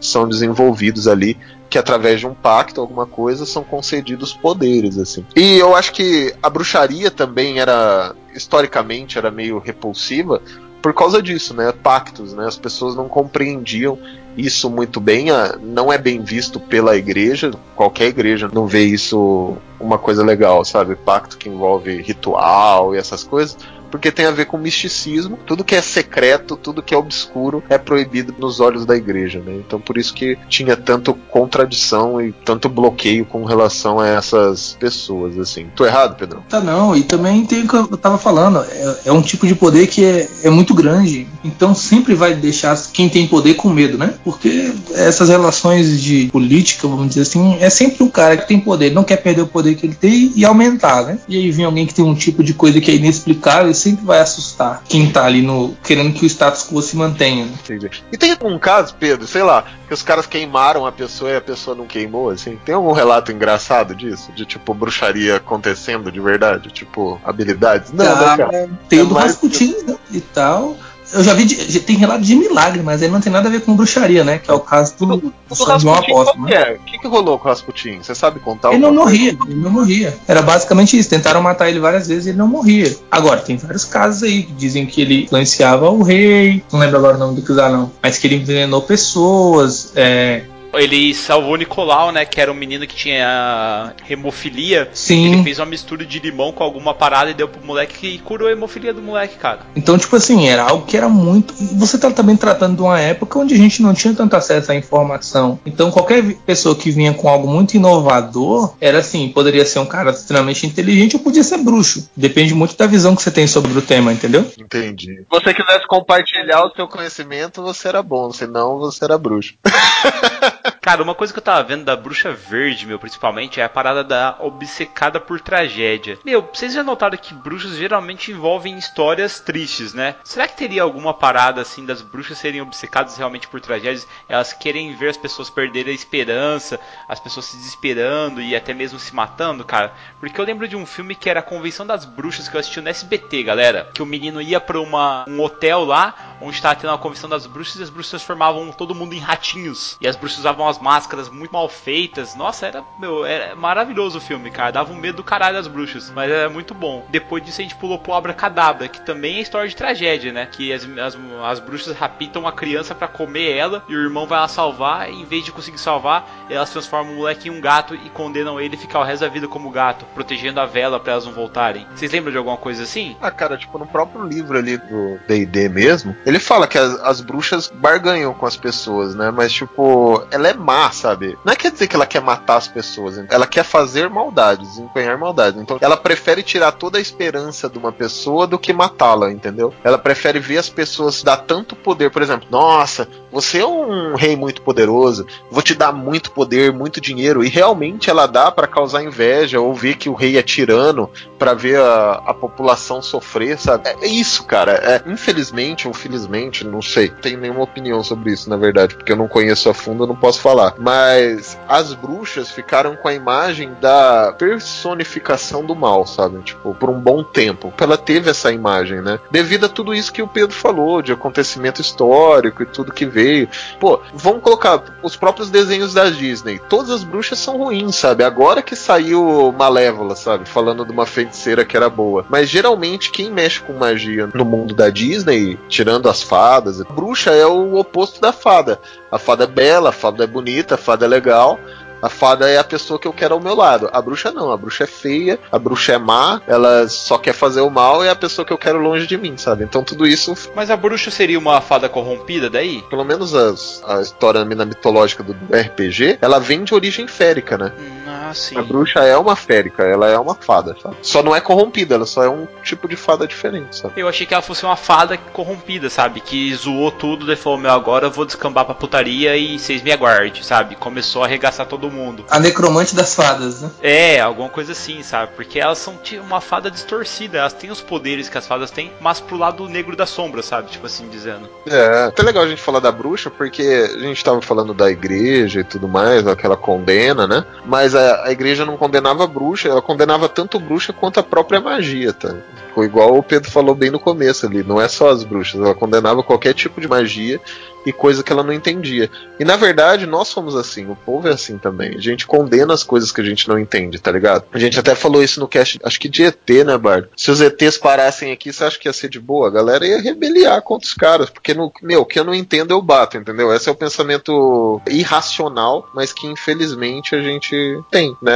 são 0.00 0.28
desenvolvidos 0.28 1.08
ali 1.08 1.38
que 1.68 1.78
através 1.78 2.20
de 2.20 2.26
um 2.26 2.34
pacto, 2.34 2.80
alguma 2.80 3.06
coisa, 3.06 3.44
são 3.44 3.64
concedidos 3.64 4.32
poderes 4.32 4.98
assim. 4.98 5.26
E 5.34 5.58
eu 5.58 5.74
acho 5.74 5.92
que 5.92 6.32
a 6.42 6.48
bruxaria 6.48 7.10
também 7.10 7.58
era 7.58 8.14
historicamente 8.34 9.18
era 9.18 9.30
meio 9.30 9.58
repulsiva 9.58 10.40
por 10.86 10.94
causa 10.94 11.20
disso, 11.20 11.52
né? 11.52 11.72
Pactos, 11.72 12.32
né? 12.32 12.46
As 12.46 12.56
pessoas 12.56 12.94
não 12.94 13.08
compreendiam 13.08 13.98
isso 14.36 14.70
muito 14.70 15.00
bem, 15.00 15.32
ah, 15.32 15.58
não 15.60 15.92
é 15.92 15.98
bem 15.98 16.22
visto 16.22 16.60
pela 16.60 16.96
igreja, 16.96 17.50
qualquer 17.74 18.06
igreja 18.06 18.48
não 18.52 18.68
vê 18.68 18.84
isso 18.84 19.56
uma 19.80 19.98
coisa 19.98 20.24
legal, 20.24 20.64
sabe? 20.64 20.94
Pacto 20.94 21.38
que 21.38 21.48
envolve 21.48 22.02
ritual 22.02 22.94
e 22.94 22.98
essas 22.98 23.24
coisas, 23.24 23.58
porque 23.90 24.10
tem 24.10 24.26
a 24.26 24.30
ver 24.30 24.46
com 24.46 24.58
misticismo, 24.58 25.38
tudo 25.46 25.64
que 25.64 25.74
é 25.74 25.82
secreto, 25.82 26.56
tudo 26.56 26.82
que 26.82 26.94
é 26.94 26.96
obscuro 26.96 27.62
é 27.68 27.78
proibido 27.78 28.34
nos 28.38 28.60
olhos 28.60 28.84
da 28.84 28.96
igreja, 28.96 29.40
né? 29.40 29.54
Então 29.66 29.80
por 29.80 29.96
isso 29.96 30.14
que 30.14 30.38
tinha 30.48 30.76
tanto 30.76 31.14
contradição 31.14 32.20
e 32.20 32.32
tanto 32.32 32.68
bloqueio 32.68 33.24
com 33.24 33.44
relação 33.44 33.98
a 33.98 34.08
essas 34.08 34.76
pessoas, 34.78 35.38
assim. 35.38 35.66
Tô 35.74 35.84
errado, 35.84 36.16
Pedro? 36.16 36.42
Tá 36.48 36.60
não, 36.60 36.96
e 36.96 37.02
também 37.02 37.44
tem 37.44 37.64
o 37.64 37.68
que 37.68 37.74
eu 37.74 37.96
tava 37.96 38.18
falando, 38.18 38.60
é, 38.60 38.96
é 39.06 39.12
um 39.12 39.22
tipo 39.22 39.46
de 39.46 39.54
poder 39.54 39.86
que 39.86 40.04
é, 40.04 40.28
é 40.44 40.50
muito 40.50 40.74
grande, 40.74 41.26
então 41.44 41.74
sempre 41.74 42.14
vai 42.14 42.34
deixar 42.34 42.76
quem 42.92 43.08
tem 43.08 43.26
poder 43.26 43.54
com 43.54 43.70
medo, 43.70 43.96
né? 43.98 44.14
Porque 44.24 44.72
essas 44.94 45.28
relações 45.28 46.02
de 46.02 46.28
política, 46.32 46.88
vamos 46.88 47.08
dizer 47.08 47.22
assim, 47.22 47.56
é 47.60 47.70
sempre 47.70 48.02
um 48.02 48.08
cara 48.08 48.36
que 48.36 48.48
tem 48.48 48.60
poder, 48.60 48.92
não 48.92 49.04
quer 49.04 49.16
perder 49.16 49.42
o 49.42 49.46
poder 49.46 49.74
que 49.74 49.86
ele 49.86 49.94
tem 49.94 50.32
e 50.34 50.44
aumentar, 50.44 51.04
né? 51.04 51.18
E 51.28 51.36
aí 51.36 51.50
vem 51.50 51.64
alguém 51.64 51.86
que 51.86 51.94
tem 51.94 52.04
um 52.04 52.14
tipo 52.14 52.42
de 52.42 52.54
coisa 52.54 52.80
que 52.80 52.90
é 52.90 52.94
inexplicável 52.94 53.70
sempre 53.76 54.04
vai 54.04 54.18
assustar 54.20 54.82
quem 54.88 55.10
tá 55.10 55.24
ali 55.24 55.42
no 55.42 55.76
querendo 55.84 56.12
que 56.12 56.24
o 56.24 56.26
status 56.26 56.64
quo 56.68 56.82
se 56.82 56.96
mantenha. 56.96 57.44
né? 57.44 57.52
Entendi. 57.62 57.90
E 58.12 58.16
tem 58.16 58.32
algum 58.32 58.58
caso, 58.58 58.94
Pedro, 58.98 59.26
sei 59.26 59.42
lá, 59.42 59.64
que 59.86 59.94
os 59.94 60.02
caras 60.02 60.26
queimaram 60.26 60.84
a 60.86 60.92
pessoa 60.92 61.30
e 61.30 61.36
a 61.36 61.40
pessoa 61.40 61.76
não 61.76 61.86
queimou, 61.86 62.30
assim? 62.30 62.58
Tem 62.64 62.74
algum 62.74 62.92
relato 62.92 63.30
engraçado 63.30 63.94
disso? 63.94 64.32
De 64.32 64.44
tipo 64.44 64.74
bruxaria 64.74 65.36
acontecendo 65.36 66.10
de 66.10 66.20
verdade? 66.20 66.70
Tipo, 66.70 67.20
habilidades? 67.24 67.92
Não, 67.92 68.04
né, 68.04 68.36
cara? 68.36 68.70
Tem 68.88 68.98
É 68.98 69.02
o 69.02 69.06
do 69.06 69.14
mais- 69.14 69.32
Rasputin 69.32 69.74
né, 69.86 69.96
e 70.10 70.20
tal. 70.20 70.76
Eu 71.12 71.22
já 71.22 71.34
vi, 71.34 71.44
de- 71.44 71.80
tem 71.80 71.96
relato 71.96 72.22
de 72.22 72.34
milagre, 72.34 72.82
mas 72.82 73.00
ele 73.00 73.12
não 73.12 73.20
tem 73.20 73.32
nada 73.32 73.48
a 73.48 73.50
ver 73.52 73.60
com 73.60 73.74
bruxaria, 73.76 74.24
né? 74.24 74.38
Que 74.38 74.50
é 74.50 74.54
o 74.54 74.60
caso 74.60 74.94
do, 74.98 75.06
do 75.16 75.32
O 75.48 75.54
São 75.54 75.78
João 75.78 75.94
Apóstolo. 75.94 76.44
Né? 76.46 76.52
é? 76.54 76.72
O 76.72 76.78
que, 76.84 76.98
que 76.98 77.06
rolou 77.06 77.38
com 77.38 77.46
o 77.46 77.48
Rasputin? 77.48 77.98
Você 78.02 78.14
sabe 78.14 78.40
contar 78.40 78.70
Ele 78.70 78.78
não 78.78 78.88
alguma 78.88 79.04
coisa? 79.06 79.22
morria, 79.22 79.38
ele 79.48 79.60
não 79.60 79.70
morria. 79.70 80.18
Era 80.26 80.42
basicamente 80.42 80.98
isso. 80.98 81.08
Tentaram 81.08 81.40
matar 81.40 81.68
ele 81.68 81.78
várias 81.78 82.08
vezes 82.08 82.26
e 82.26 82.30
ele 82.30 82.38
não 82.38 82.48
morria. 82.48 82.94
Agora, 83.10 83.40
tem 83.40 83.56
vários 83.56 83.84
casos 83.84 84.22
aí 84.24 84.42
que 84.42 84.52
dizem 84.52 84.84
que 84.86 85.00
ele 85.00 85.24
influenciava 85.24 85.88
o 85.90 86.02
rei. 86.02 86.62
Não 86.72 86.80
lembro 86.80 86.96
agora 86.98 87.16
o 87.16 87.18
nome 87.18 87.36
do 87.36 87.42
que 87.42 87.52
usar, 87.52 87.70
não. 87.70 87.92
Mas 88.02 88.18
que 88.18 88.26
ele 88.26 88.36
envenenou 88.36 88.82
pessoas. 88.82 89.92
É, 89.94 90.42
Ele 90.78 91.14
salvou 91.14 91.54
o 91.54 91.56
Nicolau, 91.56 92.12
né? 92.12 92.24
Que 92.24 92.40
era 92.40 92.50
um 92.50 92.54
menino 92.54 92.86
que 92.86 92.94
tinha 92.94 93.94
hemofilia. 94.08 94.88
Sim. 94.92 95.32
Ele 95.32 95.42
fez 95.42 95.58
uma 95.58 95.66
mistura 95.66 96.04
de 96.04 96.18
limão 96.18 96.52
com 96.52 96.62
alguma 96.62 96.94
parada 96.94 97.30
e 97.30 97.34
deu 97.34 97.48
pro 97.48 97.64
moleque 97.64 98.06
e 98.06 98.18
curou 98.18 98.48
a 98.48 98.52
hemofilia 98.52 98.92
do 98.92 99.02
moleque, 99.02 99.36
cara. 99.36 99.60
Então, 99.74 99.98
tipo 99.98 100.14
assim, 100.16 100.48
era 100.48 100.62
algo 100.62 100.86
que 100.86 100.96
era 100.96 101.08
muito. 101.08 101.54
Você 101.74 101.98
tá 101.98 102.10
também 102.10 102.36
tratando 102.36 102.76
de 102.76 102.82
uma 102.82 103.00
época 103.00 103.38
onde 103.38 103.54
a 103.54 103.58
gente 103.58 103.82
não 103.82 103.94
tinha 103.94 104.14
tanto 104.14 104.36
acesso 104.36 104.72
à 104.72 104.74
informação. 104.74 105.58
Então, 105.64 105.90
qualquer 105.90 106.22
pessoa 106.46 106.74
que 106.74 106.90
vinha 106.90 107.12
com 107.14 107.28
algo 107.28 107.48
muito 107.48 107.74
inovador 107.74 108.74
era 108.80 108.98
assim: 108.98 109.28
poderia 109.28 109.64
ser 109.64 109.78
um 109.78 109.86
cara 109.86 110.10
extremamente 110.10 110.66
inteligente 110.66 111.16
ou 111.16 111.22
podia 111.22 111.42
ser 111.42 111.58
bruxo. 111.58 112.08
Depende 112.16 112.54
muito 112.54 112.76
da 112.76 112.86
visão 112.86 113.14
que 113.14 113.22
você 113.22 113.30
tem 113.30 113.46
sobre 113.46 113.76
o 113.76 113.82
tema, 113.82 114.12
entendeu? 114.12 114.46
Entendi. 114.58 115.16
Se 115.16 115.26
você 115.30 115.54
quisesse 115.54 115.86
compartilhar 115.86 116.64
o 116.64 116.74
seu 116.74 116.88
conhecimento, 116.88 117.62
você 117.62 117.88
era 117.88 118.02
bom, 118.02 118.32
senão 118.32 118.78
você 118.78 119.04
era 119.04 119.18
bruxo. 119.18 119.54
Cara, 120.86 121.02
uma 121.02 121.16
coisa 121.16 121.32
que 121.32 121.40
eu 121.40 121.42
tava 121.42 121.64
vendo 121.64 121.82
da 121.82 121.96
bruxa 121.96 122.32
verde, 122.32 122.86
meu, 122.86 122.96
principalmente, 122.96 123.60
é 123.60 123.64
a 123.64 123.68
parada 123.68 124.04
da 124.04 124.36
obcecada 124.38 125.18
por 125.18 125.40
tragédia. 125.40 126.16
Meu, 126.24 126.48
vocês 126.54 126.72
já 126.72 126.84
notaram 126.84 127.18
que 127.18 127.34
bruxas 127.34 127.76
geralmente 127.76 128.30
envolvem 128.30 128.78
histórias 128.78 129.40
tristes, 129.40 129.92
né? 129.92 130.14
Será 130.22 130.46
que 130.46 130.56
teria 130.56 130.84
alguma 130.84 131.12
parada 131.12 131.60
assim 131.60 131.84
das 131.84 132.02
bruxas 132.02 132.38
serem 132.38 132.62
obcecadas 132.62 133.16
realmente 133.16 133.48
por 133.48 133.60
tragédias? 133.60 134.06
Elas 134.28 134.52
querem 134.52 134.94
ver 134.94 135.08
as 135.08 135.16
pessoas 135.16 135.50
perderem 135.50 135.90
a 135.90 135.94
esperança, 135.96 136.78
as 137.08 137.18
pessoas 137.18 137.46
se 137.46 137.56
desesperando 137.56 138.40
e 138.40 138.54
até 138.54 138.72
mesmo 138.72 139.00
se 139.00 139.12
matando, 139.12 139.64
cara? 139.64 139.92
Porque 140.20 140.40
eu 140.40 140.44
lembro 140.44 140.68
de 140.68 140.76
um 140.76 140.86
filme 140.86 141.16
que 141.16 141.28
era 141.28 141.40
a 141.40 141.42
Convenção 141.42 141.84
das 141.84 142.04
Bruxas 142.04 142.48
que 142.48 142.54
eu 142.54 142.60
assisti 142.60 142.80
no 142.80 142.88
SBT, 142.88 143.42
galera. 143.42 143.90
Que 143.92 144.04
o 144.04 144.06
menino 144.06 144.40
ia 144.40 144.60
pra 144.60 144.80
uma, 144.80 145.24
um 145.28 145.42
hotel 145.42 145.84
lá, 145.84 146.36
onde 146.40 146.62
tava 146.62 146.76
tendo 146.76 146.90
uma 146.90 146.98
convenção 146.98 147.28
das 147.28 147.44
bruxas 147.44 147.80
e 147.80 147.82
as 147.82 147.90
bruxas 147.90 148.10
transformavam 148.10 148.70
todo 148.70 148.94
mundo 148.94 149.14
em 149.14 149.18
ratinhos. 149.18 149.96
E 150.00 150.06
as 150.06 150.14
bruxas 150.14 150.38
usavam 150.38 150.68
as 150.68 150.75
máscaras 150.78 151.28
muito 151.28 151.52
mal 151.52 151.68
feitas. 151.68 152.34
Nossa, 152.34 152.66
era, 152.66 152.84
meu, 152.98 153.24
era 153.24 153.54
maravilhoso 153.54 154.18
o 154.18 154.20
filme, 154.20 154.50
cara. 154.50 154.72
Dava 154.72 154.92
um 154.92 154.96
medo 154.96 155.16
do 155.16 155.24
caralho 155.24 155.56
das 155.56 155.66
bruxas. 155.66 156.10
Mas 156.10 156.30
era 156.30 156.48
muito 156.48 156.74
bom. 156.74 157.04
Depois 157.08 157.44
disso 157.44 157.60
a 157.60 157.64
gente 157.64 157.76
pulou 157.76 157.98
pro 157.98 158.12
Abracadabra, 158.12 158.88
que 158.88 159.00
também 159.00 159.36
é 159.36 159.40
história 159.40 159.68
de 159.68 159.76
tragédia, 159.76 160.32
né? 160.32 160.46
Que 160.46 160.72
as, 160.72 160.84
as, 160.98 161.18
as 161.44 161.60
bruxas 161.60 161.96
raptam 161.96 162.46
a 162.46 162.52
criança 162.52 162.94
pra 162.94 163.08
comer 163.08 163.56
ela 163.56 163.84
e 163.88 163.94
o 163.94 164.02
irmão 164.02 164.26
vai 164.26 164.38
lá 164.38 164.48
salvar. 164.48 165.10
E 165.10 165.20
em 165.20 165.24
vez 165.24 165.44
de 165.44 165.52
conseguir 165.52 165.78
salvar, 165.78 166.28
elas 166.48 166.70
transformam 166.70 167.14
o 167.14 167.16
moleque 167.16 167.48
em 167.48 167.52
um 167.52 167.60
gato 167.60 167.94
e 167.94 168.10
condenam 168.10 168.60
ele 168.60 168.76
a 168.76 168.78
ficar 168.78 169.00
o 169.00 169.04
resto 169.04 169.22
da 169.22 169.28
vida 169.28 169.48
como 169.48 169.70
gato, 169.70 170.04
protegendo 170.14 170.60
a 170.60 170.66
vela 170.66 171.00
pra 171.00 171.12
elas 171.12 171.24
não 171.24 171.32
voltarem. 171.32 171.86
Vocês 171.94 172.10
lembram 172.12 172.32
de 172.32 172.38
alguma 172.38 172.56
coisa 172.56 172.82
assim? 172.82 173.16
Ah, 173.20 173.30
cara, 173.30 173.56
tipo, 173.56 173.78
no 173.78 173.86
próprio 173.86 174.24
livro 174.24 174.58
ali 174.58 174.76
do 174.76 175.18
D&D 175.26 175.68
mesmo, 175.68 176.16
ele 176.24 176.38
fala 176.38 176.66
que 176.66 176.78
as, 176.78 177.00
as 177.00 177.20
bruxas 177.20 177.68
barganham 177.68 178.34
com 178.34 178.46
as 178.46 178.56
pessoas, 178.56 179.14
né? 179.14 179.30
Mas, 179.30 179.52
tipo, 179.52 180.24
ela 180.30 180.48
é 180.48 180.54
má, 180.66 180.90
sabe? 180.90 181.38
Não 181.44 181.52
é 181.52 181.56
quer 181.56 181.70
dizer 181.70 181.86
que 181.86 181.94
ela 181.94 182.06
quer 182.06 182.20
matar 182.20 182.56
as 182.56 182.66
pessoas, 182.66 183.16
ela 183.30 183.46
quer 183.46 183.62
fazer 183.62 184.10
maldades, 184.10 184.70
desempenhar 184.70 185.16
maldades. 185.16 185.60
Então 185.60 185.78
ela 185.80 185.96
prefere 185.96 186.42
tirar 186.42 186.72
toda 186.72 186.98
a 186.98 187.00
esperança 187.00 187.68
de 187.68 187.78
uma 187.78 187.92
pessoa 187.92 188.48
do 188.48 188.58
que 188.58 188.72
matá-la, 188.72 189.30
entendeu? 189.30 189.72
Ela 189.84 189.96
prefere 189.96 190.40
ver 190.40 190.58
as 190.58 190.68
pessoas 190.68 191.22
dar 191.22 191.36
tanto 191.36 191.76
poder, 191.76 192.10
por 192.10 192.20
exemplo, 192.20 192.48
nossa, 192.50 193.08
você 193.30 193.58
é 193.58 193.66
um 193.66 194.16
rei 194.16 194.34
muito 194.34 194.62
poderoso, 194.62 195.26
vou 195.50 195.62
te 195.62 195.74
dar 195.74 195.92
muito 195.92 196.32
poder, 196.32 196.72
muito 196.72 197.00
dinheiro, 197.00 197.44
e 197.44 197.48
realmente 197.48 198.10
ela 198.10 198.26
dá 198.26 198.50
para 198.50 198.66
causar 198.66 199.04
inveja 199.04 199.60
ou 199.60 199.72
ver 199.72 199.96
que 199.96 200.08
o 200.08 200.14
rei 200.14 200.36
é 200.36 200.42
tirano, 200.42 201.10
para 201.38 201.54
ver 201.54 201.78
a, 201.78 202.22
a 202.26 202.34
população 202.34 203.00
sofrer, 203.00 203.58
sabe? 203.58 203.88
É 204.00 204.06
isso, 204.06 204.44
cara. 204.44 204.72
É, 204.72 205.02
infelizmente 205.06 205.86
ou 205.86 205.94
felizmente, 205.94 206.64
não 206.64 206.82
sei, 206.82 207.08
tenho 207.08 207.38
nenhuma 207.38 207.62
opinião 207.62 208.02
sobre 208.02 208.32
isso, 208.32 208.48
na 208.48 208.56
verdade, 208.56 208.94
porque 208.94 209.12
eu 209.12 209.16
não 209.16 209.28
conheço 209.28 209.68
a 209.68 209.74
fundo, 209.74 210.04
eu 210.04 210.08
não 210.08 210.16
posso 210.16 210.40
falar. 210.46 210.74
Mas 210.78 211.58
as 211.68 211.92
bruxas 211.92 212.50
ficaram 212.50 212.94
com 212.94 213.08
a 213.08 213.14
imagem 213.14 213.76
da 213.80 214.32
personificação 214.38 215.64
do 215.64 215.74
mal, 215.74 216.06
sabe? 216.06 216.40
Tipo, 216.42 216.72
por 216.72 216.88
um 216.88 217.00
bom 217.00 217.24
tempo. 217.24 217.74
Ela 217.80 217.98
teve 217.98 218.30
essa 218.30 218.52
imagem, 218.52 219.02
né? 219.02 219.18
Devido 219.28 219.66
a 219.66 219.68
tudo 219.68 219.92
isso 219.92 220.12
que 220.12 220.22
o 220.22 220.28
Pedro 220.28 220.54
falou, 220.54 221.02
de 221.02 221.12
acontecimento 221.12 221.80
histórico 221.80 222.62
e 222.62 222.66
tudo 222.66 222.92
que 222.92 223.04
veio. 223.04 223.48
Pô, 223.80 224.00
vamos 224.14 224.42
colocar 224.42 224.82
os 225.02 225.16
próprios 225.16 225.50
desenhos 225.50 225.94
da 225.94 226.08
Disney. 226.08 226.60
Todas 226.68 226.90
as 226.90 227.02
bruxas 227.02 227.40
são 227.40 227.56
ruins, 227.56 227.96
sabe? 227.96 228.22
Agora 228.22 228.62
que 228.62 228.76
saiu 228.76 229.52
Malévola, 229.58 230.14
sabe? 230.14 230.48
Falando 230.48 230.84
de 230.84 230.92
uma 230.92 231.06
feiticeira 231.06 231.64
que 231.64 231.76
era 231.76 231.90
boa. 231.90 232.24
Mas 232.28 232.48
geralmente 232.48 233.10
quem 233.10 233.30
mexe 233.30 233.60
com 233.60 233.72
magia 233.72 234.28
no 234.32 234.44
mundo 234.44 234.74
da 234.74 234.90
Disney, 234.90 235.58
tirando 235.68 236.08
as 236.08 236.22
fadas, 236.22 236.80
bruxa 236.82 237.32
é 237.32 237.46
o 237.46 237.74
oposto 237.74 238.20
da 238.20 238.32
fada. 238.32 238.80
A 239.10 239.18
fada 239.18 239.44
é 239.44 239.46
bela, 239.46 239.90
a 239.90 239.92
fada 239.92 240.24
é 240.24 240.26
bonita, 240.36 240.74
a 240.74 240.78
fada 240.78 241.06
é 241.06 241.08
legal. 241.08 241.58
A 242.02 242.10
fada 242.10 242.48
é 242.48 242.58
a 242.58 242.64
pessoa 242.64 243.00
que 243.00 243.08
eu 243.08 243.12
quero 243.12 243.34
ao 243.34 243.40
meu 243.40 243.54
lado. 243.54 243.88
A 243.90 244.02
bruxa 244.02 244.30
não, 244.30 244.52
a 244.52 244.56
bruxa 244.56 244.84
é 244.84 244.86
feia, 244.86 245.38
a 245.50 245.58
bruxa 245.58 245.94
é 245.94 245.98
má, 245.98 246.42
ela 246.46 246.86
só 246.88 247.16
quer 247.16 247.32
fazer 247.32 247.62
o 247.62 247.70
mal 247.70 248.04
e 248.04 248.08
é 248.08 248.10
a 248.10 248.14
pessoa 248.14 248.44
que 248.44 248.52
eu 248.52 248.58
quero 248.58 248.78
longe 248.78 249.06
de 249.06 249.16
mim, 249.16 249.36
sabe? 249.38 249.64
Então 249.64 249.82
tudo 249.82 250.06
isso. 250.06 250.34
Mas 250.54 250.70
a 250.70 250.76
bruxa 250.76 251.10
seria 251.10 251.38
uma 251.38 251.60
fada 251.60 251.88
corrompida 251.88 252.50
daí? 252.50 252.82
Pelo 252.90 253.02
menos 253.02 253.34
as, 253.34 253.82
a 253.86 254.02
história 254.02 254.44
mitológica 254.44 255.22
do 255.22 255.32
RPG, 255.32 256.18
ela 256.20 256.38
vem 256.38 256.64
de 256.64 256.74
origem 256.74 257.08
férica, 257.08 257.56
né? 257.56 257.72
Ah, 258.16 258.32
sim. 258.32 258.56
A 258.56 258.62
bruxa 258.62 259.00
é 259.00 259.16
uma 259.16 259.36
férica, 259.36 259.82
ela 259.82 260.08
é 260.08 260.18
uma 260.18 260.34
fada, 260.34 260.76
sabe? 260.82 260.96
Só 261.02 261.22
não 261.22 261.36
é 261.36 261.40
corrompida, 261.40 261.94
ela 261.94 262.06
só 262.06 262.24
é 262.24 262.28
um 262.28 262.46
tipo 262.62 262.88
de 262.88 262.96
fada 262.96 263.26
diferente, 263.26 263.76
sabe? 263.76 263.94
Eu 263.96 264.08
achei 264.08 264.26
que 264.26 264.32
ela 264.32 264.42
fosse 264.42 264.64
uma 264.64 264.76
fada 264.76 265.18
corrompida, 265.18 265.90
sabe? 265.90 266.20
Que 266.20 266.54
zoou 266.54 266.90
tudo, 266.90 267.30
e 267.30 267.36
falou: 267.36 267.58
Meu, 267.58 267.70
agora 267.70 268.06
eu 268.06 268.10
vou 268.10 268.24
descambar 268.24 268.64
pra 268.64 268.74
putaria 268.74 269.36
e 269.36 269.58
vocês 269.58 269.82
me 269.82 269.92
aguardem, 269.92 270.42
sabe? 270.42 270.76
Começou 270.76 271.22
a 271.22 271.26
arregaçar 271.26 271.66
todo 271.66 271.90
mundo. 271.90 272.24
A 272.30 272.38
necromante 272.38 272.94
das 272.94 273.14
fadas, 273.14 273.62
né? 273.62 273.70
É, 273.82 274.20
alguma 274.20 274.48
coisa 274.48 274.72
assim, 274.72 275.02
sabe? 275.02 275.32
Porque 275.36 275.58
elas 275.58 275.78
são 275.78 275.96
tipo, 275.96 276.24
uma 276.24 276.40
fada 276.40 276.70
distorcida, 276.70 277.38
elas 277.38 277.52
têm 277.52 277.70
os 277.70 277.80
poderes 277.80 278.28
que 278.28 278.38
as 278.38 278.46
fadas 278.46 278.70
têm, 278.70 278.90
mas 279.00 279.20
pro 279.20 279.36
lado 279.36 279.68
negro 279.68 279.94
da 279.96 280.06
sombra, 280.06 280.42
sabe? 280.42 280.70
Tipo 280.70 280.86
assim, 280.86 281.08
dizendo. 281.08 281.48
É, 281.66 282.04
até 282.04 282.22
legal 282.22 282.44
a 282.44 282.48
gente 282.48 282.62
falar 282.62 282.80
da 282.80 282.90
bruxa, 282.90 283.30
porque 283.30 283.62
a 283.62 283.98
gente 283.98 284.24
tava 284.24 284.40
falando 284.40 284.72
da 284.72 284.90
igreja 284.90 285.60
e 285.60 285.64
tudo 285.64 285.88
mais, 285.88 286.26
aquela 286.26 286.56
condena, 286.56 287.26
né? 287.26 287.44
Mas 287.64 287.94
a, 287.94 288.05
a 288.24 288.30
igreja 288.30 288.64
não 288.64 288.76
condenava 288.76 289.26
bruxa, 289.26 289.68
ela 289.68 289.82
condenava 289.82 290.28
tanto 290.28 290.58
bruxa 290.58 290.92
quanto 290.92 291.20
a 291.20 291.22
própria 291.22 291.60
magia, 291.60 292.12
tá? 292.12 292.34
Igual 292.78 293.16
o 293.16 293.22
Pedro 293.22 293.50
falou 293.50 293.74
bem 293.74 293.90
no 293.90 293.98
começo 293.98 294.46
ali, 294.46 294.62
não 294.62 294.80
é 294.80 294.88
só 294.88 295.08
as 295.08 295.24
bruxas, 295.24 295.60
ela 295.60 295.74
condenava 295.74 296.22
qualquer 296.22 296.52
tipo 296.52 296.80
de 296.80 296.88
magia 296.88 297.40
e 297.86 297.92
coisa 297.92 298.22
que 298.22 298.32
ela 298.32 298.42
não 298.42 298.52
entendia. 298.52 299.08
E 299.38 299.44
na 299.44 299.56
verdade, 299.56 300.06
nós 300.06 300.28
somos 300.28 300.56
assim, 300.56 300.90
o 300.90 300.96
povo 300.96 301.28
é 301.28 301.32
assim 301.32 301.56
também. 301.56 301.96
A 301.96 302.00
gente 302.00 302.26
condena 302.26 302.74
as 302.74 302.82
coisas 302.82 303.12
que 303.12 303.20
a 303.20 303.24
gente 303.24 303.48
não 303.48 303.58
entende, 303.58 304.00
tá 304.00 304.10
ligado? 304.10 304.44
A 304.52 304.58
gente 304.58 304.78
até 304.78 304.94
falou 304.94 305.22
isso 305.22 305.38
no 305.38 305.46
cast, 305.46 305.78
acho 305.82 306.00
que 306.00 306.08
de 306.08 306.24
ET, 306.24 306.48
né, 306.66 306.76
Bardo? 306.76 307.08
Se 307.16 307.30
os 307.30 307.40
ETs 307.40 307.78
parassem 307.78 308.32
aqui, 308.32 308.52
você 308.52 308.64
acha 308.64 308.78
que 308.78 308.88
ia 308.88 308.92
ser 308.92 309.08
de 309.08 309.20
boa? 309.20 309.46
A 309.46 309.52
galera 309.52 309.86
ia 309.86 310.00
rebeliar 310.00 310.60
contra 310.62 310.86
os 310.86 310.94
caras, 310.94 311.30
porque, 311.30 311.54
no, 311.54 311.72
meu, 311.80 312.00
o 312.00 312.04
que 312.04 312.18
eu 312.18 312.24
não 312.24 312.34
entendo 312.34 312.72
eu 312.72 312.82
bato, 312.82 313.16
entendeu? 313.16 313.54
Esse 313.54 313.68
é 313.68 313.72
o 313.72 313.76
pensamento 313.76 314.80
irracional, 314.88 315.88
mas 315.94 316.12
que 316.12 316.26
infelizmente 316.26 317.14
a 317.14 317.22
gente 317.22 317.80
tem, 317.90 318.16
né? 318.20 318.34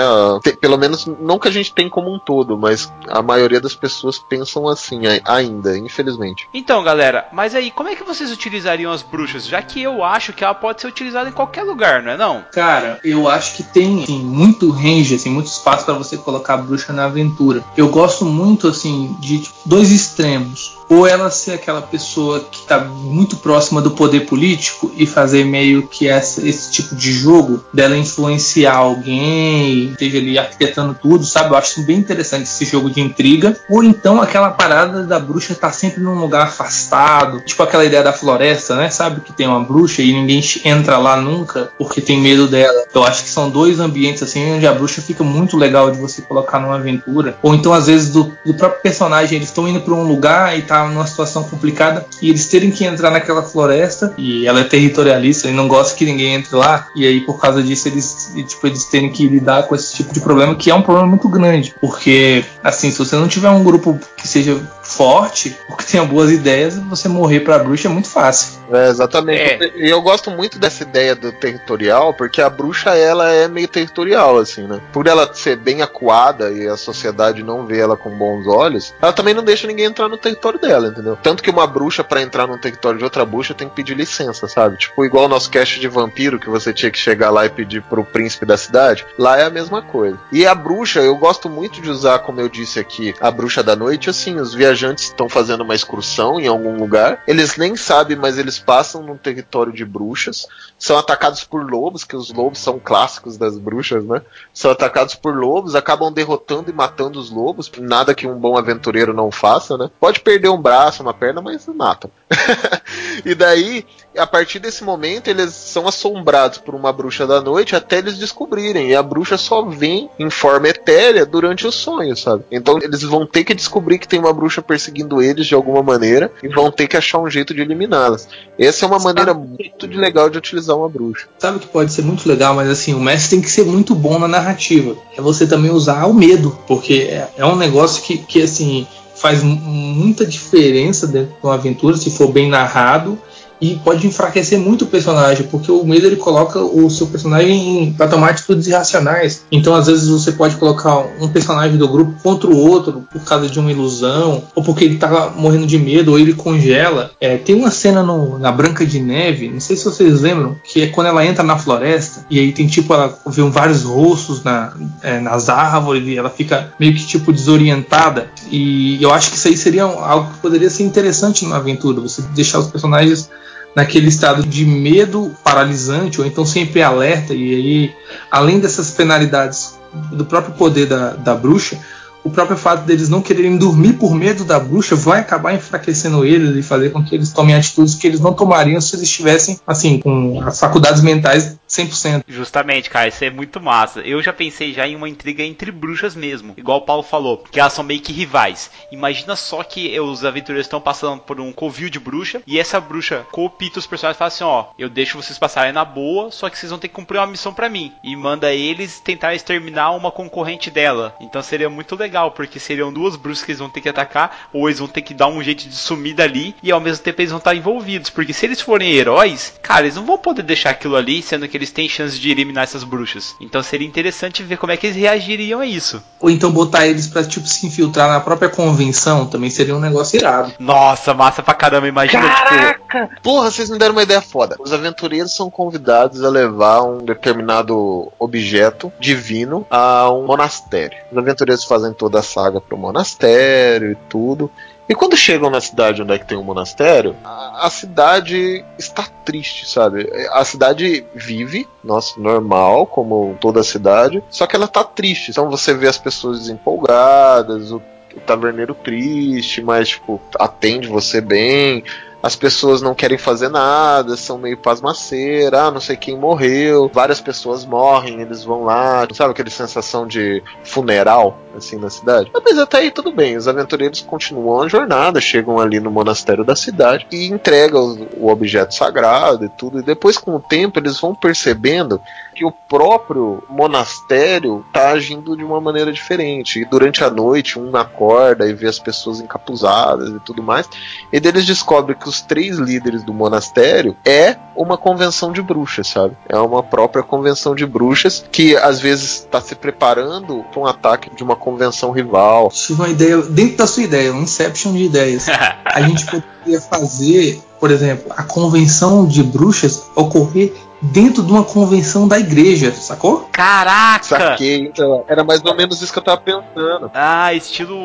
Pelo 0.61 0.79
menos, 0.79 1.07
não 1.07 1.39
que 1.39 1.49
a 1.49 1.51
gente 1.51 1.75
tem 1.75 1.89
como 1.89 2.15
um 2.15 2.19
todo, 2.19 2.57
mas 2.57 2.93
a 3.09 3.21
maioria 3.21 3.61
das 3.61 3.75
pessoas 3.75 4.19
pensam 4.19 4.69
assim 4.69 5.03
ainda, 5.25 5.77
infelizmente. 5.77 6.49
Então, 6.55 6.83
galera, 6.85 7.29
mas 7.33 7.55
aí, 7.55 7.71
como 7.71 7.89
é 7.89 7.97
que 7.97 8.05
vocês 8.05 8.31
utilizariam 8.31 8.93
as 8.93 9.03
bruxas? 9.03 9.40
Já 9.47 9.63
que 9.63 9.83
eu 9.83 10.03
acho 10.03 10.33
que 10.33 10.45
ela 10.45 10.55
pode 10.55 10.81
ser 10.81 10.89
utilizada 10.89 11.29
em 11.29 11.33
qualquer 11.33 11.63
lugar, 11.63 12.03
não 12.03 12.13
é 12.13 12.17
não? 12.17 12.45
Cara, 12.53 12.99
eu 13.05 13.29
acho 13.29 13.57
que 13.57 13.63
tem 13.63 14.03
assim, 14.03 14.19
muito 14.19 14.71
range, 14.71 15.15
assim, 15.15 15.31
muito 15.31 15.47
espaço 15.47 15.85
para 15.85 15.95
você 15.95 16.17
colocar 16.17 16.55
a 16.55 16.59
bruxa 16.59 16.93
na 16.93 17.05
aventura. 17.05 17.65
Eu 17.77 17.89
gosto 17.89 18.25
muito 18.25 18.69
assim 18.69 19.17
de 19.21 19.41
tipo, 19.41 19.57
dois 19.67 19.91
extremos 19.91 20.81
ou 20.91 21.07
ela 21.07 21.31
ser 21.31 21.53
aquela 21.53 21.81
pessoa 21.81 22.41
que 22.41 22.59
está 22.59 22.81
muito 22.81 23.37
próxima 23.37 23.81
do 23.81 23.93
poder 23.93 24.27
político 24.27 24.93
e 24.97 25.07
fazer 25.07 25.45
meio 25.45 25.87
que 25.87 26.09
essa, 26.09 26.47
esse 26.47 26.73
tipo 26.73 26.97
de 26.97 27.13
jogo 27.13 27.65
dela 27.73 27.97
influenciar 27.97 28.75
alguém, 28.75 29.93
esteja 29.93 30.19
ali 30.19 30.37
arquitetando 30.37 30.99
tudo, 31.01 31.25
sabe? 31.25 31.51
Eu 31.51 31.57
acho 31.57 31.81
bem 31.83 31.99
interessante 31.99 32.43
esse 32.43 32.65
jogo 32.65 32.91
de 32.91 33.01
intriga. 33.01 33.57
Ou 33.71 33.85
então 33.85 34.21
aquela 34.21 34.51
parada 34.51 35.05
da 35.05 35.21
bruxa 35.21 35.53
estar 35.53 35.69
tá 35.69 35.73
sempre 35.73 36.03
num 36.03 36.19
lugar 36.19 36.49
afastado, 36.49 37.41
tipo 37.43 37.63
aquela 37.63 37.85
ideia 37.85 38.03
da 38.03 38.13
floresta, 38.13 38.75
né? 38.75 38.91
Sabe 38.91 39.20
que 39.21 39.33
tem 39.33 39.47
uma 39.47 39.61
bruxa 39.61 40.03
e 40.03 40.13
ninguém 40.13 40.43
entra 40.65 40.99
lá 40.99 41.17
nunca 41.17 41.71
porque 41.79 42.01
tem 42.01 42.21
medo 42.21 42.47
dela. 42.47 42.85
Eu 42.95 43.05
acho 43.05 43.23
que 43.25 43.29
são 43.29 43.51
dois 43.51 43.81
ambientes 43.81 44.23
assim 44.23 44.55
onde 44.55 44.67
a 44.67 44.73
bruxa 44.73 45.01
fica 45.03 45.23
muito 45.23 45.57
legal 45.57 45.91
de 45.91 45.99
você 45.99 46.23
colocar 46.23 46.59
numa 46.59 46.77
aventura. 46.77 47.37
Ou 47.43 47.55
então 47.55 47.73
às 47.73 47.87
vezes 47.87 48.11
do, 48.11 48.33
do 48.45 48.55
próprio 48.55 48.83
personagem 48.83 49.37
eles 49.37 49.49
estão 49.49 49.69
indo 49.69 49.81
para 49.81 49.95
um 49.95 50.07
lugar 50.07 50.59
e 50.59 50.63
tá 50.63 50.87
numa 50.89 51.07
situação 51.07 51.45
complicada 51.45 52.07
e 52.21 52.29
eles 52.31 52.47
terem 52.47 52.71
que 52.71 52.85
entrar 52.85 53.11
naquela 53.11 53.43
floresta 53.43 54.13
e 54.17 54.47
ela 54.47 54.61
é 54.61 54.65
territorialista 54.65 55.49
e 55.49 55.53
não 55.53 55.69
gosta 55.69 55.97
que 55.97 56.05
ninguém 56.05 56.35
entre 56.35 56.55
lá 56.57 56.87
e 56.95 57.07
aí 57.07 57.21
por 57.21 57.41
causa 57.41 57.63
disso 57.63 57.89
eles 57.89 58.33
tipo 58.35 58.67
eles 58.67 58.85
terem 58.85 59.11
que 59.11 59.27
lidar 59.27 59.65
com 59.65 59.75
esse 59.75 59.95
tipo 59.95 60.13
de 60.13 60.21
problema 60.21 60.55
que 60.55 60.71
é 60.71 60.75
um 60.75 60.83
problema 60.83 61.09
muito 61.09 61.29
grande 61.29 61.75
porque 61.81 62.45
assim 62.63 62.91
se 62.91 62.99
você 62.99 63.17
não 63.17 63.29
tiver 63.29 63.51
um 63.51 63.63
grupo 63.63 63.99
que 64.17 64.27
seja 64.27 64.61
forte, 64.83 65.57
ou 65.69 65.77
que 65.77 65.87
tenha 65.87 66.05
boas 66.05 66.31
ideias, 66.31 66.77
você 66.79 67.09
morrer 67.09 67.41
pra 67.41 67.59
bruxa 67.59 67.89
é 67.89 67.91
muito 67.91 68.09
fácil. 68.09 68.59
É, 68.73 68.89
exatamente. 68.89 69.10
É. 69.19 69.73
E 69.77 69.91
eu 69.91 70.01
gosto 70.01 70.31
muito 70.31 70.59
dessa 70.59 70.83
ideia 70.83 71.15
do 71.15 71.33
territorial, 71.33 72.15
porque 72.15 72.41
a 72.41 72.51
bruxa 72.51 72.91
ela 72.91 73.31
é 73.31 73.49
meio 73.49 73.69
territorial, 73.69 74.39
assim, 74.39 74.67
né? 74.67 74.81
Por 74.93 75.07
ela 75.07 75.33
ser 75.33 75.57
bem 75.57 75.83
acuada 75.83 76.51
e 76.51 76.67
a 76.67 76.77
sociedade 76.77 77.43
não 77.43 77.67
vê 77.67 77.81
ela 77.81 77.97
com 77.97 78.11
bons 78.11 78.47
olhos, 78.47 78.95
ela 79.01 79.13
também 79.13 79.35
não 79.35 79.43
deixa 79.43 79.67
ninguém 79.67 79.87
entrar 79.87 80.09
no 80.09 80.17
território 80.17 80.59
dela, 80.59 80.89
entendeu? 80.89 81.19
Tanto 81.23 81.43
que 81.43 81.51
uma 81.51 81.67
bruxa, 81.67 82.03
para 82.03 82.23
entrar 82.23 82.47
no 82.47 82.59
território 82.59 82.99
de 82.99 83.05
outra 83.05 83.25
bruxa, 83.25 83.55
tem 83.55 83.69
que 83.69 83.75
pedir 83.75 83.97
licença, 83.97 84.49
sabe? 84.49 84.77
Tipo, 84.77 85.05
igual 85.05 85.25
o 85.25 85.29
nosso 85.29 85.51
cast 85.51 85.79
de 85.81 85.89
vampiro, 85.89 86.39
que 86.39 86.49
você 86.49 86.73
tinha 86.73 86.91
que 86.91 86.99
chegar 86.99 87.31
lá 87.31 87.47
e 87.47 87.51
pedir 87.51 87.83
pro 87.83 88.05
príncipe 88.05 88.47
da 88.47 88.57
cidade, 88.57 89.07
lá 89.19 89.39
é 89.39 89.45
a 89.45 89.51
mesma 89.51 89.83
coisa. 89.83 90.19
E 90.33 90.47
a 90.47 90.55
bruxa, 90.55 91.01
eu 91.01 91.17
gosto 91.17 91.49
muito 91.49 91.81
de 91.81 91.91
usar, 91.91 92.21
como 92.21 92.41
eu 92.41 92.49
disse 92.49 92.79
aqui, 92.79 93.15
a 93.21 93.31
bruxa 93.31 93.63
da 93.63 93.77
noite, 93.77 94.11
assim, 94.11 94.39
os 94.39 94.55
viajantes 94.55 95.05
estão 95.05 95.29
fazendo 95.29 95.63
uma 95.63 95.75
excursão 95.75 96.41
em 96.41 96.47
algum 96.47 96.77
lugar. 96.77 97.23
Eles 97.27 97.57
nem 97.57 97.77
sabem, 97.77 98.17
mas 98.17 98.39
eles 98.39 98.59
passam 98.59 99.00
num 99.03 99.17
território 99.17 99.73
de 99.73 99.85
bruxas. 99.85 100.47
São 100.79 100.99
atacados 100.99 101.45
por 101.45 101.69
lobos, 101.69 102.05
que 102.05 102.17
os 102.17 102.33
lobos 102.33 102.59
são 102.59 102.79
clássicos 102.79 103.37
das 103.37 103.59
bruxas, 103.59 104.05
né? 104.05 104.23
São 104.53 104.71
atacados 104.71 105.15
por 105.15 105.35
lobos, 105.35 105.75
acabam 105.75 106.13
derrotando 106.13 106.71
e 106.71 106.75
matando 106.75 107.19
os 107.19 107.31
lobos. 107.31 107.71
Nada 107.79 108.15
que 108.15 108.27
um 108.27 108.39
bom 108.39 108.57
aventureiro 108.57 109.13
não 109.13 109.31
faça, 109.31 109.77
né? 109.77 109.91
Pode 109.99 110.21
perder 110.21 110.49
um 110.49 110.61
braço, 110.61 111.03
uma 111.03 111.15
perna, 111.15 111.41
mas 111.41 111.67
matam. 111.67 112.11
e 113.25 113.35
daí, 113.35 113.87
a 114.17 114.27
partir 114.27 114.59
desse 114.59 114.83
momento, 114.83 115.29
eles 115.29 115.53
são 115.55 115.87
assombrados 115.87 116.59
por 116.59 116.75
uma 116.75 116.93
bruxa 116.93 117.27
da 117.27 117.41
noite 117.41 117.77
até 117.77 117.99
eles 117.99 118.19
descobrirem. 118.19 118.91
E 118.91 118.95
a 118.95 119.03
bruxa 119.03 119.37
só 119.39 119.63
vem 119.63 120.11
em 120.19 120.29
forma 120.29 120.69
etérea 120.69 121.25
durante 121.25 121.67
os 121.67 121.75
sonhos, 121.75 122.21
sabe? 122.21 122.45
Então 122.51 122.79
eles 122.83 123.03
vão 123.03 123.27
ter 123.27 123.45
que 123.45 123.55
descobrir 123.55 123.99
que 123.99 124.09
tem 124.09 124.19
uma 124.19 124.33
bruxa 124.33 124.61
perseguindo 124.61 125.23
eles 125.23 125.47
de 125.47 125.55
alguma 125.55 125.83
maneira 125.83 126.33
e 126.43 126.49
vão 126.49 126.71
ter 126.71 126.89
que 126.89 126.97
achar 126.97 127.19
um 127.19 127.31
jeito 127.31 127.55
de 127.55 127.61
eliminá-las. 127.61 128.29
Essa 128.59 128.85
é 128.85 128.89
uma 128.89 128.99
maneira 128.99 129.33
muito 129.33 129.87
legal 129.87 130.29
de 130.29 130.39
utilizar 130.39 130.77
uma 130.77 130.89
bruxa. 130.89 131.29
Sabe 131.39 131.61
que 131.61 131.69
pode 131.69 131.93
ser 131.93 132.03
muito 132.03 132.29
legal, 132.29 132.55
mas 132.55 132.69
assim, 132.69 132.95
o 132.95 133.01
mestre 133.01 133.31
tem 133.31 133.41
que 133.41 133.51
ser 133.51 133.65
muito 133.65 133.95
bom 133.95 134.19
na 134.19 134.29
narrativa. 134.29 134.97
É 135.17 135.21
você 135.21 135.47
também 135.47 135.71
usar 135.71 136.07
o 136.07 136.15
medo, 136.15 136.59
porque 136.67 137.09
é, 137.11 137.29
é 137.37 137.47
um 137.47 137.57
negócio 137.57 138.03
que, 138.03 138.19
que 138.19 138.43
assim 138.43 138.87
faz 139.15 139.43
muita 139.43 140.25
diferença 140.25 141.07
dentro 141.07 141.35
de 141.35 141.45
uma 141.47 141.55
aventura 141.55 141.95
se 141.97 142.11
for 142.11 142.29
bem 142.29 142.49
narrado 142.49 143.19
e 143.61 143.77
pode 143.77 144.07
enfraquecer 144.07 144.59
muito 144.59 144.85
o 144.85 144.89
personagem, 144.89 145.47
porque 145.47 145.71
o 145.71 145.85
medo 145.85 146.07
ele 146.07 146.17
coloca 146.17 146.59
o 146.59 146.89
seu 146.91 147.07
personagem 147.07 147.95
tomar 148.11 148.31
atitudes 148.31 148.67
irracionais. 148.67 149.45
Então, 149.53 149.75
às 149.75 149.87
vezes, 149.87 150.09
você 150.09 150.33
pode 150.33 150.57
colocar 150.57 150.99
um 151.21 151.29
personagem 151.29 151.77
do 151.77 151.87
grupo 151.87 152.15
contra 152.23 152.49
o 152.49 152.57
outro 152.57 153.05
por 153.13 153.23
causa 153.23 153.49
de 153.49 153.59
uma 153.59 153.71
ilusão, 153.71 154.45
ou 154.55 154.63
porque 154.63 154.85
ele 154.85 154.97
tá 154.97 155.33
morrendo 155.37 155.67
de 155.67 155.79
medo, 155.79 156.13
ou 156.13 156.19
ele 156.19 156.33
congela. 156.33 157.11
É, 157.21 157.37
tem 157.37 157.55
uma 157.55 157.71
cena 157.71 158.03
no, 158.03 158.39
na 158.39 158.51
Branca 158.51 158.87
de 158.87 158.99
Neve, 159.01 159.49
não 159.49 159.61
sei 159.61 159.77
se 159.77 159.85
vocês 159.85 160.21
lembram, 160.21 160.57
que 160.65 160.83
é 160.83 160.87
quando 160.87 161.09
ela 161.09 161.25
entra 161.25 161.45
na 161.45 161.59
floresta, 161.59 162.25
e 162.31 162.39
aí 162.39 162.53
tem 162.53 162.67
tipo, 162.67 162.93
ela 162.95 163.19
vê 163.27 163.43
vários 163.43 163.83
rostos 163.83 164.43
na, 164.43 164.73
é, 165.03 165.21
nas 165.21 165.49
árvores, 165.49 166.07
e 166.07 166.17
ela 166.17 166.31
fica 166.31 166.73
meio 166.79 166.95
que 166.95 167.05
tipo 167.07 167.33
desorientada. 167.33 168.29
E 168.51 169.03
eu 169.03 169.13
acho 169.13 169.31
que 169.31 169.37
isso 169.37 169.49
aí 169.49 169.57
seria 169.57 169.85
algo 169.85 170.33
que 170.33 170.39
poderia 170.39 170.71
ser 170.71 170.85
interessante 170.85 171.45
numa 171.45 171.57
aventura, 171.57 172.01
você 172.01 172.23
deixar 172.35 172.59
os 172.59 172.69
personagens 172.69 173.29
naquele 173.75 174.09
estado 174.09 174.43
de 174.43 174.65
medo 174.65 175.35
paralisante 175.45 176.21
ou 176.21 176.27
então 176.27 176.45
sempre 176.45 176.83
alerta 176.83 177.35
e 177.35 177.55
aí 177.55 177.95
além 178.31 178.59
dessas 178.59 178.91
penalidades 178.91 179.79
do 180.13 180.25
próprio 180.25 180.55
poder 180.55 180.87
da, 180.87 181.11
da 181.11 181.35
bruxa 181.35 181.79
o 182.23 182.31
próprio 182.31 182.57
fato 182.57 182.85
deles 182.85 183.09
não 183.09 183.23
quererem 183.23 183.57
dormir 183.57 183.95
por 183.95 184.15
medo 184.15 184.45
da 184.45 184.59
bruxa 184.61 184.95
vai 184.95 185.21
acabar 185.21 185.55
enfraquecendo 185.55 186.25
eles 186.25 186.57
e 186.57 186.63
fazer 186.63 186.91
com 186.91 187.03
que 187.03 187.15
eles 187.15 187.33
tomem 187.33 187.55
atitudes 187.55 187.95
que 187.95 188.07
eles 188.07 188.21
não 188.21 188.35
tomariam 188.35 188.81
se 188.81 188.95
eles 188.95 189.09
estivessem, 189.09 189.59
assim, 189.67 190.01
com 190.01 190.41
as 190.43 190.59
faculdades 190.59 191.03
mentais 191.03 191.57
100%. 191.71 192.25
Justamente, 192.27 192.91
cara, 192.91 193.09
isso 193.09 193.25
é 193.25 193.31
muito 193.31 193.61
massa. 193.61 194.01
Eu 194.01 194.21
já 194.21 194.33
pensei 194.33 194.73
já 194.73 194.87
em 194.89 194.97
uma 194.97 195.09
intriga 195.09 195.43
entre 195.45 195.71
bruxas 195.71 196.17
mesmo, 196.17 196.55
igual 196.57 196.79
o 196.79 196.83
Paulo 196.83 197.05
falou, 197.05 197.39
que 197.39 197.61
elas 197.61 197.73
são 197.73 197.85
meio 197.85 198.01
que 198.01 198.13
rivais. 198.13 198.71
Imagina 198.91 199.37
só 199.37 199.63
que 199.63 199.99
os 200.01 200.25
aventureiros 200.25 200.67
estão 200.67 200.81
passando 200.81 201.21
por 201.21 201.41
um 201.41 201.53
covil 201.53 201.89
de 201.89 202.01
bruxa 202.01 202.43
e 202.47 202.59
essa 202.59 202.81
bruxa 202.81 203.25
copita 203.31 203.79
os 203.79 203.87
personagens 203.87 204.17
e 204.17 204.19
fala 204.19 204.29
assim: 204.29 204.45
ó, 204.45 204.67
eu 204.77 204.89
deixo 204.89 205.17
vocês 205.21 205.39
passarem 205.39 205.73
na 205.73 205.85
boa, 205.85 206.31
só 206.33 206.51
que 206.51 206.59
vocês 206.59 206.71
vão 206.71 206.79
ter 206.79 206.89
que 206.89 206.95
cumprir 206.95 207.19
uma 207.19 207.27
missão 207.27 207.55
para 207.55 207.69
mim. 207.69 207.93
E 208.03 208.17
manda 208.17 208.53
eles 208.53 208.99
tentar 208.99 209.35
exterminar 209.35 209.93
uma 209.93 210.11
concorrente 210.11 210.71
dela. 210.71 211.15
Então 211.21 211.41
seria 211.41 211.71
muito 211.71 211.95
legal, 211.95 212.33
porque 212.33 212.59
seriam 212.59 212.93
duas 212.93 213.15
bruxas 213.15 213.45
que 213.45 213.53
eles 213.53 213.61
vão 213.61 213.71
ter 213.71 213.81
que 213.81 213.89
atacar, 213.89 214.49
ou 214.53 214.69
eles 214.69 214.81
vão 214.81 214.89
ter 214.89 215.03
que 215.03 215.15
dar 215.15 215.29
um 215.29 215.43
jeito 215.43 215.69
de 215.69 215.75
sumir 215.77 216.15
dali 216.15 216.55
e 216.63 216.73
ao 216.73 216.81
mesmo 216.81 217.05
tempo 217.05 217.21
eles 217.21 217.31
vão 217.31 217.39
estar 217.39 217.55
envolvidos. 217.55 218.11
Porque 218.11 218.33
se 218.33 218.45
eles 218.47 218.61
forem 218.61 218.91
heróis, 218.91 219.59
cara, 219.63 219.83
eles 219.83 219.97
não 219.97 220.05
vão 220.05 220.19
poder 220.19 220.43
deixar 220.43 220.71
aquilo 220.71 220.97
ali, 220.97 221.23
sendo 221.23 221.47
que 221.47 221.60
eles 221.61 221.71
têm 221.71 221.89
chance 221.89 222.19
de 222.19 222.31
eliminar 222.31 222.65
essas 222.65 222.85
bruxas. 222.85 223.37
Então 223.41 223.63
seria 223.63 223.87
interessante 223.87 224.43
ver 224.43 224.57
como 224.57 224.73
é 224.73 224.77
que 224.77 224.87
eles 224.87 224.97
reagiriam 224.97 225.61
a 225.61 225.67
isso. 225.67 226.03
Ou 226.19 226.31
então 226.31 226.51
botar 226.51 226.87
eles 226.87 227.07
pra, 227.07 227.23
tipo, 227.23 227.47
se 227.47 227.67
infiltrar 227.67 228.09
na 228.09 228.21
própria 228.21 228.49
convenção 228.49 229.27
também 229.27 229.51
seria 229.51 229.77
um 229.77 229.81
negócio 229.81 230.17
irado. 230.17 230.53
Nossa, 230.59 231.15
massa 231.15 231.43
pra 231.43 231.55
caramba, 231.55 231.89
imagina, 231.89 232.23
Caraca! 232.29 233.07
tipo... 233.07 233.21
Porra, 233.23 233.51
vocês 233.51 233.71
me 233.71 233.79
deram 233.79 233.93
uma 233.93 234.03
ideia 234.03 234.21
foda. 234.21 234.57
Os 234.59 234.73
aventureiros 234.73 235.35
são 235.35 235.51
convidados 235.51 236.25
a 236.25 236.29
levar 236.29 236.83
um 236.83 236.99
determinado 236.99 238.13
objeto 238.19 238.93
divino 238.99 239.67
a 239.71 240.11
um 240.11 240.27
monastério. 240.27 240.99
Os 241.11 241.19
aventureiros 241.19 241.65
fazem 241.65 241.93
toda 241.93 242.19
a 242.19 242.23
saga 242.23 242.61
pro 242.61 242.77
monastério 242.77 243.93
e 243.93 243.97
tudo. 244.09 244.51
E 244.91 244.95
quando 244.97 245.17
chegam 245.17 245.49
na 245.49 245.61
cidade 245.61 246.03
onde 246.03 246.13
é 246.13 246.19
que 246.19 246.27
tem 246.27 246.37
um 246.37 246.43
monastério, 246.43 247.15
a, 247.23 247.69
a, 247.69 247.71
cidade 247.71 248.65
está 248.77 249.05
triste, 249.25 249.65
sabe? 249.71 250.11
A 250.33 250.45
cidade 250.45 251.07
vive, 251.15 251.65
nossa, 251.85 252.19
normal, 252.19 252.89
como 252.89 253.39
toda 253.41 253.63
cidade, 253.63 254.21
só 254.29 254.49
que 254.49 254.57
ela 254.57 254.65
está 254.65 254.83
triste. 254.83 255.31
Então 255.31 255.49
você 255.49 255.73
vê 255.73 255.87
as 255.87 255.97
pessoas 255.97 256.41
desempolgadas, 256.41 257.71
o, 257.71 257.81
o 258.17 258.21
taverneiro 258.27 258.75
triste, 258.75 259.63
mas, 259.63 259.91
tipo, 259.91 260.21
atende 260.37 260.89
você 260.89 261.21
bem 261.21 261.85
as 262.23 262.37
pessoas 262.37 262.83
não 262.83 262.95
querem 262.95 263.17
fazer 263.17 263.49
nada, 263.49 264.17
são 264.17 264.39
meio 264.39 264.57
pasmaceiras, 264.57 265.59
ah, 265.59 265.71
não 265.71 265.81
sei 265.81 265.97
quem 265.97 266.17
morreu, 266.17 266.91
várias 266.93 267.21
pessoas 267.21 267.65
morrem, 267.65 268.21
eles 268.21 268.45
vão 268.45 268.65
lá, 268.65 269.07
sabe 269.13 269.31
aquela 269.31 269.51
sensação 269.51 270.07
de 270.07 270.43
funeral, 270.63 271.39
assim, 271.57 271.77
na 271.77 271.89
cidade? 271.89 272.31
Mas 272.45 272.59
até 272.59 272.79
aí 272.79 272.91
tudo 272.91 273.11
bem, 273.13 273.37
os 273.37 273.49
aventureiros 273.49 274.01
continuam 274.03 274.63
a 274.63 274.69
jornada, 274.69 275.21
chegam 275.21 275.59
ali 275.59 275.81
no 275.81 275.91
monastério 275.91 276.45
da 276.45 276.55
cidade 276.55 277.07
e 277.11 277.27
entregam 277.27 278.07
o 278.17 278.29
objeto 278.29 278.75
sagrado 278.75 279.45
e 279.45 279.49
tudo, 279.49 279.79
e 279.79 279.83
depois 279.83 280.19
com 280.19 280.35
o 280.37 280.41
tempo 280.41 280.79
eles 280.79 281.01
vão 281.01 281.15
percebendo 281.15 282.01
que 282.41 282.45
o 282.47 282.51
próprio 282.51 283.45
monastério 283.51 284.65
tá 284.73 284.93
agindo 284.93 285.37
de 285.37 285.45
uma 285.45 285.61
maneira 285.61 285.93
diferente. 285.93 286.61
E 286.61 286.65
durante 286.65 287.05
a 287.05 287.11
noite, 287.11 287.59
um 287.59 287.77
acorda 287.77 288.49
e 288.49 288.55
vê 288.55 288.67
as 288.67 288.79
pessoas 288.79 289.21
encapuzadas 289.21 290.09
e 290.09 290.19
tudo 290.21 290.43
mais. 290.43 290.67
E 291.13 291.19
eles 291.19 291.45
descobrem 291.45 291.95
que 291.95 292.09
os 292.09 292.23
três 292.23 292.57
líderes 292.57 293.03
do 293.03 293.13
monastério 293.13 293.95
é 294.07 294.39
uma 294.57 294.79
convenção 294.79 295.33
de 295.33 295.43
bruxas, 295.43 295.89
sabe? 295.89 296.17
É 296.27 296.39
uma 296.39 296.63
própria 296.63 297.03
convenção 297.03 297.55
de 297.55 297.67
bruxas 297.67 298.25
que 298.33 298.57
às 298.57 298.81
vezes 298.81 299.17
está 299.19 299.43
se 299.43 299.55
preparando 299.55 300.43
para 300.51 300.61
um 300.63 300.67
ataque 300.67 301.15
de 301.15 301.23
uma 301.23 301.37
convenção 301.37 301.91
rival. 301.91 302.49
Tive 302.49 302.81
uma 302.81 302.89
ideia, 302.89 303.19
dentro 303.19 303.59
da 303.59 303.67
sua 303.67 303.83
ideia, 303.83 304.15
um 304.15 304.23
inception 304.23 304.73
de 304.73 304.85
ideias. 304.85 305.27
a 305.63 305.83
gente 305.83 306.07
poderia 306.07 306.59
fazer, 306.59 307.39
por 307.61 307.71
exemplo, 307.71 308.11
a 308.17 308.23
convenção 308.23 309.07
de 309.07 309.23
bruxas 309.23 309.91
ocorrer 309.95 310.55
dentro 310.81 311.23
de 311.23 311.31
uma 311.31 311.45
convenção 311.45 312.09
da 312.09 312.19
igreja, 312.19 312.73
sacou? 312.73 313.29
Caraca! 313.33 314.05
Saquei, 314.05 314.61
então, 314.61 315.05
era 315.09 315.23
mais 315.23 315.45
ou 315.45 315.55
menos 315.55 315.81
isso 315.83 315.93
que 315.93 315.99
eu 315.99 316.03
tava 316.03 316.21
pensando. 316.21 316.91
Ah, 316.95 317.33
estilo 317.35 317.77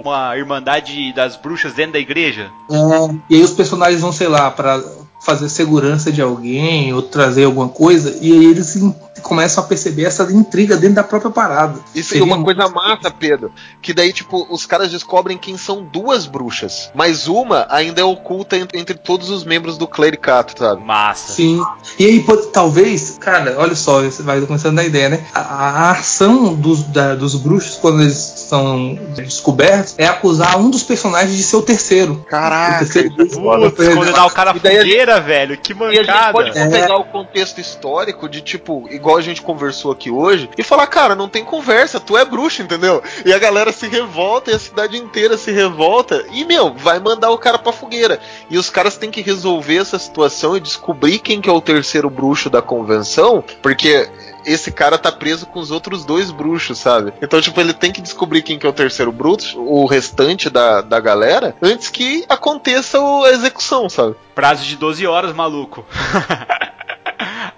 uma 0.00 0.36
irmandade 0.36 1.12
das 1.12 1.36
bruxas 1.36 1.74
dentro 1.74 1.92
da 1.92 1.98
igreja? 1.98 2.50
É, 2.70 3.14
e 3.30 3.36
aí 3.36 3.42
os 3.42 3.52
personagens 3.52 4.00
vão, 4.00 4.12
sei 4.12 4.28
lá, 4.28 4.50
para 4.50 4.82
fazer 5.24 5.48
segurança 5.48 6.10
de 6.10 6.20
alguém 6.20 6.92
ou 6.92 7.02
trazer 7.02 7.44
alguma 7.44 7.68
coisa, 7.68 8.16
e 8.20 8.32
aí 8.32 8.44
eles 8.44 8.76
começam 9.22 9.62
a 9.62 9.66
perceber 9.66 10.04
essa 10.04 10.24
intriga 10.32 10.76
dentro 10.76 10.96
da 10.96 11.04
própria 11.04 11.30
parada. 11.30 11.78
Isso 11.94 12.16
é 12.16 12.22
uma 12.22 12.42
coisa 12.42 12.68
massa, 12.68 13.10
Pedro. 13.10 13.52
Que 13.80 13.94
daí, 13.94 14.12
tipo, 14.12 14.46
os 14.50 14.66
caras 14.66 14.90
descobrem 14.90 15.38
quem 15.38 15.56
são 15.56 15.84
duas 15.84 16.26
bruxas. 16.26 16.90
Mas 16.94 17.28
uma 17.28 17.66
ainda 17.70 18.00
é 18.00 18.04
oculta 18.04 18.56
entre, 18.56 18.78
entre 18.78 18.94
todos 18.96 19.30
os 19.30 19.44
membros 19.44 19.78
do 19.78 19.86
clericato, 19.86 20.58
sabe? 20.58 20.82
Massa. 20.82 21.34
Sim. 21.34 21.62
E 21.98 22.04
aí, 22.04 22.20
pode, 22.20 22.48
talvez, 22.48 23.16
cara, 23.20 23.54
olha 23.58 23.74
só, 23.74 24.02
você 24.02 24.22
vai 24.22 24.40
começando 24.40 24.78
a 24.78 24.84
ideia, 24.84 25.08
né? 25.08 25.24
A, 25.32 25.40
a 25.40 25.90
ação 25.92 26.54
dos, 26.54 26.82
da, 26.84 27.14
dos 27.14 27.34
bruxos, 27.36 27.76
quando 27.76 28.02
eles 28.02 28.16
são 28.16 28.98
descobertos, 29.14 29.94
é 29.98 30.06
acusar 30.06 30.58
um 30.58 30.68
dos 30.68 30.82
personagens 30.82 31.36
de 31.36 31.42
ser 31.42 31.56
o 31.56 31.62
terceiro. 31.62 32.24
Caraca, 32.28 32.76
o 32.76 32.78
terceiro 32.78 33.10
Putz, 33.14 33.36
condenar 33.36 34.26
o 34.26 34.30
cara 34.30 34.52
fogueira, 34.54 35.11
velho. 35.20 35.56
Que 35.56 35.74
mancada. 35.74 35.94
E 35.94 35.98
a 35.98 36.02
gente 36.02 36.32
pode 36.32 36.58
é. 36.58 36.68
pegar 36.68 36.96
o 36.96 37.04
contexto 37.04 37.60
histórico 37.60 38.28
de, 38.28 38.40
tipo, 38.40 38.86
igual 38.90 39.16
a 39.16 39.20
gente 39.20 39.42
conversou 39.42 39.92
aqui 39.92 40.10
hoje, 40.10 40.48
e 40.56 40.62
falar, 40.62 40.86
cara, 40.86 41.14
não 41.14 41.28
tem 41.28 41.44
conversa, 41.44 42.00
tu 42.00 42.16
é 42.16 42.24
bruxo, 42.24 42.62
entendeu? 42.62 43.02
E 43.24 43.32
a 43.32 43.38
galera 43.38 43.72
se 43.72 43.86
revolta 43.86 44.50
e 44.50 44.54
a 44.54 44.58
cidade 44.58 44.96
inteira 44.96 45.36
se 45.36 45.50
revolta. 45.50 46.24
E, 46.32 46.44
meu, 46.44 46.72
vai 46.74 46.98
mandar 46.98 47.30
o 47.30 47.38
cara 47.38 47.58
pra 47.58 47.72
fogueira. 47.72 48.18
E 48.50 48.58
os 48.58 48.70
caras 48.70 48.96
têm 48.96 49.10
que 49.10 49.22
resolver 49.22 49.76
essa 49.76 49.98
situação 49.98 50.56
e 50.56 50.60
descobrir 50.60 51.18
quem 51.18 51.40
que 51.40 51.48
é 51.48 51.52
o 51.52 51.60
terceiro 51.60 52.08
bruxo 52.10 52.50
da 52.50 52.62
convenção, 52.62 53.42
porque 53.60 54.08
esse 54.44 54.70
cara 54.70 54.98
tá 54.98 55.10
preso 55.10 55.46
com 55.46 55.60
os 55.60 55.70
outros 55.70 56.04
dois 56.04 56.30
bruxos, 56.30 56.78
sabe? 56.78 57.12
Então, 57.20 57.40
tipo, 57.40 57.60
ele 57.60 57.72
tem 57.72 57.92
que 57.92 58.00
descobrir 58.00 58.42
quem 58.42 58.58
que 58.58 58.66
é 58.66 58.68
o 58.68 58.72
terceiro 58.72 59.12
bruxo, 59.12 59.60
o 59.60 59.86
restante 59.86 60.48
da, 60.48 60.80
da 60.80 61.00
galera, 61.00 61.54
antes 61.62 61.88
que 61.88 62.24
aconteça 62.28 62.98
a 62.98 63.30
execução, 63.30 63.88
sabe? 63.88 64.16
Prazo 64.34 64.64
de 64.64 64.76
12 64.76 65.06
horas, 65.06 65.34
maluco. 65.34 65.84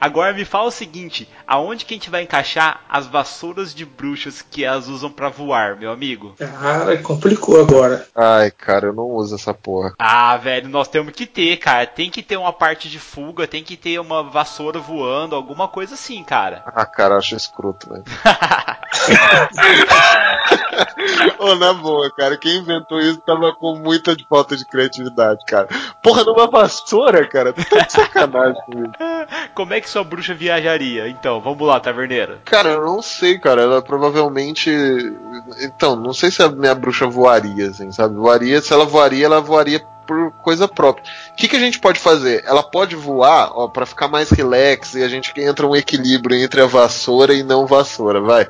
Agora 0.05 0.35
me 0.35 0.45
fala 0.45 0.67
o 0.67 0.71
seguinte, 0.71 1.27
aonde 1.47 1.87
que 1.87 1.95
a 1.95 1.97
gente 1.97 2.11
vai 2.11 2.23
encaixar 2.23 2.83
as 2.91 3.07
vassouras 3.07 3.75
de 3.75 3.87
bruxas 3.87 4.43
que 4.43 4.63
elas 4.63 4.87
usam 4.87 5.11
para 5.11 5.31
voar, 5.31 5.77
meu 5.77 5.91
amigo? 5.91 6.35
Cara, 6.39 6.99
complicou 6.99 7.59
agora. 7.59 8.07
Ai, 8.15 8.51
cara, 8.51 8.89
eu 8.89 8.93
não 8.93 9.07
uso 9.07 9.35
essa 9.35 9.55
porra. 9.55 9.95
Ah, 9.99 10.37
velho, 10.37 10.69
nós 10.69 10.89
temos 10.89 11.15
que 11.15 11.25
ter, 11.25 11.57
cara. 11.57 11.87
Tem 11.87 12.11
que 12.11 12.23
ter 12.23 12.37
uma 12.37 12.53
parte 12.53 12.91
de 12.91 12.99
fuga, 12.99 13.49
tem 13.49 13.65
que 13.65 13.79
ter 13.79 13.99
uma 13.99 14.23
vassoura 14.23 14.79
voando, 14.79 15.35
alguma 15.35 15.69
coisa 15.69 15.95
assim, 15.95 16.23
cara. 16.23 16.63
Ah, 16.77 16.85
cara, 16.85 17.15
eu 17.15 17.19
acho 17.19 17.37
escroto, 17.37 17.89
velho. 17.89 18.03
Ô, 21.39 21.55
na 21.55 21.73
boa, 21.73 22.11
cara, 22.11 22.37
quem 22.37 22.59
inventou 22.59 22.99
isso 22.99 23.21
tava 23.21 23.55
com 23.55 23.77
muita 23.77 24.15
falta 24.29 24.57
de 24.57 24.67
criatividade, 24.67 25.45
cara. 25.47 25.69
Porra, 26.03 26.25
numa 26.25 26.49
vassoura, 26.49 27.25
cara, 27.27 27.53
tá 27.53 27.79
de 27.79 27.93
sacanagem 27.93 28.61
comigo. 28.67 28.93
Como 29.55 29.73
é 29.73 29.81
que 29.81 29.89
sua 29.95 30.05
bruxa 30.05 30.35
viajaria? 30.35 31.09
Então, 31.09 31.41
vamos 31.41 31.67
lá, 31.67 31.79
taverneira. 31.79 32.41
Cara, 32.45 32.71
eu 32.71 32.85
não 32.85 33.01
sei, 33.01 33.39
cara. 33.39 33.63
Ela 33.63 33.81
provavelmente. 33.81 34.71
Então, 35.61 35.95
não 35.95 36.13
sei 36.13 36.31
se 36.31 36.43
a 36.43 36.49
minha 36.49 36.75
bruxa 36.75 37.07
voaria, 37.07 37.69
assim, 37.69 37.93
sabe? 37.93 38.17
Voaria, 38.17 38.61
se 38.61 38.73
ela 38.73 38.85
voaria, 38.85 39.27
ela 39.27 39.41
voaria 39.41 39.81
por 40.05 40.33
coisa 40.43 40.67
própria. 40.67 41.05
O 41.31 41.37
que, 41.37 41.49
que 41.49 41.57
a 41.57 41.61
gente 41.61 41.79
pode 41.79 42.01
fazer? 42.01 42.43
Ela 42.45 42.63
pode 42.63 42.97
voar, 42.97 43.53
ó, 43.55 43.69
para 43.69 43.87
ficar 43.87 44.09
mais 44.09 44.31
relax 44.31 44.95
e 44.95 45.03
a 45.03 45.09
gente 45.09 45.33
entra 45.41 45.67
um 45.67 45.77
equilíbrio 45.77 46.37
entre 46.37 46.61
a 46.61 46.67
vassoura 46.67 47.33
e 47.33 47.43
não 47.43 47.67
vassoura, 47.67 48.21
vai. 48.21 48.49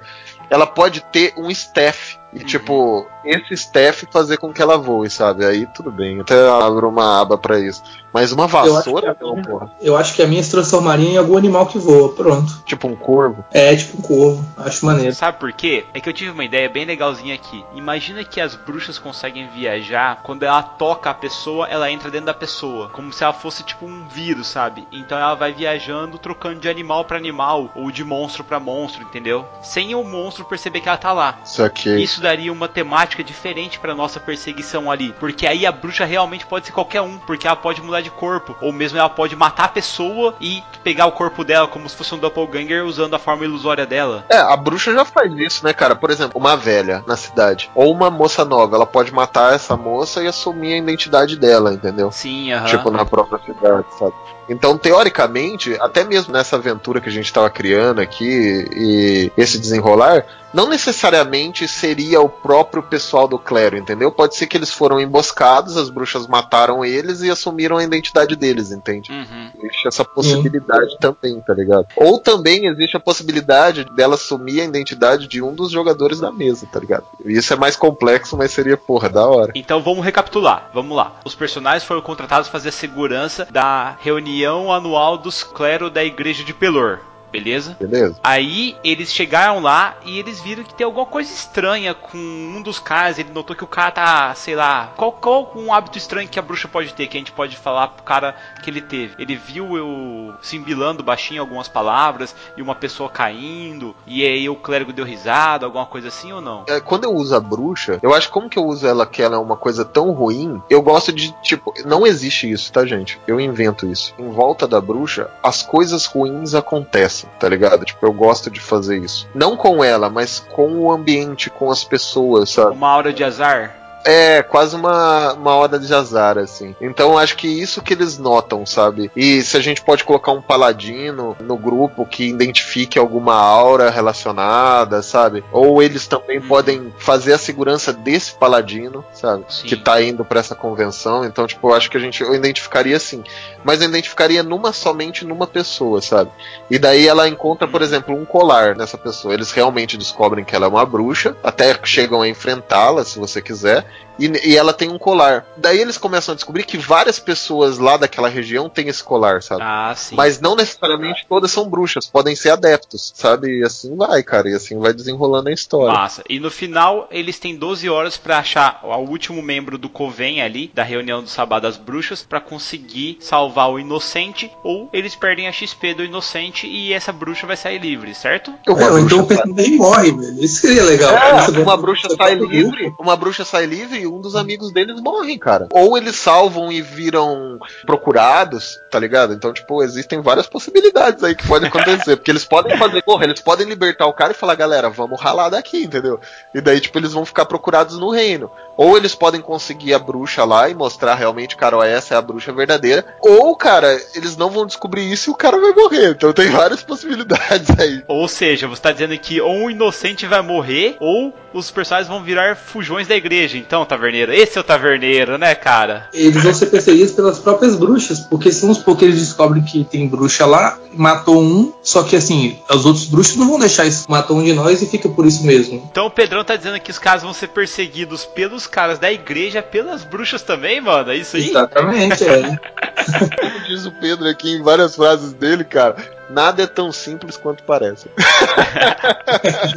Ela 0.48 0.66
pode 0.66 1.00
ter 1.12 1.34
um 1.36 1.50
staff 1.50 2.18
E 2.34 2.40
tipo, 2.44 3.06
esse 3.24 3.54
staff 3.54 4.06
fazer 4.10 4.36
com 4.38 4.52
que 4.52 4.60
ela 4.60 4.76
voe, 4.76 5.08
sabe? 5.08 5.44
Aí 5.44 5.66
tudo 5.74 5.90
bem, 5.90 6.20
até 6.20 6.34
abro 6.48 6.88
uma 6.88 7.20
aba 7.20 7.38
pra 7.38 7.58
isso. 7.60 7.82
Mas 8.12 8.30
uma 8.32 8.46
vassoura, 8.46 9.10
acho 9.10 9.18
que 9.18 9.24
a 9.24 9.26
não, 9.26 9.34
minha- 9.34 9.44
porra. 9.48 9.70
Eu 9.80 9.96
acho 9.96 10.14
que 10.14 10.22
a 10.22 10.26
minha 10.26 10.42
se 10.42 10.50
transformaria 10.50 11.10
em 11.10 11.16
algum 11.16 11.36
animal 11.36 11.66
que 11.66 11.78
voa. 11.78 12.12
Pronto. 12.14 12.62
Tipo 12.64 12.86
um 12.88 12.94
corvo. 12.94 13.44
É 13.50 13.74
tipo 13.74 13.98
um 13.98 14.02
corvo. 14.02 14.44
Acho 14.56 14.86
maneiro. 14.86 15.12
Sabe 15.14 15.38
por 15.38 15.52
quê? 15.52 15.84
É 15.92 16.00
que 16.00 16.08
eu 16.08 16.12
tive 16.12 16.30
uma 16.30 16.44
ideia 16.44 16.68
bem 16.68 16.84
legalzinha 16.84 17.34
aqui. 17.34 17.64
Imagina 17.74 18.22
que 18.24 18.40
as 18.40 18.54
bruxas 18.54 18.98
conseguem 18.98 19.48
viajar, 19.48 20.20
quando 20.22 20.44
ela 20.44 20.62
toca 20.62 21.10
a 21.10 21.14
pessoa, 21.14 21.66
ela 21.68 21.90
entra 21.90 22.10
dentro 22.10 22.26
da 22.26 22.34
pessoa, 22.34 22.88
como 22.90 23.12
se 23.12 23.24
ela 23.24 23.32
fosse 23.32 23.62
tipo 23.64 23.84
um 23.84 24.06
vírus, 24.08 24.46
sabe? 24.46 24.86
Então 24.92 25.18
ela 25.18 25.34
vai 25.34 25.52
viajando, 25.52 26.18
trocando 26.18 26.60
de 26.60 26.68
animal 26.68 27.04
pra 27.04 27.16
animal 27.16 27.70
ou 27.74 27.90
de 27.90 28.04
monstro 28.04 28.44
pra 28.44 28.60
monstro, 28.60 29.02
entendeu? 29.02 29.44
Sem 29.60 29.94
o 29.94 30.04
monstro 30.04 30.44
perceber 30.44 30.80
que 30.80 30.88
ela 30.88 30.98
tá 30.98 31.12
lá. 31.12 31.38
Isso 31.44 31.62
aqui. 31.64 31.90
Isso 32.00 32.20
daria 32.24 32.52
uma 32.52 32.66
temática 32.66 33.22
diferente 33.22 33.78
pra 33.78 33.94
nossa 33.94 34.18
perseguição 34.18 34.90
ali, 34.90 35.14
porque 35.20 35.46
aí 35.46 35.66
a 35.66 35.72
bruxa 35.72 36.04
realmente 36.04 36.46
pode 36.46 36.66
ser 36.66 36.72
qualquer 36.72 37.02
um, 37.02 37.18
porque 37.18 37.46
ela 37.46 37.56
pode 37.56 37.82
mudar 37.82 38.00
de 38.00 38.10
corpo, 38.10 38.56
ou 38.60 38.72
mesmo 38.72 38.98
ela 38.98 39.10
pode 39.10 39.36
matar 39.36 39.64
a 39.64 39.68
pessoa 39.68 40.34
e 40.40 40.62
pegar 40.82 41.06
o 41.06 41.12
corpo 41.12 41.44
dela 41.44 41.68
como 41.68 41.88
se 41.88 41.96
fosse 41.96 42.14
um 42.14 42.18
doppelganger 42.18 42.84
usando 42.84 43.14
a 43.14 43.18
forma 43.18 43.44
ilusória 43.44 43.84
dela. 43.84 44.24
É, 44.28 44.38
a 44.38 44.56
bruxa 44.56 44.92
já 44.92 45.04
faz 45.04 45.32
isso, 45.34 45.64
né, 45.64 45.72
cara? 45.72 45.94
Por 45.94 46.10
exemplo, 46.10 46.40
uma 46.40 46.56
velha 46.56 47.04
na 47.06 47.16
cidade. 47.16 47.70
Ou 47.74 47.92
uma 47.92 48.10
moça 48.10 48.44
nova, 48.44 48.76
ela 48.76 48.86
pode 48.86 49.12
matar 49.12 49.54
essa 49.54 49.76
moça 49.76 50.22
e 50.22 50.26
assumir 50.26 50.74
a 50.74 50.78
identidade 50.78 51.36
dela, 51.36 51.74
entendeu? 51.74 52.10
Sim, 52.10 52.52
aham. 52.52 52.66
Tipo, 52.66 52.90
na 52.90 53.04
própria 53.04 53.38
cidade, 53.44 53.86
sabe? 53.98 54.14
Então, 54.48 54.76
teoricamente, 54.76 55.76
até 55.80 56.04
mesmo 56.04 56.32
nessa 56.32 56.56
aventura 56.56 57.00
que 57.00 57.08
a 57.08 57.12
gente 57.12 57.32
tava 57.32 57.48
criando 57.50 58.00
aqui 58.00 58.68
e 58.74 59.32
esse 59.36 59.58
desenrolar, 59.58 60.24
não 60.52 60.68
necessariamente 60.68 61.66
seria 61.66 62.20
o 62.20 62.28
próprio 62.28 62.80
pessoal 62.80 63.26
do 63.26 63.38
clero, 63.38 63.76
entendeu? 63.76 64.12
Pode 64.12 64.36
ser 64.36 64.46
que 64.46 64.56
eles 64.56 64.70
foram 64.70 65.00
emboscados, 65.00 65.76
as 65.76 65.90
bruxas 65.90 66.28
mataram 66.28 66.84
eles 66.84 67.22
e 67.22 67.30
assumiram 67.30 67.76
a 67.76 67.82
identidade 67.82 68.36
deles, 68.36 68.70
entende? 68.70 69.10
Uhum. 69.10 69.50
Existe 69.64 69.88
essa 69.88 70.04
possibilidade 70.04 70.96
também, 71.00 71.40
tá 71.40 71.52
ligado? 71.52 71.88
Ou 71.96 72.20
também 72.20 72.66
existe 72.66 72.96
a 72.96 73.00
possibilidade 73.00 73.84
dela 73.96 74.14
assumir 74.14 74.60
a 74.60 74.64
identidade 74.64 75.26
de 75.26 75.42
um 75.42 75.52
dos 75.52 75.72
jogadores 75.72 76.20
da 76.20 76.30
mesa, 76.30 76.68
tá 76.70 76.78
ligado? 76.78 77.04
Isso 77.24 77.52
é 77.52 77.56
mais 77.56 77.74
complexo, 77.74 78.36
mas 78.36 78.52
seria, 78.52 78.76
porra, 78.76 79.08
da 79.08 79.26
hora. 79.26 79.52
Então 79.56 79.82
vamos 79.82 80.04
recapitular, 80.04 80.70
vamos 80.72 80.96
lá. 80.96 81.16
Os 81.24 81.34
personagens 81.34 81.82
foram 81.82 82.00
contratados 82.00 82.48
para 82.48 82.60
fazer 82.60 82.68
a 82.68 82.72
segurança 82.72 83.48
da 83.50 83.96
reunião 84.00 84.33
anual 84.72 85.18
dos 85.18 85.42
clero 85.42 85.88
da 85.88 86.02
igreja 86.02 86.42
de 86.42 86.52
Pelor. 86.52 87.13
Beleza? 87.34 87.76
Beleza? 87.80 88.16
Aí 88.22 88.76
eles 88.84 89.12
chegaram 89.12 89.60
lá 89.60 89.96
e 90.04 90.18
eles 90.20 90.40
viram 90.40 90.62
que 90.62 90.72
tem 90.72 90.84
alguma 90.84 91.04
coisa 91.04 91.32
estranha 91.32 91.92
com 91.92 92.16
um 92.16 92.62
dos 92.62 92.78
caras. 92.78 93.18
Ele 93.18 93.30
notou 93.32 93.56
que 93.56 93.64
o 93.64 93.66
cara 93.66 93.90
tá, 93.90 94.34
sei 94.36 94.54
lá, 94.54 94.92
qual, 94.96 95.10
qual 95.10 95.52
um 95.56 95.74
hábito 95.74 95.98
estranho 95.98 96.28
que 96.28 96.38
a 96.38 96.42
bruxa 96.42 96.68
pode 96.68 96.94
ter, 96.94 97.08
que 97.08 97.16
a 97.16 97.20
gente 97.20 97.32
pode 97.32 97.56
falar 97.56 97.88
pro 97.88 98.04
cara 98.04 98.36
que 98.62 98.70
ele 98.70 98.80
teve. 98.80 99.14
Ele 99.18 99.34
viu 99.34 99.76
eu 99.76 100.34
simbilando 100.42 101.02
baixinho 101.02 101.40
algumas 101.40 101.66
palavras 101.66 102.36
e 102.56 102.62
uma 102.62 102.74
pessoa 102.74 103.10
caindo, 103.10 103.96
e 104.06 104.24
aí 104.24 104.48
o 104.48 104.54
clérigo 104.54 104.92
deu 104.92 105.04
risada, 105.04 105.66
alguma 105.66 105.86
coisa 105.86 106.08
assim 106.08 106.32
ou 106.32 106.40
não? 106.40 106.64
É, 106.68 106.80
quando 106.80 107.04
eu 107.04 107.12
uso 107.12 107.34
a 107.34 107.40
bruxa, 107.40 107.98
eu 108.00 108.14
acho 108.14 108.30
como 108.30 108.48
que 108.48 108.58
eu 108.58 108.64
uso 108.64 108.86
ela 108.86 109.06
que 109.06 109.20
ela 109.20 109.34
é 109.34 109.38
uma 109.38 109.56
coisa 109.56 109.84
tão 109.84 110.12
ruim, 110.12 110.62
eu 110.70 110.80
gosto 110.80 111.12
de, 111.12 111.32
tipo, 111.42 111.74
não 111.84 112.06
existe 112.06 112.50
isso, 112.50 112.72
tá, 112.72 112.86
gente? 112.86 113.18
Eu 113.26 113.40
invento 113.40 113.86
isso. 113.86 114.14
Em 114.18 114.30
volta 114.30 114.68
da 114.68 114.80
bruxa, 114.80 115.30
as 115.42 115.62
coisas 115.62 116.06
ruins 116.06 116.54
acontecem, 116.54 117.23
tá 117.38 117.48
ligado? 117.48 117.84
Tipo, 117.84 118.06
eu 118.06 118.12
gosto 118.12 118.50
de 118.50 118.60
fazer 118.60 118.98
isso. 118.98 119.28
Não 119.34 119.56
com 119.56 119.82
ela, 119.82 120.08
mas 120.08 120.40
com 120.40 120.78
o 120.78 120.92
ambiente, 120.92 121.50
com 121.50 121.70
as 121.70 121.84
pessoas, 121.84 122.50
sabe? 122.50 122.72
Uma 122.72 122.90
aura 122.90 123.12
de 123.12 123.24
azar? 123.24 123.84
É, 124.04 124.42
quase 124.42 124.76
uma, 124.76 125.32
uma 125.32 125.54
hora 125.54 125.78
de 125.78 125.92
azar, 125.92 126.36
assim. 126.36 126.76
Então 126.80 127.16
acho 127.16 127.36
que 127.36 127.48
isso 127.48 127.80
que 127.80 127.94
eles 127.94 128.18
notam, 128.18 128.66
sabe? 128.66 129.10
E 129.16 129.42
se 129.42 129.56
a 129.56 129.60
gente 129.60 129.82
pode 129.82 130.04
colocar 130.04 130.32
um 130.32 130.42
paladino 130.42 131.34
no 131.40 131.56
grupo 131.56 132.04
que 132.04 132.28
identifique 132.28 132.98
alguma 132.98 133.34
aura 133.34 133.88
relacionada, 133.88 135.02
sabe? 135.02 135.42
Ou 135.50 135.82
eles 135.82 136.06
também 136.06 136.40
podem 136.40 136.92
fazer 136.98 137.32
a 137.32 137.38
segurança 137.38 137.92
desse 137.92 138.34
paladino, 138.34 139.02
sabe? 139.14 139.44
Sim. 139.48 139.66
Que 139.66 139.76
tá 139.76 140.02
indo 140.02 140.24
pra 140.24 140.40
essa 140.40 140.54
convenção. 140.54 141.24
Então, 141.24 141.46
tipo, 141.46 141.70
eu 141.70 141.74
acho 141.74 141.90
que 141.90 141.96
a 141.96 142.00
gente 142.00 142.22
eu 142.22 142.34
identificaria 142.34 142.96
assim. 142.96 143.24
Mas 143.64 143.80
eu 143.80 143.88
identificaria 143.88 144.42
numa 144.42 144.72
somente 144.72 145.24
numa 145.24 145.46
pessoa, 145.46 146.00
sabe? 146.00 146.30
E 146.70 146.78
daí 146.78 147.08
ela 147.08 147.28
encontra, 147.28 147.66
por 147.66 147.82
exemplo, 147.82 148.14
um 148.14 148.24
colar 148.24 148.76
nessa 148.76 148.98
pessoa. 148.98 149.34
Eles 149.34 149.50
realmente 149.50 149.96
descobrem 149.96 150.44
que 150.44 150.54
ela 150.54 150.66
é 150.66 150.68
uma 150.68 150.84
bruxa, 150.84 151.36
até 151.42 151.78
chegam 151.82 152.22
a 152.22 152.28
enfrentá-la, 152.28 153.04
se 153.04 153.18
você 153.18 153.40
quiser. 153.40 153.86
E, 154.18 154.50
e 154.50 154.56
ela 154.56 154.72
tem 154.72 154.90
um 154.90 154.98
colar. 154.98 155.44
Daí 155.56 155.80
eles 155.80 155.98
começam 155.98 156.32
a 156.32 156.36
descobrir 156.36 156.64
que 156.64 156.78
várias 156.78 157.18
pessoas 157.18 157.78
lá 157.78 157.96
daquela 157.96 158.28
região 158.28 158.68
têm 158.68 158.88
esse 158.88 159.02
colar, 159.02 159.42
sabe? 159.42 159.62
Ah, 159.64 159.92
sim. 159.96 160.14
Mas 160.14 160.40
não 160.40 160.54
necessariamente 160.54 161.26
todas 161.28 161.50
são 161.50 161.68
bruxas, 161.68 162.06
podem 162.06 162.36
ser 162.36 162.50
adeptos, 162.50 163.12
sabe? 163.14 163.60
E 163.60 163.64
assim 163.64 163.96
vai, 163.96 164.22
cara, 164.22 164.48
e 164.48 164.54
assim 164.54 164.78
vai 164.78 164.92
desenrolando 164.92 165.48
a 165.48 165.52
história. 165.52 165.92
Massa. 165.92 166.22
E 166.28 166.38
no 166.38 166.50
final, 166.50 167.08
eles 167.10 167.38
têm 167.38 167.56
12 167.56 167.88
horas 167.88 168.16
pra 168.16 168.38
achar 168.38 168.80
o 168.84 168.94
último 169.10 169.42
membro 169.42 169.76
do 169.76 169.88
Coven 169.88 170.42
ali, 170.42 170.70
da 170.72 170.82
reunião 170.82 171.22
do 171.22 171.28
Sabá 171.28 171.58
das 171.58 171.76
Bruxas, 171.76 172.22
pra 172.22 172.40
conseguir 172.40 173.16
salvar 173.20 173.53
o 173.62 173.78
inocente, 173.78 174.50
ou 174.62 174.88
eles 174.92 175.14
perdem 175.14 175.48
a 175.48 175.52
XP 175.52 175.94
do 175.94 176.04
inocente 176.04 176.66
e 176.66 176.92
essa 176.92 177.12
bruxa 177.12 177.46
vai 177.46 177.56
sair 177.56 177.78
livre, 177.78 178.14
certo? 178.14 178.52
É, 178.66 178.70
ou 178.70 178.98
então 178.98 179.20
o 179.20 179.22
bruxa 179.22 179.42
personagem 179.42 179.76
morre, 179.76 180.12
velho. 180.12 180.44
Isso 180.44 180.60
seria 180.60 180.84
legal. 180.84 181.14
É, 181.14 181.58
uma 181.58 181.76
bruxa 181.76 182.08
sai 182.16 182.34
livre, 182.34 182.92
uma 182.98 183.16
bruxa 183.16 183.44
sai 183.44 183.66
livre 183.66 184.00
e 184.00 184.06
um 184.06 184.20
dos 184.20 184.36
amigos 184.36 184.72
deles 184.72 185.00
morrem, 185.00 185.38
cara. 185.38 185.68
Ou 185.72 185.96
eles 185.96 186.16
salvam 186.16 186.72
e 186.72 186.80
viram 186.80 187.58
procurados, 187.86 188.78
tá 188.90 188.98
ligado? 188.98 189.32
Então, 189.34 189.52
tipo, 189.52 189.82
existem 189.82 190.20
várias 190.20 190.46
possibilidades 190.46 191.22
aí 191.22 191.34
que 191.34 191.46
podem 191.46 191.68
acontecer. 191.68 192.16
porque 192.16 192.30
eles 192.30 192.44
podem 192.44 192.76
fazer, 192.76 193.02
porra, 193.02 193.24
eles 193.24 193.40
podem 193.40 193.66
libertar 193.66 194.06
o 194.06 194.12
cara 194.12 194.32
e 194.32 194.36
falar, 194.36 194.54
galera, 194.54 194.88
vamos 194.90 195.20
ralar 195.20 195.48
daqui, 195.50 195.84
entendeu? 195.84 196.20
E 196.54 196.60
daí, 196.60 196.80
tipo, 196.80 196.98
eles 196.98 197.12
vão 197.12 197.24
ficar 197.24 197.44
procurados 197.44 197.98
no 197.98 198.10
reino. 198.10 198.50
Ou 198.76 198.96
eles 198.96 199.14
podem 199.14 199.40
conseguir 199.40 199.94
a 199.94 199.98
bruxa 199.98 200.44
lá 200.44 200.68
e 200.68 200.74
mostrar 200.74 201.14
realmente, 201.14 201.56
cara, 201.56 201.76
ó, 201.76 201.84
essa 201.84 202.14
é 202.14 202.16
a 202.16 202.22
bruxa 202.22 202.52
verdadeira. 202.52 203.04
Ou, 203.20 203.43
cara, 203.56 204.00
eles 204.14 204.36
não 204.36 204.48
vão 204.48 204.64
descobrir 204.64 205.10
isso 205.10 205.30
e 205.30 205.32
o 205.32 205.36
cara 205.36 205.60
vai 205.60 205.72
morrer. 205.72 206.10
Então 206.10 206.32
tem 206.32 206.50
várias 206.50 206.84
possibilidades 206.84 207.68
aí. 207.76 208.04
Ou 208.06 208.28
seja, 208.28 208.68
você 208.68 208.80
tá 208.80 208.92
dizendo 208.92 209.18
que 209.18 209.40
ou 209.40 209.64
um 209.64 209.70
inocente 209.70 210.24
vai 210.26 210.40
morrer, 210.40 210.96
ou 211.00 211.34
os 211.52 211.70
personagens 211.70 212.08
vão 212.08 212.22
virar 212.22 212.56
fujões 212.56 213.06
da 213.06 213.14
igreja. 213.14 213.56
Então, 213.56 213.84
taverneiro, 213.84 214.32
esse 214.32 214.58
é 214.58 214.60
o 214.60 214.64
taverneiro, 214.64 215.38
né, 215.38 215.54
cara? 215.54 216.08
Eles 216.12 216.42
vão 216.42 216.52
ser 216.52 216.66
perseguidos 216.66 217.12
pelas 217.12 217.38
próprias 217.38 217.76
bruxas, 217.76 218.20
porque 218.20 218.50
se 218.52 218.60
supor 218.74 218.96
que 218.96 219.04
eles 219.04 219.18
descobrem 219.18 219.62
que 219.62 219.84
tem 219.84 220.06
bruxa 220.06 220.44
lá, 220.44 220.78
matou 220.92 221.42
um, 221.42 221.72
só 221.82 222.02
que 222.02 222.16
assim, 222.16 222.58
os 222.68 222.84
outros 222.84 223.06
bruxos 223.06 223.36
não 223.36 223.48
vão 223.48 223.58
deixar 223.58 223.86
isso, 223.86 224.04
matou 224.08 224.38
um 224.38 224.44
de 224.44 224.52
nós 224.52 224.82
e 224.82 224.86
fica 224.86 225.08
por 225.08 225.26
isso 225.26 225.44
mesmo. 225.44 225.88
Então 225.90 226.06
o 226.06 226.10
Pedrão 226.10 226.44
tá 226.44 226.56
dizendo 226.56 226.80
que 226.80 226.90
os 226.90 226.98
caras 226.98 227.22
vão 227.22 227.32
ser 227.32 227.48
perseguidos 227.48 228.24
pelos 228.24 228.66
caras 228.66 228.98
da 228.98 229.12
igreja, 229.12 229.62
pelas 229.62 230.04
bruxas 230.04 230.42
também, 230.42 230.80
mano. 230.80 231.10
É 231.10 231.16
isso 231.16 231.36
aí? 231.36 231.50
Exatamente, 231.50 232.24
é. 232.24 232.58
Como 233.40 233.60
diz 233.66 233.86
o 233.86 233.92
Pedro 233.92 234.28
aqui 234.28 234.52
em 234.52 234.62
várias 234.62 234.96
frases 234.96 235.32
dele, 235.32 235.64
cara, 235.64 235.96
nada 236.30 236.62
é 236.62 236.66
tão 236.66 236.90
simples 236.92 237.36
quanto 237.36 237.62
parece. 237.62 238.08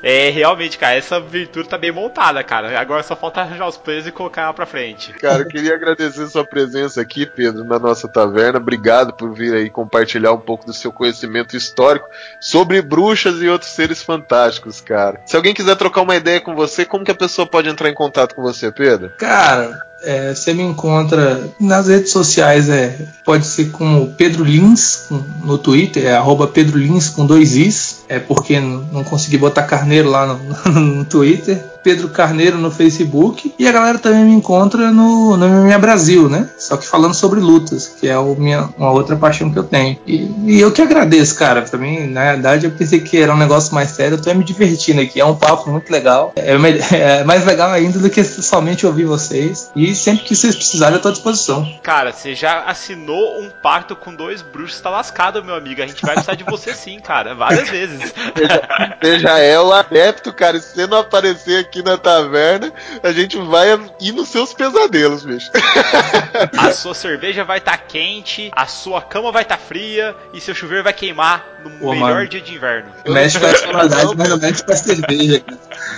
É, 0.04 0.30
realmente, 0.30 0.78
cara, 0.78 0.96
essa 0.96 1.20
virtude 1.20 1.68
tá 1.68 1.78
bem 1.78 1.92
montada, 1.92 2.44
cara. 2.44 2.80
Agora 2.80 3.04
só 3.04 3.16
falta 3.16 3.42
arranjar 3.42 3.68
os 3.68 3.78
players 3.78 4.08
e 4.08 4.12
colocar 4.12 4.44
ela 4.44 4.54
pra 4.54 4.66
frente. 4.66 5.14
Cara, 5.14 5.40
eu 5.44 5.48
queria 5.48 5.74
agradecer 5.74 6.28
sua 6.28 6.46
presença 6.46 7.02
aqui, 7.02 7.26
Pedro, 7.26 7.64
na 7.64 7.80
nossa 7.80 8.08
taverna. 8.08 8.60
Obrigado 8.60 9.14
por 9.14 9.34
vir 9.34 9.54
aí 9.54 9.70
compartilhar 9.70 10.32
um 10.34 10.40
pouco 10.40 10.66
do 10.66 10.74
seu 10.74 10.92
conhecimento 10.92 11.56
histórico 11.56 12.08
sobre 12.40 12.82
bruxas 12.82 13.42
e 13.42 13.48
outros 13.48 13.72
seres 13.72 14.02
fantásticos, 14.02 14.80
cara. 14.82 15.20
Se 15.26 15.36
alguém 15.36 15.54
quiser 15.54 15.76
trocar 15.76 16.02
uma 16.02 16.16
ideia 16.16 16.40
com 16.40 16.56
você, 16.56 16.86
como 16.86 17.04
que 17.06 17.12
a 17.12 17.16
pessoa 17.16 17.48
pode 17.48 17.70
entrar 17.70 17.90
em 17.90 17.94
contato 17.94 18.36
com 18.36 18.42
você, 18.42 18.72
Pedro? 18.72 19.12
Cara, 19.18 19.80
é, 20.04 20.34
você 20.34 20.54
me 20.54 20.62
encontra 20.64 21.42
nas 21.60 21.88
redes 21.88 22.12
sociais, 22.12 22.70
é, 22.70 22.96
pode 23.26 23.46
ser 23.46 23.72
como 23.72 24.14
Pedro 24.14 24.44
Lins 24.44 25.08
com- 25.10 25.24
no 25.44 25.58
Twitter, 25.58 26.06
é 26.06 26.16
arroba 26.16 26.37
Pedro 26.46 26.78
Lins 26.78 27.10
com 27.10 27.26
dois 27.26 27.56
Is, 27.56 28.04
é 28.08 28.20
porque 28.20 28.60
não 28.60 28.88
não 28.92 29.04
consegui 29.04 29.38
botar 29.38 29.64
Carneiro 29.64 30.10
lá 30.10 30.28
no, 30.28 30.40
no 30.72 31.06
Twitter. 31.06 31.64
Pedro 31.88 32.10
Carneiro 32.10 32.58
no 32.58 32.70
Facebook. 32.70 33.54
E 33.58 33.66
a 33.66 33.72
galera 33.72 33.98
também 33.98 34.26
me 34.26 34.34
encontra 34.34 34.92
no, 34.92 35.38
no 35.38 35.48
MMA 35.48 35.78
Brasil, 35.78 36.28
né? 36.28 36.50
Só 36.58 36.76
que 36.76 36.86
falando 36.86 37.14
sobre 37.14 37.40
lutas, 37.40 37.88
que 37.88 38.10
é 38.10 38.18
o 38.18 38.36
minha, 38.36 38.68
uma 38.78 38.92
outra 38.92 39.16
paixão 39.16 39.50
que 39.50 39.58
eu 39.58 39.64
tenho. 39.64 39.98
E, 40.06 40.30
e 40.46 40.60
eu 40.60 40.70
que 40.70 40.82
agradeço, 40.82 41.38
cara. 41.38 41.62
Também, 41.62 42.06
na 42.10 42.34
verdade, 42.34 42.66
eu 42.66 42.72
pensei 42.72 43.00
que 43.00 43.18
era 43.18 43.34
um 43.34 43.38
negócio 43.38 43.74
mais 43.74 43.92
sério. 43.92 44.16
Eu 44.16 44.22
tô 44.22 44.34
me 44.34 44.44
divertindo 44.44 45.00
aqui. 45.00 45.22
É 45.22 45.24
um 45.24 45.38
papo 45.38 45.70
muito 45.70 45.90
legal. 45.90 46.34
É, 46.36 46.52
é 46.92 47.24
mais 47.24 47.46
legal 47.46 47.72
ainda 47.72 48.00
do 48.00 48.10
que 48.10 48.22
somente 48.22 48.86
ouvir 48.86 49.06
vocês. 49.06 49.72
E 49.74 49.96
sempre 49.96 50.26
que 50.26 50.36
vocês 50.36 50.58
precisarem, 50.58 50.96
eu 50.96 51.02
tô 51.02 51.08
à 51.08 51.12
disposição. 51.12 51.66
Cara, 51.82 52.12
você 52.12 52.36
já 52.36 52.66
assinou 52.66 53.40
um 53.40 53.50
pacto 53.64 53.96
com 53.96 54.14
dois 54.14 54.42
bruxos, 54.42 54.82
tá 54.82 54.90
lascado, 54.90 55.42
meu 55.42 55.56
amigo. 55.56 55.82
A 55.82 55.88
gente 55.88 56.02
vai 56.02 56.16
precisar 56.16 56.36
de 56.36 56.44
você 56.44 56.74
sim, 56.74 57.00
cara. 57.00 57.34
Várias 57.34 57.70
vezes. 57.70 58.14
Você 59.02 59.20
já 59.20 59.38
é 59.38 59.60
o 59.60 59.72
adepto, 59.72 60.34
cara. 60.34 60.58
E 60.58 60.62
se 60.62 60.74
você 60.74 60.88
não 60.88 60.98
aparecer 61.00 61.60
aqui, 61.60 61.77
aqui 61.78 61.84
na 61.84 61.98
taverna, 61.98 62.74
a 63.04 63.12
gente 63.12 63.38
vai 63.38 63.68
ir 64.00 64.12
nos 64.12 64.30
seus 64.30 64.54
pesadelos, 64.54 65.24
bicho. 65.26 65.50
A 66.58 66.72
sua 66.72 66.94
cerveja 66.94 67.44
vai 67.44 67.58
estar 67.60 67.78
quente, 67.78 68.52
a 68.56 68.66
sua 68.66 69.02
cama 69.02 69.32
vai 69.32 69.44
estar 69.44 69.58
fria 69.58 70.16
e 70.34 70.42
seu 70.42 70.54
chuveiro 70.54 70.84
vai 70.84 70.94
queimar 70.94 71.46
no 71.64 71.70
Pô, 71.72 71.92
melhor 71.92 72.16
mano. 72.16 72.28
dia 72.28 72.42
de 72.42 72.56
inverno. 72.56 72.92
Mexe 73.08 73.40
com 73.40 73.46
a 73.46 74.16
mas 74.16 74.30
não 74.30 74.38
mexe 74.38 74.64
com 74.64 74.72
a 74.72 74.76
cerveja. 74.76 75.44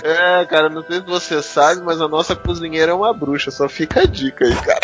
É, 0.02 0.44
cara, 0.46 0.68
não 0.68 0.82
sei 0.82 0.96
se 0.96 1.06
você 1.06 1.42
sabe, 1.42 1.80
mas 1.82 2.00
a 2.00 2.08
nossa 2.08 2.34
cozinheira 2.34 2.92
é 2.92 2.94
uma 2.94 3.12
bruxa, 3.12 3.50
só 3.50 3.68
fica 3.68 4.00
a 4.00 4.06
dica 4.06 4.44
aí, 4.44 4.54
cara. 4.54 4.80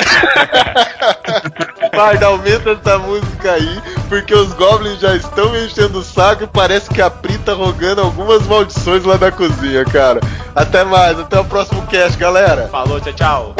Guarda, 1.94 2.26
aumenta 2.26 2.70
essa 2.70 2.98
música 2.98 3.52
aí, 3.52 3.82
porque 4.08 4.34
os 4.34 4.52
goblins 4.52 5.00
já 5.00 5.14
estão 5.14 5.50
me 5.50 5.64
enchendo 5.64 5.98
o 5.98 6.04
saco 6.04 6.44
e 6.44 6.46
parece 6.46 6.90
que 6.90 7.00
a 7.00 7.10
Pri 7.10 7.38
tá 7.38 7.52
rogando 7.52 8.02
algumas 8.02 8.46
maldições 8.46 9.04
lá 9.04 9.16
da 9.16 9.32
cozinha, 9.32 9.84
cara. 9.84 10.20
Até 10.54 10.84
mais, 10.84 11.18
até 11.18 11.38
o 11.38 11.44
próximo 11.44 11.86
cast, 11.86 12.16
galera. 12.18 12.68
Falou, 12.68 13.00
tchau, 13.00 13.12
tchau. 13.12 13.54